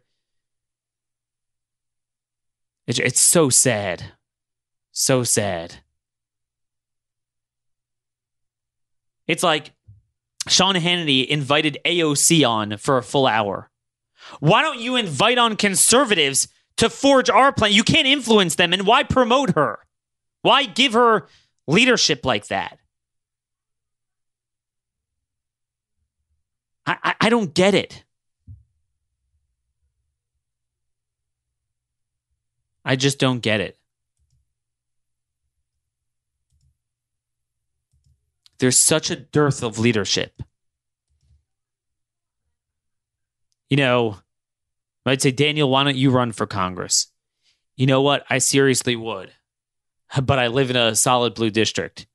It's, 2.88 3.00
it's 3.00 3.22
so 3.22 3.50
sad. 3.50 4.04
So 4.92 5.24
sad. 5.24 5.76
It's 9.28 9.44
like 9.44 9.72
Sean 10.48 10.76
Hannity 10.76 11.26
invited 11.26 11.78
AOC 11.86 12.48
on 12.48 12.78
for 12.78 12.98
a 12.98 13.04
full 13.04 13.28
hour. 13.28 13.70
Why 14.40 14.62
don't 14.62 14.80
you 14.80 14.96
invite 14.96 15.38
on 15.38 15.56
conservatives 15.56 16.48
to 16.78 16.90
forge 16.90 17.30
our 17.30 17.52
plan? 17.52 17.72
You 17.72 17.84
can't 17.84 18.08
influence 18.08 18.56
them, 18.56 18.74
and 18.74 18.86
why 18.86 19.04
promote 19.04 19.52
her? 19.56 19.80
Why 20.42 20.66
give 20.66 20.94
her 20.94 21.28
leadership 21.68 22.26
like 22.26 22.48
that? 22.48 22.80
I, 27.04 27.16
I, 27.22 27.30
don't 27.30 27.54
get 27.54 27.74
it. 27.74 28.04
I 32.84 32.96
just 32.96 33.20
don't 33.20 33.40
get 33.40 33.62
it. 33.62 33.78
There's 38.60 38.80
such 38.80 39.10
a 39.10 39.16
dearth 39.16 39.64
of 39.64 39.80
leadership. 39.80 40.42
You 43.70 43.78
know, 43.78 44.18
I'd 45.06 45.22
say, 45.22 45.32
Daniel, 45.32 45.70
why 45.70 45.84
don't 45.84 45.96
you 45.96 46.12
run 46.12 46.32
for 46.32 46.46
Congress? 46.46 47.08
You 47.76 47.88
know 47.88 48.02
what? 48.02 48.26
I 48.30 48.38
seriously 48.38 48.96
would. 48.96 49.32
But 50.22 50.40
I 50.40 50.48
live 50.48 50.70
in 50.70 50.76
a 50.76 50.96
solid 50.96 51.34
blue 51.34 51.50
district. 51.50 52.06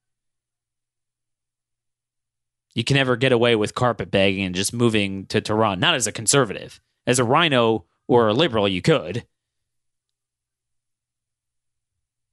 You 2.77 2.85
can 2.85 2.97
never 2.97 3.17
get 3.17 3.33
away 3.33 3.57
with 3.57 3.75
carpetbagging 3.75 4.45
and 4.45 4.55
just 4.55 4.75
moving 4.75 5.25
to 5.29 5.41
Tehran. 5.41 5.81
Not 5.81 5.95
as 5.95 6.07
a 6.07 6.13
conservative. 6.13 6.79
As 7.07 7.19
a 7.19 7.25
RINO 7.25 7.87
or 8.07 8.29
a 8.29 8.35
liberal, 8.35 8.69
you 8.69 8.83
could. 8.83 9.27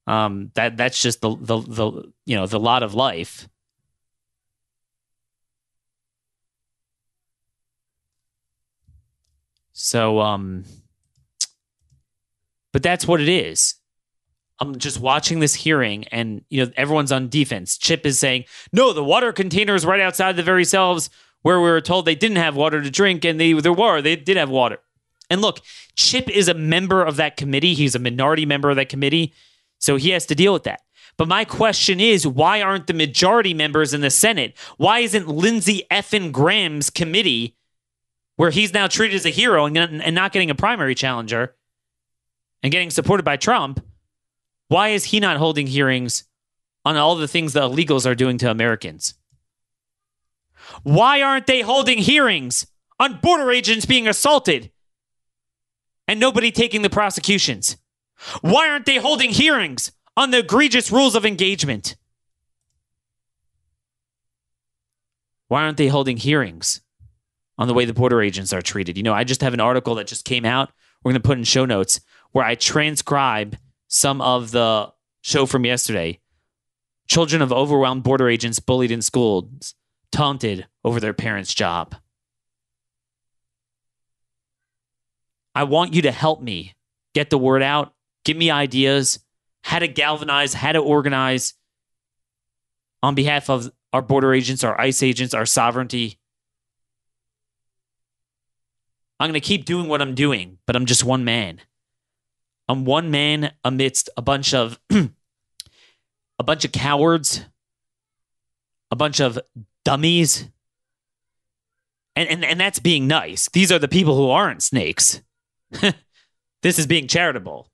Um, 0.05 0.51
that 0.55 0.75
that's 0.75 1.01
just 1.01 1.21
the 1.21 1.33
the 1.39 1.61
the 1.61 2.13
you 2.25 2.35
know 2.35 2.45
the 2.45 2.59
lot 2.59 2.83
of 2.83 2.93
life. 2.93 3.47
So 9.71 10.19
um, 10.19 10.65
but 12.73 12.83
that's 12.83 13.07
what 13.07 13.21
it 13.21 13.29
is. 13.29 13.75
I'm 14.63 14.77
just 14.77 14.99
watching 14.99 15.39
this 15.39 15.53
hearing, 15.53 16.05
and 16.05 16.43
you 16.49 16.65
know 16.65 16.71
everyone's 16.77 17.11
on 17.11 17.29
defense. 17.29 17.77
Chip 17.77 18.05
is 18.05 18.17
saying, 18.17 18.45
"No, 18.71 18.93
the 18.93 19.03
water 19.03 19.33
container 19.33 19.75
is 19.75 19.85
right 19.85 19.99
outside 19.99 20.35
the 20.35 20.43
very 20.43 20.65
cells 20.65 21.09
where 21.41 21.59
we 21.59 21.69
were 21.69 21.81
told 21.81 22.05
they 22.05 22.15
didn't 22.15 22.37
have 22.37 22.55
water 22.55 22.81
to 22.81 22.89
drink, 22.89 23.25
and 23.25 23.39
they 23.39 23.53
there 23.53 23.73
were 23.73 24.01
they 24.01 24.15
did 24.15 24.37
have 24.37 24.49
water." 24.49 24.79
And 25.29 25.41
look, 25.41 25.59
Chip 25.95 26.29
is 26.29 26.47
a 26.47 26.53
member 26.53 27.03
of 27.03 27.17
that 27.17 27.37
committee. 27.37 27.73
He's 27.73 27.95
a 27.95 27.99
minority 27.99 28.45
member 28.45 28.69
of 28.69 28.75
that 28.77 28.89
committee. 28.89 29.33
So 29.79 29.97
he 29.97 30.11
has 30.11 30.25
to 30.27 30.35
deal 30.35 30.53
with 30.53 30.63
that. 30.63 30.81
But 31.17 31.27
my 31.27 31.45
question 31.45 31.99
is, 31.99 32.25
why 32.25 32.61
aren't 32.61 32.87
the 32.87 32.93
majority 32.93 33.53
members 33.53 33.93
in 33.93 34.01
the 34.01 34.09
Senate? 34.09 34.57
Why 34.77 34.99
isn't 34.99 35.27
Lindsey 35.27 35.83
effin 35.91 36.31
Graham's 36.31 36.89
committee, 36.89 37.57
where 38.35 38.49
he's 38.49 38.73
now 38.73 38.87
treated 38.87 39.15
as 39.15 39.25
a 39.25 39.29
hero 39.29 39.65
and, 39.65 39.77
and 39.77 40.15
not 40.15 40.31
getting 40.31 40.49
a 40.49 40.55
primary 40.55 40.95
challenger 40.95 41.55
and 42.63 42.71
getting 42.71 42.89
supported 42.89 43.23
by 43.23 43.37
Trump, 43.37 43.85
why 44.73 44.87
is 44.87 45.05
he 45.05 45.19
not 45.19 45.37
holding 45.37 45.67
hearings 45.67 46.23
on 46.83 46.97
all 46.97 47.15
the 47.15 47.27
things 47.27 47.53
the 47.53 47.61
illegals 47.61 48.09
are 48.09 48.15
doing 48.15 48.39
to 48.39 48.49
Americans? 48.49 49.13
Why 50.81 51.21
aren't 51.21 51.45
they 51.45 51.61
holding 51.61 51.99
hearings 51.99 52.65
on 52.99 53.19
border 53.21 53.51
agents 53.51 53.85
being 53.85 54.07
assaulted 54.07 54.71
and 56.07 56.19
nobody 56.19 56.51
taking 56.51 56.81
the 56.81 56.89
prosecutions? 56.89 57.77
Why 58.41 58.67
aren't 58.67 58.87
they 58.87 58.97
holding 58.97 59.29
hearings 59.29 59.91
on 60.17 60.31
the 60.31 60.39
egregious 60.39 60.91
rules 60.91 61.15
of 61.15 61.23
engagement? 61.23 61.95
Why 65.49 65.65
aren't 65.65 65.77
they 65.77 65.89
holding 65.89 66.17
hearings 66.17 66.81
on 67.59 67.67
the 67.67 67.75
way 67.75 67.85
the 67.85 67.93
border 67.93 68.23
agents 68.23 68.51
are 68.51 68.61
treated? 68.63 68.97
You 68.97 69.03
know, 69.03 69.13
I 69.13 69.23
just 69.23 69.41
have 69.41 69.53
an 69.53 69.59
article 69.59 69.93
that 69.95 70.07
just 70.07 70.25
came 70.25 70.45
out. 70.45 70.71
We're 71.03 71.11
going 71.11 71.21
to 71.21 71.27
put 71.27 71.37
in 71.37 71.43
show 71.43 71.65
notes 71.65 72.01
where 72.31 72.43
I 72.43 72.55
transcribe 72.55 73.55
some 73.93 74.21
of 74.21 74.49
the 74.49 74.91
show 75.21 75.45
from 75.45 75.65
yesterday. 75.65 76.19
Children 77.07 77.43
of 77.43 77.53
overwhelmed 77.53 78.01
border 78.01 78.27
agents 78.27 78.59
bullied 78.59 78.89
in 78.89 79.03
schools, 79.03 79.75
taunted 80.11 80.65
over 80.83 80.99
their 80.99 81.13
parents' 81.13 81.53
job. 81.53 81.95
I 85.53 85.65
want 85.65 85.93
you 85.93 86.01
to 86.01 86.11
help 86.11 86.41
me 86.41 86.73
get 87.13 87.29
the 87.29 87.37
word 87.37 87.61
out 87.61 87.93
give 88.25 88.37
me 88.37 88.49
ideas, 88.49 89.19
how 89.61 89.79
to 89.79 89.87
galvanize, 89.87 90.53
how 90.53 90.71
to 90.71 90.79
organize 90.79 91.53
on 93.03 93.15
behalf 93.15 93.49
of 93.49 93.69
our 93.91 94.01
border 94.01 94.33
agents, 94.33 94.63
our 94.63 94.79
ICE 94.79 95.03
agents, 95.03 95.33
our 95.33 95.45
sovereignty. 95.45 96.17
I'm 99.19 99.29
going 99.29 99.39
to 99.39 99.45
keep 99.45 99.65
doing 99.65 99.87
what 99.87 100.01
I'm 100.01 100.15
doing, 100.15 100.57
but 100.65 100.75
I'm 100.75 100.85
just 100.85 101.03
one 101.03 101.25
man. 101.25 101.59
On 102.67 102.85
one 102.85 103.11
man 103.11 103.53
amidst 103.63 104.09
a 104.17 104.21
bunch 104.21 104.53
of 104.53 104.79
a 104.89 106.43
bunch 106.43 106.65
of 106.65 106.71
cowards, 106.71 107.45
a 108.91 108.95
bunch 108.95 109.19
of 109.19 109.39
dummies. 109.83 110.49
And, 112.15 112.29
and 112.29 112.45
and 112.45 112.59
that's 112.59 112.79
being 112.79 113.07
nice. 113.07 113.49
These 113.49 113.71
are 113.71 113.79
the 113.79 113.87
people 113.87 114.15
who 114.15 114.29
aren't 114.29 114.61
snakes. 114.61 115.21
this 116.61 116.77
is 116.79 116.85
being 116.85 117.07
charitable. 117.07 117.69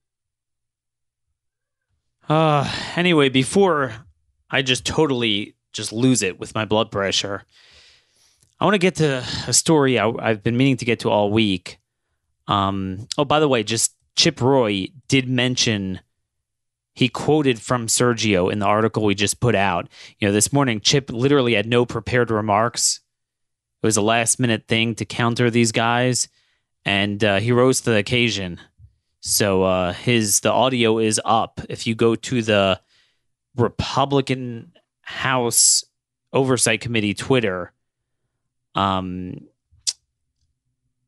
Uh 2.27 2.71
anyway, 2.95 3.29
before 3.29 3.93
I 4.49 4.61
just 4.61 4.85
totally 4.85 5.55
just 5.73 5.91
lose 5.91 6.21
it 6.21 6.39
with 6.39 6.55
my 6.55 6.65
blood 6.65 6.89
pressure, 6.89 7.43
I 8.59 8.65
want 8.65 8.75
to 8.75 8.79
get 8.79 8.95
to 8.95 9.23
a 9.47 9.53
story 9.53 9.99
I, 9.99 10.09
I've 10.09 10.43
been 10.43 10.57
meaning 10.57 10.77
to 10.77 10.85
get 10.85 10.99
to 11.01 11.09
all 11.09 11.31
week. 11.31 11.79
Um, 12.47 13.07
oh, 13.17 13.25
by 13.25 13.39
the 13.39 13.47
way, 13.47 13.63
just 13.63 13.93
Chip 14.19 14.41
Roy 14.41 14.89
did 15.07 15.29
mention 15.29 16.01
he 16.93 17.07
quoted 17.07 17.61
from 17.61 17.87
Sergio 17.87 18.51
in 18.51 18.59
the 18.59 18.65
article 18.65 19.05
we 19.05 19.15
just 19.15 19.39
put 19.39 19.55
out. 19.55 19.87
You 20.17 20.27
know, 20.27 20.33
this 20.33 20.51
morning, 20.51 20.81
Chip 20.81 21.09
literally 21.09 21.53
had 21.53 21.65
no 21.65 21.85
prepared 21.85 22.29
remarks. 22.29 22.99
It 23.81 23.87
was 23.87 23.95
a 23.95 24.01
last 24.01 24.37
minute 24.37 24.65
thing 24.67 24.93
to 24.95 25.05
counter 25.05 25.49
these 25.49 25.71
guys, 25.71 26.27
and 26.83 27.23
uh, 27.23 27.39
he 27.39 27.53
rose 27.53 27.79
to 27.79 27.91
the 27.91 27.95
occasion. 27.95 28.59
So 29.21 29.63
uh, 29.63 29.93
his 29.93 30.41
the 30.41 30.51
audio 30.51 30.97
is 30.99 31.21
up. 31.23 31.61
If 31.69 31.87
you 31.87 31.95
go 31.95 32.15
to 32.15 32.41
the 32.41 32.81
Republican 33.55 34.73
House 34.99 35.85
Oversight 36.33 36.81
Committee 36.81 37.13
Twitter, 37.13 37.71
um, 38.75 39.47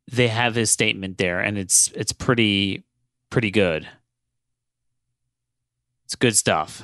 they 0.09 0.29
have 0.29 0.55
his 0.55 0.71
statement 0.71 1.17
there, 1.17 1.41
and 1.41 1.57
it's 1.57 1.91
it's 1.93 2.13
pretty 2.13 2.85
pretty 3.31 3.49
good. 3.49 3.87
It's 6.05 6.15
good 6.15 6.35
stuff. 6.35 6.83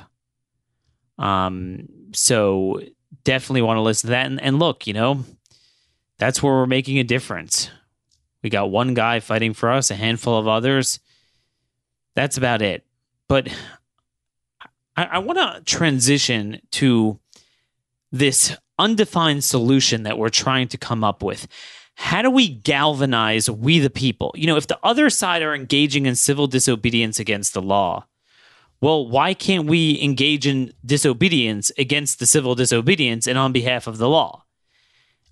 Um, 1.18 1.88
so 2.12 2.80
definitely 3.22 3.62
want 3.62 3.76
to 3.76 3.82
listen 3.82 4.08
to 4.08 4.10
that. 4.12 4.26
And, 4.26 4.40
and 4.40 4.58
look, 4.58 4.86
you 4.86 4.94
know, 4.94 5.24
that's 6.18 6.42
where 6.42 6.54
we're 6.54 6.66
making 6.66 6.98
a 6.98 7.04
difference. 7.04 7.70
We 8.42 8.50
got 8.50 8.70
one 8.70 8.94
guy 8.94 9.20
fighting 9.20 9.54
for 9.54 9.70
us, 9.70 9.90
a 9.90 9.94
handful 9.94 10.38
of 10.38 10.48
others. 10.48 10.98
That's 12.14 12.36
about 12.36 12.62
it. 12.62 12.84
But 13.28 13.48
I, 14.96 15.04
I 15.04 15.18
want 15.18 15.38
to 15.38 15.62
transition 15.64 16.60
to 16.72 17.20
this 18.10 18.56
undefined 18.78 19.44
solution 19.44 20.04
that 20.04 20.18
we're 20.18 20.28
trying 20.28 20.68
to 20.68 20.78
come 20.78 21.04
up 21.04 21.22
with. 21.22 21.46
How 22.00 22.22
do 22.22 22.30
we 22.30 22.48
galvanize 22.48 23.50
we 23.50 23.80
the 23.80 23.90
people? 23.90 24.32
You 24.36 24.46
know, 24.46 24.56
if 24.56 24.68
the 24.68 24.78
other 24.84 25.10
side 25.10 25.42
are 25.42 25.52
engaging 25.52 26.06
in 26.06 26.14
civil 26.14 26.46
disobedience 26.46 27.18
against 27.18 27.54
the 27.54 27.60
law, 27.60 28.06
well, 28.80 29.08
why 29.08 29.34
can't 29.34 29.66
we 29.66 30.00
engage 30.00 30.46
in 30.46 30.72
disobedience 30.86 31.72
against 31.76 32.20
the 32.20 32.24
civil 32.24 32.54
disobedience 32.54 33.26
and 33.26 33.36
on 33.36 33.50
behalf 33.50 33.88
of 33.88 33.98
the 33.98 34.08
law? 34.08 34.44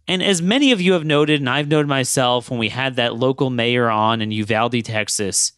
And 0.08 0.20
as 0.20 0.42
many 0.42 0.72
of 0.72 0.80
you 0.80 0.94
have 0.94 1.04
noted, 1.04 1.40
and 1.40 1.48
I've 1.48 1.68
noted 1.68 1.86
myself 1.86 2.50
when 2.50 2.58
we 2.58 2.68
had 2.68 2.96
that 2.96 3.14
local 3.14 3.48
mayor 3.48 3.88
on 3.88 4.20
in 4.20 4.32
Uvalde, 4.32 4.84
Texas, 4.84 5.52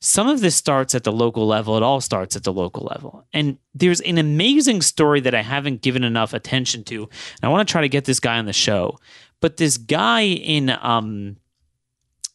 some 0.00 0.26
of 0.26 0.40
this 0.40 0.56
starts 0.56 0.96
at 0.96 1.04
the 1.04 1.12
local 1.12 1.46
level. 1.46 1.76
It 1.76 1.84
all 1.84 2.00
starts 2.00 2.34
at 2.34 2.42
the 2.42 2.52
local 2.52 2.88
level. 2.90 3.24
And 3.32 3.58
there's 3.76 4.00
an 4.00 4.18
amazing 4.18 4.82
story 4.82 5.20
that 5.20 5.36
I 5.36 5.42
haven't 5.42 5.82
given 5.82 6.02
enough 6.02 6.34
attention 6.34 6.82
to. 6.84 7.02
And 7.04 7.44
I 7.44 7.48
want 7.48 7.68
to 7.68 7.70
try 7.70 7.82
to 7.82 7.88
get 7.88 8.06
this 8.06 8.18
guy 8.18 8.38
on 8.38 8.46
the 8.46 8.52
show. 8.52 8.98
But 9.42 9.58
this 9.58 9.76
guy 9.76 10.22
in 10.22 10.70
um 10.70 11.36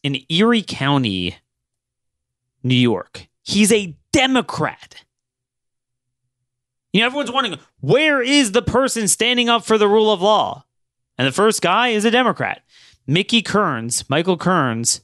in 0.04 0.18
Erie 0.28 0.62
County, 0.62 1.36
New 2.62 2.76
York, 2.76 3.26
he's 3.42 3.72
a 3.72 3.96
Democrat. 4.12 5.04
You 6.92 7.00
know, 7.00 7.06
everyone's 7.06 7.32
wondering 7.32 7.58
where 7.80 8.22
is 8.22 8.52
the 8.52 8.62
person 8.62 9.08
standing 9.08 9.48
up 9.48 9.64
for 9.64 9.76
the 9.76 9.88
rule 9.88 10.12
of 10.12 10.22
law? 10.22 10.64
And 11.18 11.26
the 11.26 11.32
first 11.32 11.60
guy 11.60 11.88
is 11.88 12.04
a 12.04 12.12
Democrat. 12.12 12.62
Mickey 13.08 13.42
Kearns, 13.42 14.08
Michael 14.08 14.36
Kearns, 14.36 15.00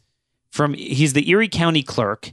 from 0.53 0.75
he's 0.75 1.15
the 1.15 1.29
Erie 1.29 1.49
County 1.49 1.83
clerk 1.83 2.33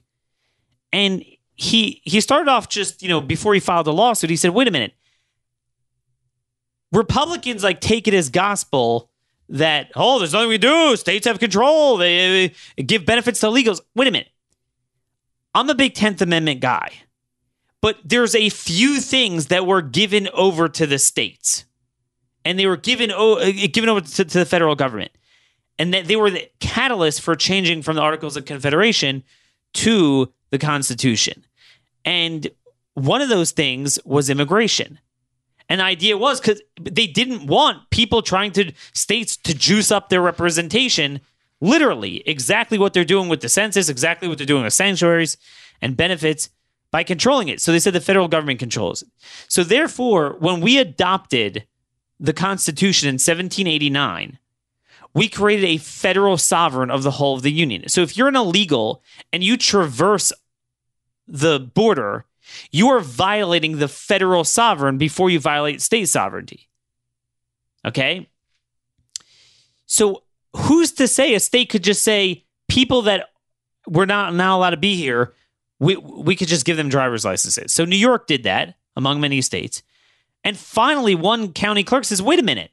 and 0.93 1.23
he 1.55 2.01
he 2.05 2.19
started 2.21 2.49
off 2.49 2.69
just 2.69 3.01
you 3.01 3.09
know 3.09 3.21
before 3.21 3.53
he 3.53 3.59
filed 3.59 3.85
the 3.85 3.93
lawsuit 3.93 4.29
he 4.29 4.35
said 4.35 4.51
wait 4.51 4.67
a 4.67 4.71
minute 4.71 4.93
republicans 6.91 7.63
like 7.63 7.79
take 7.79 8.07
it 8.07 8.13
as 8.13 8.29
gospel 8.29 9.10
that 9.51 9.91
oh 9.95 10.17
there's 10.17 10.33
nothing 10.33 10.49
we 10.49 10.57
do 10.57 10.95
states 10.95 11.27
have 11.27 11.39
control 11.39 11.97
they, 11.97 12.53
they 12.75 12.83
give 12.83 13.05
benefits 13.05 13.39
to 13.39 13.47
illegals 13.47 13.81
wait 13.95 14.07
a 14.07 14.11
minute 14.11 14.29
i'm 15.53 15.69
a 15.69 15.75
big 15.75 15.93
10th 15.93 16.21
amendment 16.21 16.61
guy 16.61 16.91
but 17.81 17.97
there's 18.05 18.35
a 18.35 18.49
few 18.49 18.99
things 18.99 19.47
that 19.47 19.65
were 19.65 19.81
given 19.81 20.29
over 20.33 20.69
to 20.69 20.85
the 20.85 20.99
states 20.99 21.65
and 22.45 22.57
they 22.57 22.67
were 22.67 22.77
given, 22.77 23.11
uh, 23.11 23.51
given 23.71 23.89
over 23.89 24.01
to, 24.01 24.25
to 24.25 24.39
the 24.39 24.45
federal 24.45 24.75
government 24.75 25.11
and 25.79 25.93
that 25.93 26.05
they 26.05 26.15
were 26.15 26.29
the 26.29 26.49
catalyst 26.59 27.21
for 27.21 27.35
changing 27.35 27.81
from 27.81 27.95
the 27.95 28.01
articles 28.01 28.37
of 28.37 28.45
confederation 28.45 29.23
to 29.73 30.31
the 30.51 30.59
Constitution. 30.59 31.45
And 32.05 32.47
one 32.93 33.21
of 33.21 33.29
those 33.29 33.51
things 33.51 33.99
was 34.05 34.29
immigration. 34.29 34.99
And 35.71 35.79
the 35.79 35.85
idea 35.85 36.17
was 36.17 36.41
because 36.41 36.61
they 36.81 37.07
didn't 37.07 37.47
want 37.47 37.89
people 37.91 38.21
trying 38.21 38.51
to 38.51 38.73
states 38.91 39.37
to 39.37 39.53
juice 39.53 39.89
up 39.89 40.09
their 40.09 40.21
representation. 40.21 41.21
Literally, 41.61 42.27
exactly 42.27 42.77
what 42.77 42.91
they're 42.91 43.05
doing 43.05 43.29
with 43.29 43.39
the 43.39 43.47
census, 43.47 43.87
exactly 43.87 44.27
what 44.27 44.37
they're 44.37 44.45
doing 44.45 44.65
with 44.65 44.73
sanctuaries 44.73 45.37
and 45.81 45.95
benefits 45.95 46.49
by 46.91 47.03
controlling 47.03 47.47
it. 47.47 47.61
So 47.61 47.71
they 47.71 47.79
said 47.79 47.93
the 47.93 48.01
federal 48.01 48.27
government 48.27 48.59
controls 48.59 49.01
it. 49.01 49.07
So 49.47 49.63
therefore, 49.63 50.35
when 50.39 50.59
we 50.59 50.77
adopted 50.77 51.65
the 52.19 52.33
Constitution 52.33 53.07
in 53.07 53.13
1789, 53.13 54.39
we 55.13 55.29
created 55.29 55.65
a 55.67 55.77
federal 55.77 56.35
sovereign 56.35 56.91
of 56.91 57.03
the 57.03 57.11
whole 57.11 57.37
of 57.37 57.43
the 57.43 57.51
union. 57.51 57.87
So 57.87 58.01
if 58.01 58.17
you're 58.17 58.27
an 58.27 58.35
illegal 58.35 59.01
and 59.31 59.41
you 59.41 59.55
traverse 59.55 60.33
the 61.29 61.61
border, 61.61 62.25
you 62.71 62.89
are 62.89 62.99
violating 62.99 63.77
the 63.77 63.87
federal 63.87 64.43
sovereign 64.43 64.97
before 64.97 65.29
you 65.29 65.39
violate 65.39 65.81
state 65.81 66.09
sovereignty. 66.09 66.69
Okay? 67.85 68.29
So 69.85 70.23
who's 70.55 70.91
to 70.93 71.07
say 71.07 71.33
a 71.33 71.39
state 71.39 71.69
could 71.69 71.83
just 71.83 72.03
say 72.03 72.45
people 72.67 73.03
that 73.03 73.29
we're 73.87 74.05
not 74.05 74.33
now 74.33 74.57
allowed 74.57 74.71
to 74.71 74.77
be 74.77 74.95
here, 74.95 75.33
we 75.79 75.95
we 75.97 76.35
could 76.35 76.47
just 76.47 76.65
give 76.65 76.77
them 76.77 76.89
driver's 76.89 77.25
licenses. 77.25 77.73
So 77.73 77.85
New 77.85 77.97
York 77.97 78.27
did 78.27 78.43
that 78.43 78.75
among 78.95 79.19
many 79.19 79.41
states. 79.41 79.81
And 80.43 80.57
finally 80.57 81.15
one 81.15 81.53
county 81.53 81.83
clerk 81.83 82.05
says, 82.05 82.21
"Wait 82.21 82.39
a 82.39 82.43
minute. 82.43 82.71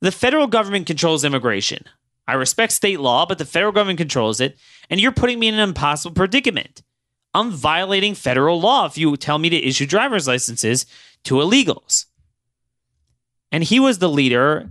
The 0.00 0.12
federal 0.12 0.46
government 0.46 0.86
controls 0.86 1.24
immigration. 1.24 1.84
I 2.26 2.34
respect 2.34 2.72
state 2.72 3.00
law, 3.00 3.26
but 3.26 3.38
the 3.38 3.44
federal 3.44 3.72
government 3.72 3.98
controls 3.98 4.40
it, 4.40 4.58
and 4.90 5.00
you're 5.00 5.12
putting 5.12 5.38
me 5.38 5.48
in 5.48 5.54
an 5.54 5.60
impossible 5.60 6.14
predicament. 6.14 6.82
I'm 7.38 7.50
violating 7.50 8.14
federal 8.14 8.60
law 8.60 8.86
if 8.86 8.98
you 8.98 9.16
tell 9.16 9.38
me 9.38 9.48
to 9.50 9.56
issue 9.56 9.86
driver's 9.86 10.26
licenses 10.26 10.86
to 11.24 11.36
illegals. 11.36 12.06
And 13.52 13.64
he 13.64 13.80
was 13.80 13.98
the 13.98 14.08
leader. 14.08 14.70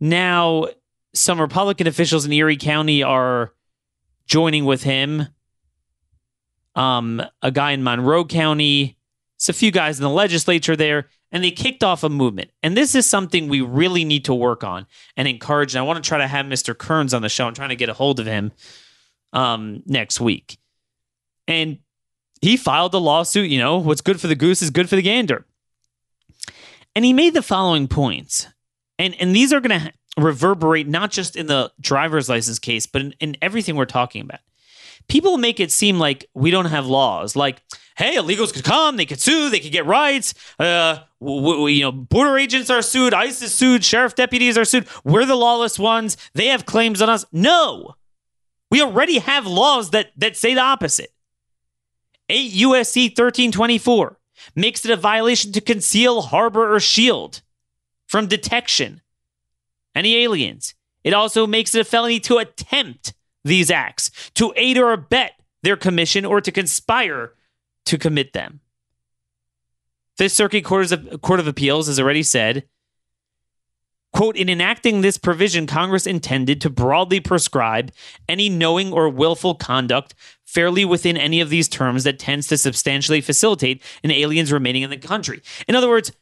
Now, 0.00 0.68
some 1.14 1.40
Republican 1.40 1.86
officials 1.86 2.24
in 2.24 2.32
Erie 2.32 2.56
County 2.56 3.02
are 3.02 3.52
joining 4.26 4.64
with 4.64 4.82
him. 4.82 5.28
Um, 6.74 7.22
a 7.42 7.50
guy 7.50 7.72
in 7.72 7.82
Monroe 7.82 8.24
County, 8.24 8.96
it's 9.36 9.48
a 9.48 9.52
few 9.52 9.70
guys 9.70 9.98
in 9.98 10.02
the 10.02 10.10
legislature 10.10 10.74
there, 10.74 11.08
and 11.30 11.44
they 11.44 11.50
kicked 11.50 11.84
off 11.84 12.02
a 12.02 12.08
movement. 12.08 12.50
And 12.62 12.76
this 12.76 12.94
is 12.94 13.08
something 13.08 13.48
we 13.48 13.60
really 13.60 14.04
need 14.04 14.24
to 14.24 14.34
work 14.34 14.64
on 14.64 14.86
and 15.16 15.28
encourage. 15.28 15.74
And 15.74 15.80
I 15.80 15.82
want 15.82 16.02
to 16.02 16.08
try 16.08 16.18
to 16.18 16.26
have 16.26 16.46
Mr. 16.46 16.76
Kearns 16.76 17.14
on 17.14 17.22
the 17.22 17.28
show. 17.28 17.46
I'm 17.46 17.54
trying 17.54 17.68
to 17.68 17.76
get 17.76 17.88
a 17.88 17.94
hold 17.94 18.18
of 18.18 18.26
him 18.26 18.52
um, 19.32 19.82
next 19.86 20.20
week. 20.20 20.58
And 21.46 21.78
he 22.40 22.56
filed 22.56 22.94
a 22.94 22.98
lawsuit. 22.98 23.50
You 23.50 23.58
know, 23.58 23.78
what's 23.78 24.00
good 24.00 24.20
for 24.20 24.26
the 24.26 24.34
goose 24.34 24.62
is 24.62 24.70
good 24.70 24.88
for 24.88 24.96
the 24.96 25.02
gander. 25.02 25.44
And 26.94 27.04
he 27.04 27.12
made 27.12 27.34
the 27.34 27.42
following 27.42 27.88
points. 27.88 28.48
And, 28.98 29.14
and 29.20 29.34
these 29.34 29.52
are 29.52 29.60
going 29.60 29.80
to 29.80 29.92
reverberate 30.16 30.86
not 30.86 31.10
just 31.10 31.36
in 31.36 31.46
the 31.46 31.72
driver's 31.80 32.28
license 32.28 32.58
case, 32.58 32.86
but 32.86 33.02
in, 33.02 33.14
in 33.20 33.36
everything 33.42 33.76
we're 33.76 33.84
talking 33.84 34.22
about. 34.22 34.40
People 35.08 35.36
make 35.36 35.60
it 35.60 35.70
seem 35.70 35.98
like 35.98 36.26
we 36.34 36.50
don't 36.50 36.66
have 36.66 36.86
laws. 36.86 37.36
Like, 37.36 37.60
hey, 37.96 38.16
illegals 38.16 38.54
could 38.54 38.64
come, 38.64 38.96
they 38.96 39.04
could 39.06 39.20
sue, 39.20 39.50
they 39.50 39.60
could 39.60 39.72
get 39.72 39.86
rights. 39.86 40.34
Uh, 40.58 41.00
you 41.20 41.80
know, 41.80 41.92
border 41.92 42.38
agents 42.38 42.70
are 42.70 42.82
sued, 42.82 43.12
ICE 43.12 43.42
is 43.42 43.52
sued, 43.52 43.84
sheriff 43.84 44.14
deputies 44.14 44.56
are 44.56 44.64
sued. 44.64 44.86
We're 45.04 45.26
the 45.26 45.36
lawless 45.36 45.78
ones. 45.78 46.16
They 46.34 46.46
have 46.46 46.64
claims 46.64 47.02
on 47.02 47.10
us. 47.10 47.26
No, 47.32 47.96
we 48.70 48.82
already 48.82 49.18
have 49.18 49.46
laws 49.46 49.90
that 49.90 50.12
that 50.16 50.36
say 50.36 50.54
the 50.54 50.60
opposite. 50.60 51.13
8 52.28 52.52
USC 52.52 53.10
1324 53.10 54.18
makes 54.54 54.84
it 54.84 54.90
a 54.90 54.96
violation 54.96 55.52
to 55.52 55.60
conceal, 55.60 56.22
harbor, 56.22 56.74
or 56.74 56.80
shield 56.80 57.42
from 58.06 58.26
detection 58.26 59.00
any 59.94 60.16
aliens. 60.16 60.74
It 61.02 61.14
also 61.14 61.46
makes 61.46 61.74
it 61.74 61.80
a 61.80 61.84
felony 61.84 62.20
to 62.20 62.38
attempt 62.38 63.14
these 63.44 63.70
acts, 63.70 64.10
to 64.34 64.52
aid 64.56 64.78
or 64.78 64.92
abet 64.92 65.32
their 65.62 65.76
commission 65.76 66.24
or 66.24 66.40
to 66.40 66.50
conspire 66.50 67.32
to 67.86 67.98
commit 67.98 68.32
them. 68.32 68.60
Fifth 70.16 70.32
Circuit 70.32 70.64
Court 70.64 70.92
of, 70.92 71.20
Court 71.20 71.40
of 71.40 71.46
Appeals 71.46 71.88
has 71.88 72.00
already 72.00 72.22
said, 72.22 72.64
quote, 74.14 74.36
in 74.36 74.48
enacting 74.48 75.00
this 75.00 75.18
provision, 75.18 75.66
Congress 75.66 76.06
intended 76.06 76.60
to 76.60 76.70
broadly 76.70 77.20
prescribe 77.20 77.92
any 78.28 78.48
knowing 78.48 78.92
or 78.92 79.08
willful 79.08 79.54
conduct 79.54 80.14
fairly 80.46 80.84
within 80.84 81.16
any 81.16 81.40
of 81.40 81.50
these 81.50 81.68
terms 81.68 82.04
that 82.04 82.18
tends 82.18 82.46
to 82.46 82.56
substantially 82.56 83.20
facilitate 83.20 83.82
an 84.04 84.12
alien's 84.12 84.52
remaining 84.52 84.82
in 84.82 84.90
the 84.90 84.96
country. 84.96 85.42
In 85.66 85.74
other 85.74 85.88
words, 85.88 86.12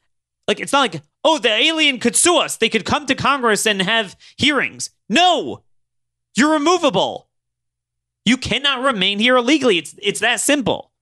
like 0.48 0.58
it's 0.58 0.72
not 0.72 0.80
like, 0.80 1.02
oh, 1.22 1.38
the 1.38 1.50
alien 1.50 1.98
could 1.98 2.16
sue 2.16 2.38
us. 2.38 2.56
They 2.56 2.70
could 2.70 2.86
come 2.86 3.06
to 3.06 3.14
Congress 3.14 3.66
and 3.66 3.82
have 3.82 4.16
hearings. 4.36 4.90
No, 5.08 5.62
you're 6.34 6.52
removable. 6.52 7.28
You 8.24 8.36
cannot 8.36 8.82
remain 8.82 9.18
here 9.18 9.36
illegally. 9.36 9.78
It's 9.78 9.94
it's 10.02 10.20
that 10.20 10.40
simple. 10.40 10.92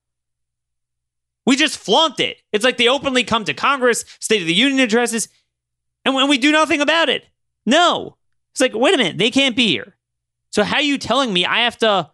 We 1.47 1.57
just 1.57 1.79
flaunt 1.79 2.21
it. 2.21 2.43
It's 2.53 2.65
like 2.65 2.77
they 2.77 2.89
openly 2.89 3.25
come 3.25 3.45
to 3.45 3.55
Congress, 3.55 4.05
State 4.21 4.43
of 4.43 4.47
the 4.47 4.55
Union 4.55 4.81
addresses, 4.81 5.29
and 6.05 6.15
when 6.15 6.29
we 6.29 6.39
do 6.39 6.53
nothing 6.53 6.81
about 6.81 7.09
it. 7.09 7.25
No. 7.67 8.17
It's 8.53 8.61
like, 8.61 8.73
wait 8.75 8.95
a 8.95 8.99
minute, 8.99 9.19
they 9.19 9.31
can't 9.31 9.57
be 9.57 9.69
here. 9.69 9.97
So 10.51 10.65
how 10.65 10.77
are 10.77 10.83
you 10.83 10.99
telling 10.99 11.33
me 11.33 11.47
I 11.47 11.61
have 11.61 11.79
to 11.79 12.11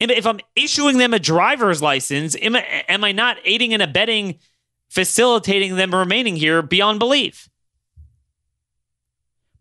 if 0.00 0.26
I'm 0.26 0.40
issuing 0.54 0.98
them 0.98 1.12
a 1.12 1.18
driver's 1.18 1.82
license, 1.82 2.36
am 2.40 2.56
I, 2.56 2.84
am 2.88 3.02
I 3.02 3.12
not 3.12 3.38
aiding 3.44 3.74
and 3.74 3.82
abetting 3.82 4.38
facilitating 4.88 5.76
them 5.76 5.94
remaining 5.94 6.36
here 6.36 6.62
beyond 6.62 6.98
belief? 6.98 7.48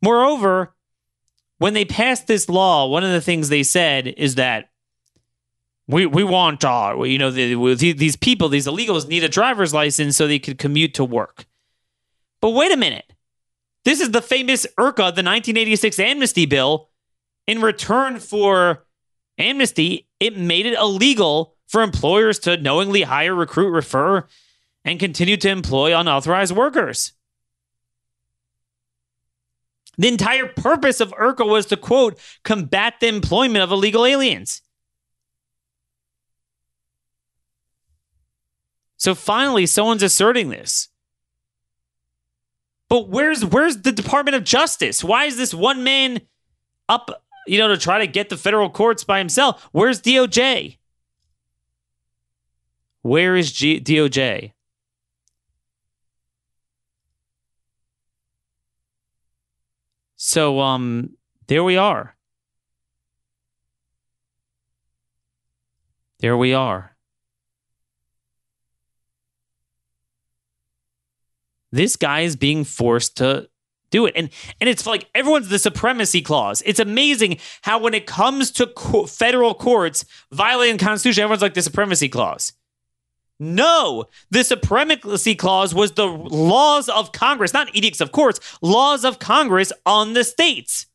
Moreover, 0.01 0.75
when 1.57 1.73
they 1.73 1.85
passed 1.85 2.27
this 2.27 2.47
law, 2.49 2.88
one 2.88 3.03
of 3.03 3.11
the 3.11 3.21
things 3.21 3.49
they 3.49 3.63
said 3.63 4.07
is 4.07 4.35
that 4.35 4.69
we 5.88 6.05
we 6.05 6.23
want 6.23 6.63
uh, 6.63 6.95
you 7.03 7.17
know 7.17 7.31
the, 7.31 7.73
these 7.73 8.15
people, 8.15 8.49
these 8.49 8.67
illegals 8.67 9.07
need 9.07 9.23
a 9.23 9.29
driver's 9.29 9.73
license 9.73 10.17
so 10.17 10.27
they 10.27 10.38
could 10.38 10.59
commute 10.59 10.93
to 10.95 11.05
work. 11.05 11.45
But 12.41 12.51
wait 12.51 12.71
a 12.71 12.77
minute, 12.77 13.11
this 13.88 14.01
is 14.01 14.11
the 14.11 14.21
famous 14.21 14.67
IRCA, 14.77 14.97
the 14.97 15.23
1986 15.23 15.97
amnesty 15.97 16.45
bill. 16.45 16.89
In 17.47 17.61
return 17.61 18.19
for 18.19 18.85
amnesty, 19.38 20.09
it 20.19 20.38
made 20.38 20.65
it 20.65 20.73
illegal 20.73 21.55
for 21.67 21.81
employers 21.81 22.38
to 22.39 22.57
knowingly 22.57 23.03
hire, 23.03 23.33
recruit, 23.33 23.69
refer, 23.69 24.27
and 24.83 24.99
continue 24.99 25.38
to 25.38 25.47
employ 25.47 25.97
unauthorized 25.97 26.53
workers. 26.53 27.13
The 29.97 30.09
entire 30.09 30.47
purpose 30.47 30.99
of 30.99 31.13
IRCA 31.13 31.47
was 31.47 31.67
to, 31.67 31.77
quote, 31.77 32.19
combat 32.43 32.95
the 32.99 33.07
employment 33.07 33.63
of 33.63 33.71
illegal 33.71 34.05
aliens. 34.05 34.63
So 38.97 39.15
finally, 39.15 39.65
someone's 39.65 40.03
asserting 40.03 40.49
this. 40.49 40.89
But 42.89 43.09
where's 43.09 43.43
where's 43.43 43.77
the 43.77 43.91
Department 43.91 44.35
of 44.35 44.43
Justice? 44.43 45.03
Why 45.03 45.25
is 45.25 45.38
this 45.38 45.53
one 45.53 45.83
man 45.83 46.21
up, 46.88 47.23
you 47.45 47.59
know, 47.59 47.67
to 47.67 47.77
try 47.77 47.99
to 47.99 48.07
get 48.07 48.29
the 48.29 48.38
federal 48.38 48.69
courts 48.69 49.03
by 49.03 49.17
himself? 49.19 49.67
Where's 49.71 50.01
DOJ? 50.01 50.77
Where 53.01 53.35
is 53.35 53.51
G- 53.51 53.81
DOJ? 53.81 54.53
So 60.15 60.59
um 60.59 61.11
there 61.47 61.63
we 61.63 61.77
are. 61.77 62.15
There 66.19 66.35
we 66.35 66.53
are. 66.53 66.96
This 71.72 71.95
guy 71.95 72.22
is 72.22 72.36
being 72.36 72.63
forced 72.63 73.18
to 73.18 73.49
do 73.89 74.05
it. 74.05 74.13
And 74.15 74.30
and 74.59 74.70
it's 74.70 74.86
like 74.86 75.07
everyone's 75.15 75.49
the 75.49 75.59
supremacy 75.59 76.22
clause. 76.22 76.61
It's 76.65 76.80
amazing 76.80 77.38
how 77.61 77.80
when 77.80 77.93
it 77.93 78.05
comes 78.05 78.51
to 78.51 78.68
co- 78.68 79.05
federal 79.05 79.53
courts 79.53 80.05
violating 80.32 80.78
the 80.78 80.86
Constitution, 80.86 81.24
everyone's 81.24 81.41
like 81.41 81.53
the 81.53 81.61
supremacy 81.61 82.09
clause. 82.09 82.53
No, 83.39 84.05
the 84.32 84.43
supremacy 84.43 85.36
clause 85.36 85.74
was 85.76 85.91
the 85.91 86.07
laws 86.07 86.89
of 86.89 87.11
Congress, 87.11 87.53
not 87.53 87.74
edicts 87.76 88.01
of 88.01 88.11
courts, 88.11 88.39
laws 88.61 89.05
of 89.05 89.20
Congress 89.20 89.72
on 89.86 90.13
the 90.13 90.24
states. 90.24 90.88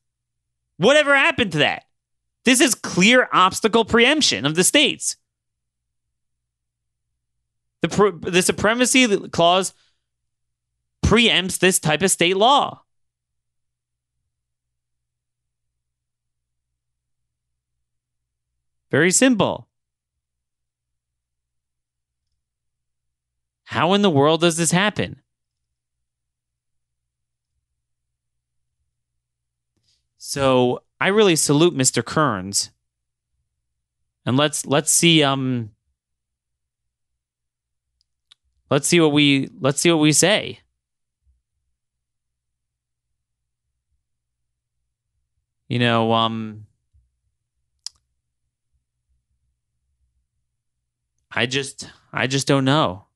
Whatever 0.77 1.15
happened 1.15 1.53
to 1.53 1.59
that? 1.59 1.85
This 2.45 2.61
is 2.61 2.75
clear 2.75 3.29
obstacle 3.33 3.85
preemption 3.85 4.45
of 4.45 4.57
the 4.57 4.65
states. 4.65 5.17
The, 7.83 8.19
the 8.23 8.43
supremacy 8.43 9.29
clause 9.29 9.73
preempts 11.13 11.59
this 11.59 11.79
type 11.79 12.01
of 12.01 12.11
state 12.11 12.39
law. 12.39 12.81
Very 18.91 19.11
simple. 19.11 19.69
How 23.65 23.93
in 23.93 24.01
the 24.01 24.09
world 24.09 24.41
does 24.41 24.57
this 24.57 24.71
happen? 24.71 25.21
So 30.17 30.83
I 30.99 31.09
really 31.09 31.37
salute 31.37 31.75
Mr. 31.77 32.03
Kearns. 32.03 32.71
And 34.25 34.39
let's 34.39 34.65
let's 34.65 34.91
see 34.91 35.23
um 35.23 35.73
let's 38.71 38.89
see 38.89 39.01
what 39.01 39.13
we 39.13 39.51
let's 39.61 39.79
see 39.83 39.91
what 39.91 40.01
we 40.01 40.13
say. 40.13 40.62
You 45.73 45.79
know, 45.79 46.13
um 46.13 46.67
I 51.31 51.47
just 51.47 51.91
I 52.13 52.27
just 52.27 52.47
don't 52.47 52.67
know. 52.67 53.07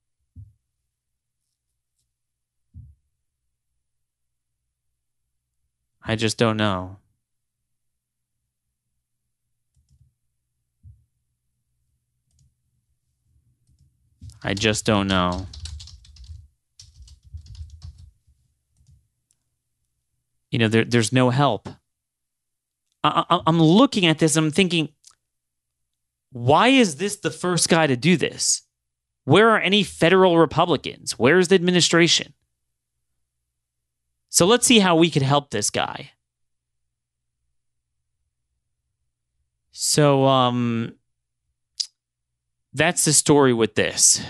I 6.02 6.16
just 6.16 6.38
don't 6.38 6.56
know. 6.56 6.96
I 14.42 14.54
just 14.54 14.86
don't 14.86 15.08
know. 15.08 15.46
You 20.50 20.58
know, 20.58 20.68
there, 20.68 20.86
there's 20.86 21.12
no 21.12 21.28
help. 21.28 21.68
I, 23.06 23.40
am 23.46 23.60
looking 23.60 24.06
at 24.06 24.18
this, 24.18 24.36
I'm 24.36 24.50
thinking, 24.50 24.90
why 26.32 26.68
is 26.68 26.96
this 26.96 27.16
the 27.16 27.30
first 27.30 27.68
guy 27.68 27.86
to 27.86 27.96
do 27.96 28.16
this? 28.16 28.62
Where 29.24 29.50
are 29.50 29.60
any 29.60 29.82
federal 29.82 30.38
Republicans? 30.38 31.18
Where's 31.18 31.48
the 31.48 31.54
administration? 31.54 32.34
So 34.28 34.46
let's 34.46 34.66
see 34.66 34.78
how 34.78 34.96
we 34.96 35.10
could 35.10 35.22
help 35.22 35.50
this 35.50 35.70
guy. 35.70 36.10
So 39.72 40.24
um 40.26 40.94
that's 42.72 43.04
the 43.06 43.12
story 43.12 43.54
with 43.54 43.74
this. 43.74 44.22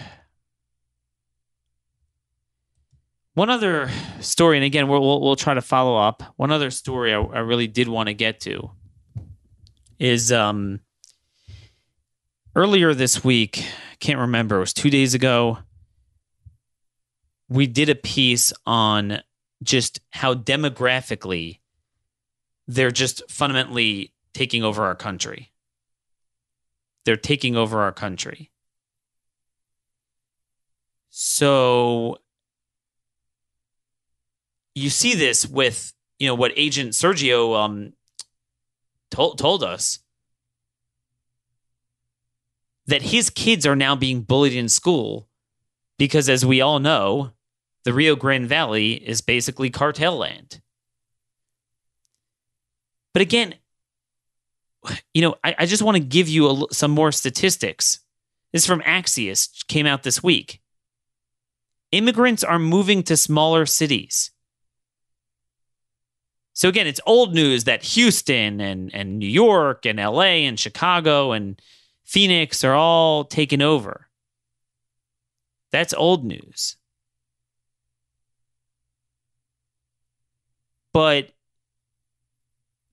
One 3.36 3.50
other 3.50 3.90
story, 4.20 4.56
and 4.56 4.64
again, 4.64 4.88
we'll, 4.88 5.20
we'll, 5.20 5.36
try 5.36 5.52
to 5.52 5.60
follow 5.60 5.94
up. 5.94 6.22
One 6.36 6.50
other 6.50 6.70
story 6.70 7.12
I, 7.12 7.20
I 7.20 7.40
really 7.40 7.66
did 7.66 7.86
want 7.86 8.06
to 8.06 8.14
get 8.14 8.40
to 8.40 8.70
is 9.98 10.32
um, 10.32 10.80
earlier 12.54 12.94
this 12.94 13.22
week, 13.22 13.62
can't 14.00 14.20
remember, 14.20 14.56
it 14.56 14.60
was 14.60 14.72
two 14.72 14.88
days 14.88 15.12
ago, 15.12 15.58
we 17.50 17.66
did 17.66 17.90
a 17.90 17.94
piece 17.94 18.54
on 18.64 19.20
just 19.62 20.00
how 20.12 20.32
demographically 20.32 21.58
they're 22.66 22.90
just 22.90 23.22
fundamentally 23.30 24.14
taking 24.32 24.64
over 24.64 24.82
our 24.82 24.94
country. 24.94 25.52
They're 27.04 27.16
taking 27.16 27.54
over 27.54 27.82
our 27.82 27.92
country. 27.92 28.50
So 31.10 32.16
you 34.76 34.90
see 34.90 35.14
this 35.14 35.46
with 35.46 35.92
you 36.18 36.28
know 36.28 36.34
what 36.34 36.52
Agent 36.54 36.92
Sergio 36.92 37.58
um, 37.58 37.94
told 39.10 39.38
told 39.38 39.64
us 39.64 39.98
that 42.86 43.02
his 43.02 43.30
kids 43.30 43.66
are 43.66 43.74
now 43.74 43.96
being 43.96 44.20
bullied 44.20 44.52
in 44.52 44.68
school 44.68 45.28
because, 45.98 46.28
as 46.28 46.44
we 46.44 46.60
all 46.60 46.78
know, 46.78 47.32
the 47.84 47.92
Rio 47.92 48.14
Grande 48.14 48.46
Valley 48.46 48.92
is 48.92 49.20
basically 49.22 49.70
cartel 49.70 50.18
land. 50.18 50.60
But 53.12 53.22
again, 53.22 53.54
you 55.14 55.22
know, 55.22 55.36
I, 55.42 55.56
I 55.60 55.66
just 55.66 55.82
want 55.82 55.96
to 55.96 56.02
give 56.02 56.28
you 56.28 56.50
a, 56.50 56.74
some 56.74 56.90
more 56.90 57.10
statistics. 57.12 58.00
This 58.52 58.62
is 58.62 58.66
from 58.66 58.82
Axios, 58.82 59.66
came 59.68 59.86
out 59.86 60.02
this 60.02 60.22
week. 60.22 60.60
Immigrants 61.92 62.44
are 62.44 62.58
moving 62.58 63.02
to 63.04 63.16
smaller 63.16 63.64
cities. 63.64 64.30
So 66.56 66.70
again, 66.70 66.86
it's 66.86 67.02
old 67.04 67.34
news 67.34 67.64
that 67.64 67.82
Houston 67.82 68.62
and, 68.62 68.90
and 68.94 69.18
New 69.18 69.28
York 69.28 69.84
and 69.84 69.98
LA 69.98 70.46
and 70.48 70.58
Chicago 70.58 71.32
and 71.32 71.60
Phoenix 72.02 72.64
are 72.64 72.72
all 72.72 73.24
taken 73.24 73.60
over. 73.60 74.08
That's 75.70 75.92
old 75.92 76.24
news. 76.24 76.76
But 80.94 81.28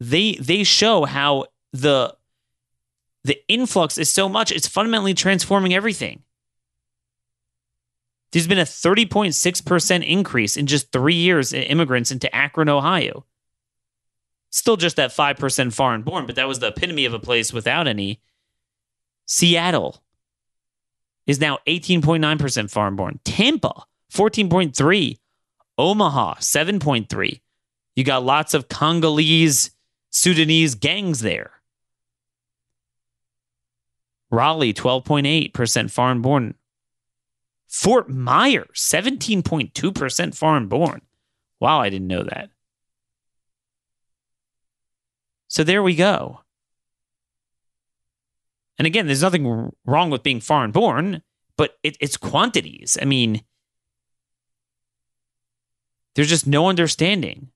they 0.02 0.34
they 0.34 0.66
show 0.66 1.06
how 1.06 1.46
the 1.72 2.18
the 3.24 3.38
influx 3.48 3.98
is 3.98 4.10
so 4.10 4.28
much 4.28 4.52
it's 4.52 4.68
fundamentally 4.68 5.14
transforming 5.14 5.74
everything. 5.74 6.24
There's 8.34 8.48
been 8.48 8.60
a 8.60 8.64
30.6% 8.64 10.06
increase 10.06 10.58
in 10.58 10.66
just 10.66 10.92
3 10.92 11.14
years 11.14 11.54
in 11.54 11.64
immigrants 11.64 12.12
into 12.12 12.36
Akron, 12.36 12.68
Ohio. 12.68 13.26
Still 14.54 14.78
just 14.78 14.98
that 14.98 15.10
5% 15.10 15.74
foreign 15.74 16.04
born, 16.04 16.28
but 16.28 16.36
that 16.36 16.48
was 16.48 16.60
the 16.60 16.68
epitome 16.68 17.06
of 17.06 17.14
a 17.16 17.20
place 17.20 17.52
without 17.52 17.88
any. 17.88 18.22
Seattle 19.26 20.04
is 21.26 21.40
now 21.40 21.58
18.9% 21.66 22.70
foreign 22.70 22.96
born. 22.96 23.20
Tampa, 23.24 23.86
14.3. 24.14 25.18
Omaha, 25.80 26.36
7.3. 26.36 27.42
You 27.96 28.04
got 28.04 28.24
lots 28.24 28.54
of 28.54 28.70
Congolese, 28.70 29.72
Sudanese 30.12 30.76
gangs 30.76 31.22
there. 31.22 31.54
Raleigh, 34.30 34.72
12.8% 34.72 35.90
foreign 35.90 36.22
born. 36.22 36.54
Fort 37.68 38.08
Myers, 38.08 38.68
17.2% 38.76 40.36
foreign 40.36 40.68
born. 40.68 41.02
Wow, 41.60 41.82
I 41.82 41.90
didn't 41.90 42.08
know 42.08 42.22
that. 42.22 42.52
So 45.54 45.64
there 45.64 45.84
we 45.84 45.94
go. 45.94 46.40
And 48.80 48.88
again, 48.88 49.06
there's 49.06 49.22
nothing 49.22 49.72
wrong 49.86 50.10
with 50.10 50.24
being 50.24 50.42
foreign 50.42 50.72
born, 50.72 51.22
but 51.58 51.78
it, 51.84 51.96
it's 52.00 52.18
quantities. 52.18 52.98
I 53.00 53.06
mean, 53.06 53.44
there's 56.16 56.30
just 56.30 56.48
no 56.48 56.70
understanding. 56.70 57.50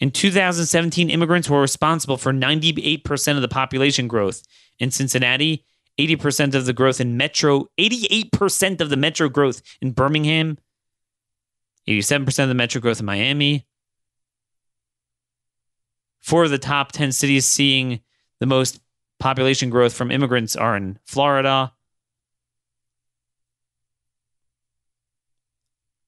In 0.00 0.10
2017, 0.10 1.08
immigrants 1.08 1.48
were 1.48 1.60
responsible 1.60 2.16
for 2.16 2.32
98% 2.32 3.36
of 3.36 3.42
the 3.42 3.46
population 3.46 4.08
growth 4.08 4.42
in 4.80 4.90
Cincinnati, 4.90 5.64
80% 6.00 6.56
of 6.56 6.66
the 6.66 6.72
growth 6.72 7.00
in 7.00 7.16
Metro, 7.16 7.68
88% 7.78 8.80
of 8.80 8.90
the 8.90 8.96
Metro 8.96 9.28
growth 9.28 9.62
in 9.80 9.92
Birmingham, 9.92 10.58
87% 11.86 12.42
of 12.42 12.48
the 12.48 12.54
Metro 12.56 12.80
growth 12.80 12.98
in 12.98 13.06
Miami. 13.06 13.67
Four 16.20 16.44
of 16.44 16.50
the 16.50 16.58
top 16.58 16.92
10 16.92 17.12
cities 17.12 17.46
seeing 17.46 18.00
the 18.40 18.46
most 18.46 18.80
population 19.18 19.70
growth 19.70 19.92
from 19.92 20.10
immigrants 20.10 20.56
are 20.56 20.76
in 20.76 20.98
Florida. 21.04 21.72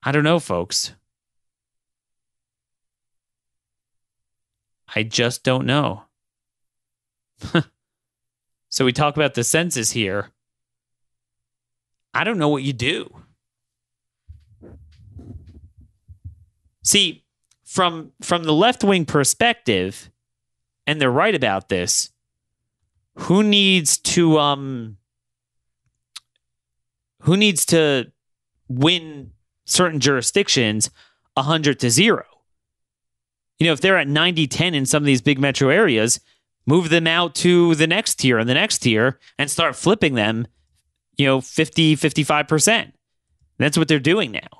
I 0.03 0.13
don't 0.13 0.25
know, 0.25 0.39
folks. 0.39 0.95
I 4.95 5.03
just 5.03 5.45
don't 5.45 5.67
know. 5.67 6.05
so 8.69 8.85
we 8.85 8.93
talk 8.93 9.17
about 9.17 9.35
the 9.35 9.45
census 9.45 9.93
here. 9.93 10.31
I 12.13 12.25
don't 12.25 12.39
know 12.39 12.49
what 12.49 12.63
you 12.63 12.73
do. 12.73 13.15
See, 16.83 17.25
from 17.71 18.11
from 18.21 18.43
the 18.43 18.53
left-wing 18.53 19.05
perspective, 19.07 20.11
and 20.89 21.01
they're 21.01 21.11
right 21.11 21.35
about 21.35 21.69
this, 21.69 22.11
who 23.15 23.45
needs 23.45 23.97
to 23.99 24.39
um 24.39 24.97
who 27.21 27.37
needs 27.37 27.65
to 27.67 28.11
win 28.69 29.31
certain 29.67 30.01
jurisdictions 30.01 30.91
100 31.35 31.79
to 31.79 31.91
0 31.91 32.25
you 33.61 33.67
know, 33.67 33.73
if 33.73 33.81
they're 33.81 33.99
at 33.99 34.09
90 34.09 34.47
10 34.49 34.75
in 34.75 34.87
some 34.87 35.03
of 35.03 35.07
these 35.07 35.21
big 35.21 35.39
metro 35.39 35.69
areas, 35.69 36.19
move 36.67 36.89
them 36.89 37.07
out 37.07 37.35
to 37.37 37.75
the 37.75 37.87
next 37.87 38.17
tier 38.17 38.39
and 38.39 38.49
the 38.49 38.55
next 38.55 38.79
tier 38.79 39.21
and 39.39 39.51
start 39.51 39.77
flipping 39.77 40.15
them, 40.15 40.47
you 41.17 41.27
know, 41.27 41.41
50, 41.43 41.95
55%. 41.95 42.93
That's 43.59 43.77
what 43.77 43.87
they're 43.87 44.01
doing 44.01 44.33
now. 44.33 44.60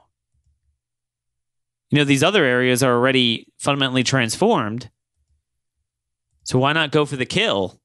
You 1.91 1.99
know, 1.99 2.05
these 2.05 2.23
other 2.23 2.45
areas 2.45 2.83
are 2.83 2.95
already 2.95 3.53
fundamentally 3.59 4.05
transformed. 4.05 4.91
So 6.45 6.59
why 6.59 6.73
not 6.73 6.93
go 6.93 7.05
for 7.05 7.17
the 7.17 7.27
kill? 7.27 7.81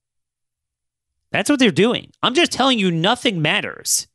That's 1.31 1.49
what 1.49 1.59
they're 1.59 1.71
doing. 1.71 2.11
I'm 2.23 2.33
just 2.33 2.51
telling 2.51 2.79
you, 2.79 2.91
nothing 2.91 3.41
matters 3.41 4.07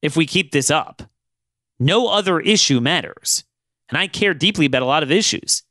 if 0.00 0.16
we 0.16 0.26
keep 0.26 0.52
this 0.52 0.70
up. 0.70 1.02
No 1.78 2.08
other 2.08 2.40
issue 2.40 2.80
matters. 2.80 3.44
And 3.88 3.98
I 3.98 4.06
care 4.06 4.32
deeply 4.32 4.66
about 4.66 4.82
a 4.82 4.86
lot 4.86 5.02
of 5.02 5.10
issues. 5.10 5.64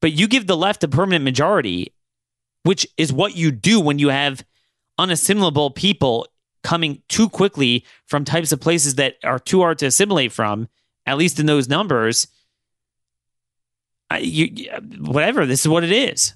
But 0.00 0.12
you 0.12 0.28
give 0.28 0.46
the 0.46 0.56
left 0.56 0.84
a 0.84 0.88
permanent 0.88 1.24
majority, 1.24 1.94
which 2.62 2.86
is 2.96 3.12
what 3.12 3.34
you 3.34 3.50
do 3.50 3.80
when 3.80 3.98
you 3.98 4.10
have 4.10 4.44
unassimilable 4.98 5.74
people 5.74 6.28
coming 6.62 7.02
too 7.08 7.28
quickly 7.28 7.84
from 8.06 8.24
types 8.24 8.52
of 8.52 8.60
places 8.60 8.96
that 8.96 9.14
are 9.24 9.38
too 9.38 9.60
hard 9.60 9.78
to 9.78 9.86
assimilate 9.86 10.32
from, 10.32 10.68
at 11.06 11.16
least 11.16 11.38
in 11.38 11.46
those 11.46 11.68
numbers. 11.68 12.26
you, 14.18 14.70
whatever, 14.98 15.46
this 15.46 15.60
is 15.60 15.68
what 15.68 15.84
it 15.84 15.92
is. 15.92 16.34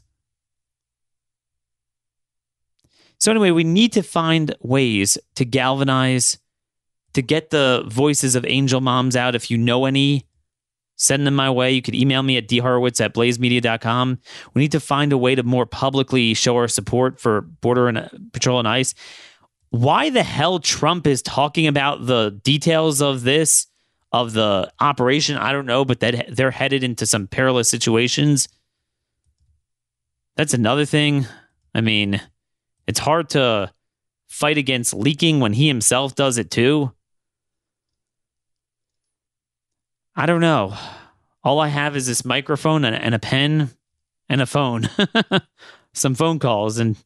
So, 3.18 3.30
anyway, 3.30 3.50
we 3.50 3.64
need 3.64 3.92
to 3.92 4.02
find 4.02 4.54
ways 4.60 5.18
to 5.34 5.44
galvanize, 5.44 6.38
to 7.12 7.20
get 7.20 7.50
the 7.50 7.84
voices 7.86 8.34
of 8.34 8.46
angel 8.46 8.80
moms 8.80 9.14
out 9.14 9.34
if 9.34 9.50
you 9.50 9.58
know 9.58 9.84
any 9.84 10.26
send 11.00 11.26
them 11.26 11.34
my 11.34 11.50
way. 11.50 11.72
You 11.72 11.82
could 11.82 11.94
email 11.94 12.22
me 12.22 12.36
at 12.36 12.46
dhorowitz 12.46 13.02
at 13.02 13.14
blazemedia.com. 13.14 14.18
We 14.52 14.62
need 14.62 14.72
to 14.72 14.80
find 14.80 15.12
a 15.12 15.18
way 15.18 15.34
to 15.34 15.42
more 15.42 15.66
publicly 15.66 16.34
show 16.34 16.56
our 16.56 16.68
support 16.68 17.18
for 17.18 17.40
Border 17.40 17.88
and 17.88 17.98
uh, 17.98 18.08
Patrol 18.32 18.58
and 18.58 18.68
ICE. 18.68 18.94
Why 19.70 20.10
the 20.10 20.22
hell 20.22 20.58
Trump 20.58 21.06
is 21.06 21.22
talking 21.22 21.66
about 21.66 22.06
the 22.06 22.38
details 22.44 23.00
of 23.00 23.22
this, 23.22 23.66
of 24.12 24.32
the 24.32 24.72
operation, 24.80 25.36
I 25.36 25.52
don't 25.52 25.66
know, 25.66 25.84
but 25.84 26.00
that 26.00 26.34
they're 26.34 26.50
headed 26.50 26.82
into 26.82 27.06
some 27.06 27.26
perilous 27.26 27.70
situations. 27.70 28.48
That's 30.36 30.54
another 30.54 30.84
thing. 30.84 31.26
I 31.74 31.80
mean, 31.80 32.20
it's 32.86 32.98
hard 32.98 33.30
to 33.30 33.72
fight 34.28 34.58
against 34.58 34.94
leaking 34.94 35.40
when 35.40 35.52
he 35.52 35.68
himself 35.68 36.14
does 36.14 36.38
it 36.38 36.50
too. 36.50 36.92
I 40.16 40.26
don't 40.26 40.40
know. 40.40 40.76
All 41.42 41.61
I 41.61 41.68
have 41.68 41.96
is 41.96 42.06
this 42.06 42.24
microphone 42.24 42.84
and, 42.84 43.14
a 43.14 43.18
pen 43.18 43.70
and 44.28 44.40
a 44.40 44.46
phone, 44.46 44.88
some 45.94 46.14
phone 46.14 46.38
calls, 46.38 46.78
and 46.78 46.96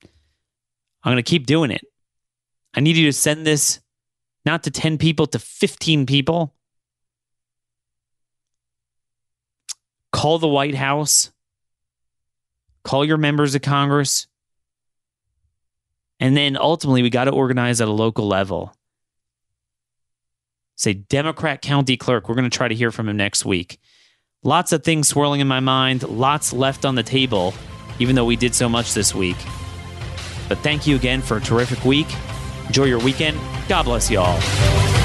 I'm 1.03 1.13
going 1.13 1.23
to 1.23 1.29
keep 1.29 1.47
doing 1.47 1.71
it. 1.71 1.85
I 2.75 2.81
need 2.81 2.97
you 2.97 3.07
to 3.07 3.13
send 3.13 3.47
this 3.47 3.81
not 4.45 4.65
to 4.65 4.71
10 4.71 4.99
people, 4.99 5.27
to 5.29 5.39
15 5.39 6.07
people. 6.07 6.55
Call 10.25 10.39
the 10.39 10.49
White 10.49 10.75
House, 10.75 11.31
call 12.83 13.05
your 13.05 13.19
members 13.19 13.55
of 13.55 13.61
Congress. 13.61 14.27
And 16.19 16.35
then 16.35 16.57
ultimately, 16.57 17.03
we 17.03 17.11
got 17.11 17.25
to 17.25 17.31
organize 17.31 17.83
at 17.83 17.89
a 17.89 17.93
local 17.93 18.27
level 18.27 18.75
say 20.77 20.95
Democrat 20.95 21.61
county 21.61 21.99
clerk. 21.99 22.27
We're 22.27 22.37
going 22.37 22.49
to 22.49 22.57
try 22.57 22.69
to 22.69 22.75
hear 22.75 22.91
from 22.91 23.07
him 23.07 23.19
next 23.19 23.45
week. 23.45 23.79
Lots 24.43 24.73
of 24.73 24.83
things 24.83 25.09
swirling 25.09 25.41
in 25.41 25.47
my 25.47 25.61
mind, 25.61 26.09
lots 26.09 26.55
left 26.55 26.87
on 26.87 26.95
the 26.95 27.03
table, 27.03 27.53
even 27.99 28.17
though 28.17 28.25
we 28.25 28.37
did 28.37 28.55
so 28.55 28.67
much 28.67 28.95
this 28.95 29.15
week. 29.15 29.37
But 30.49 30.57
thank 30.61 30.87
you 30.87 30.97
again 30.97 31.21
for 31.21 31.37
a 31.37 31.41
terrific 31.43 31.85
week. 31.85 32.09
Enjoy 32.69 32.85
your 32.85 33.01
weekend. 33.01 33.39
God 33.69 33.83
bless 33.83 34.11
you 34.11 34.21
all. 34.21 35.04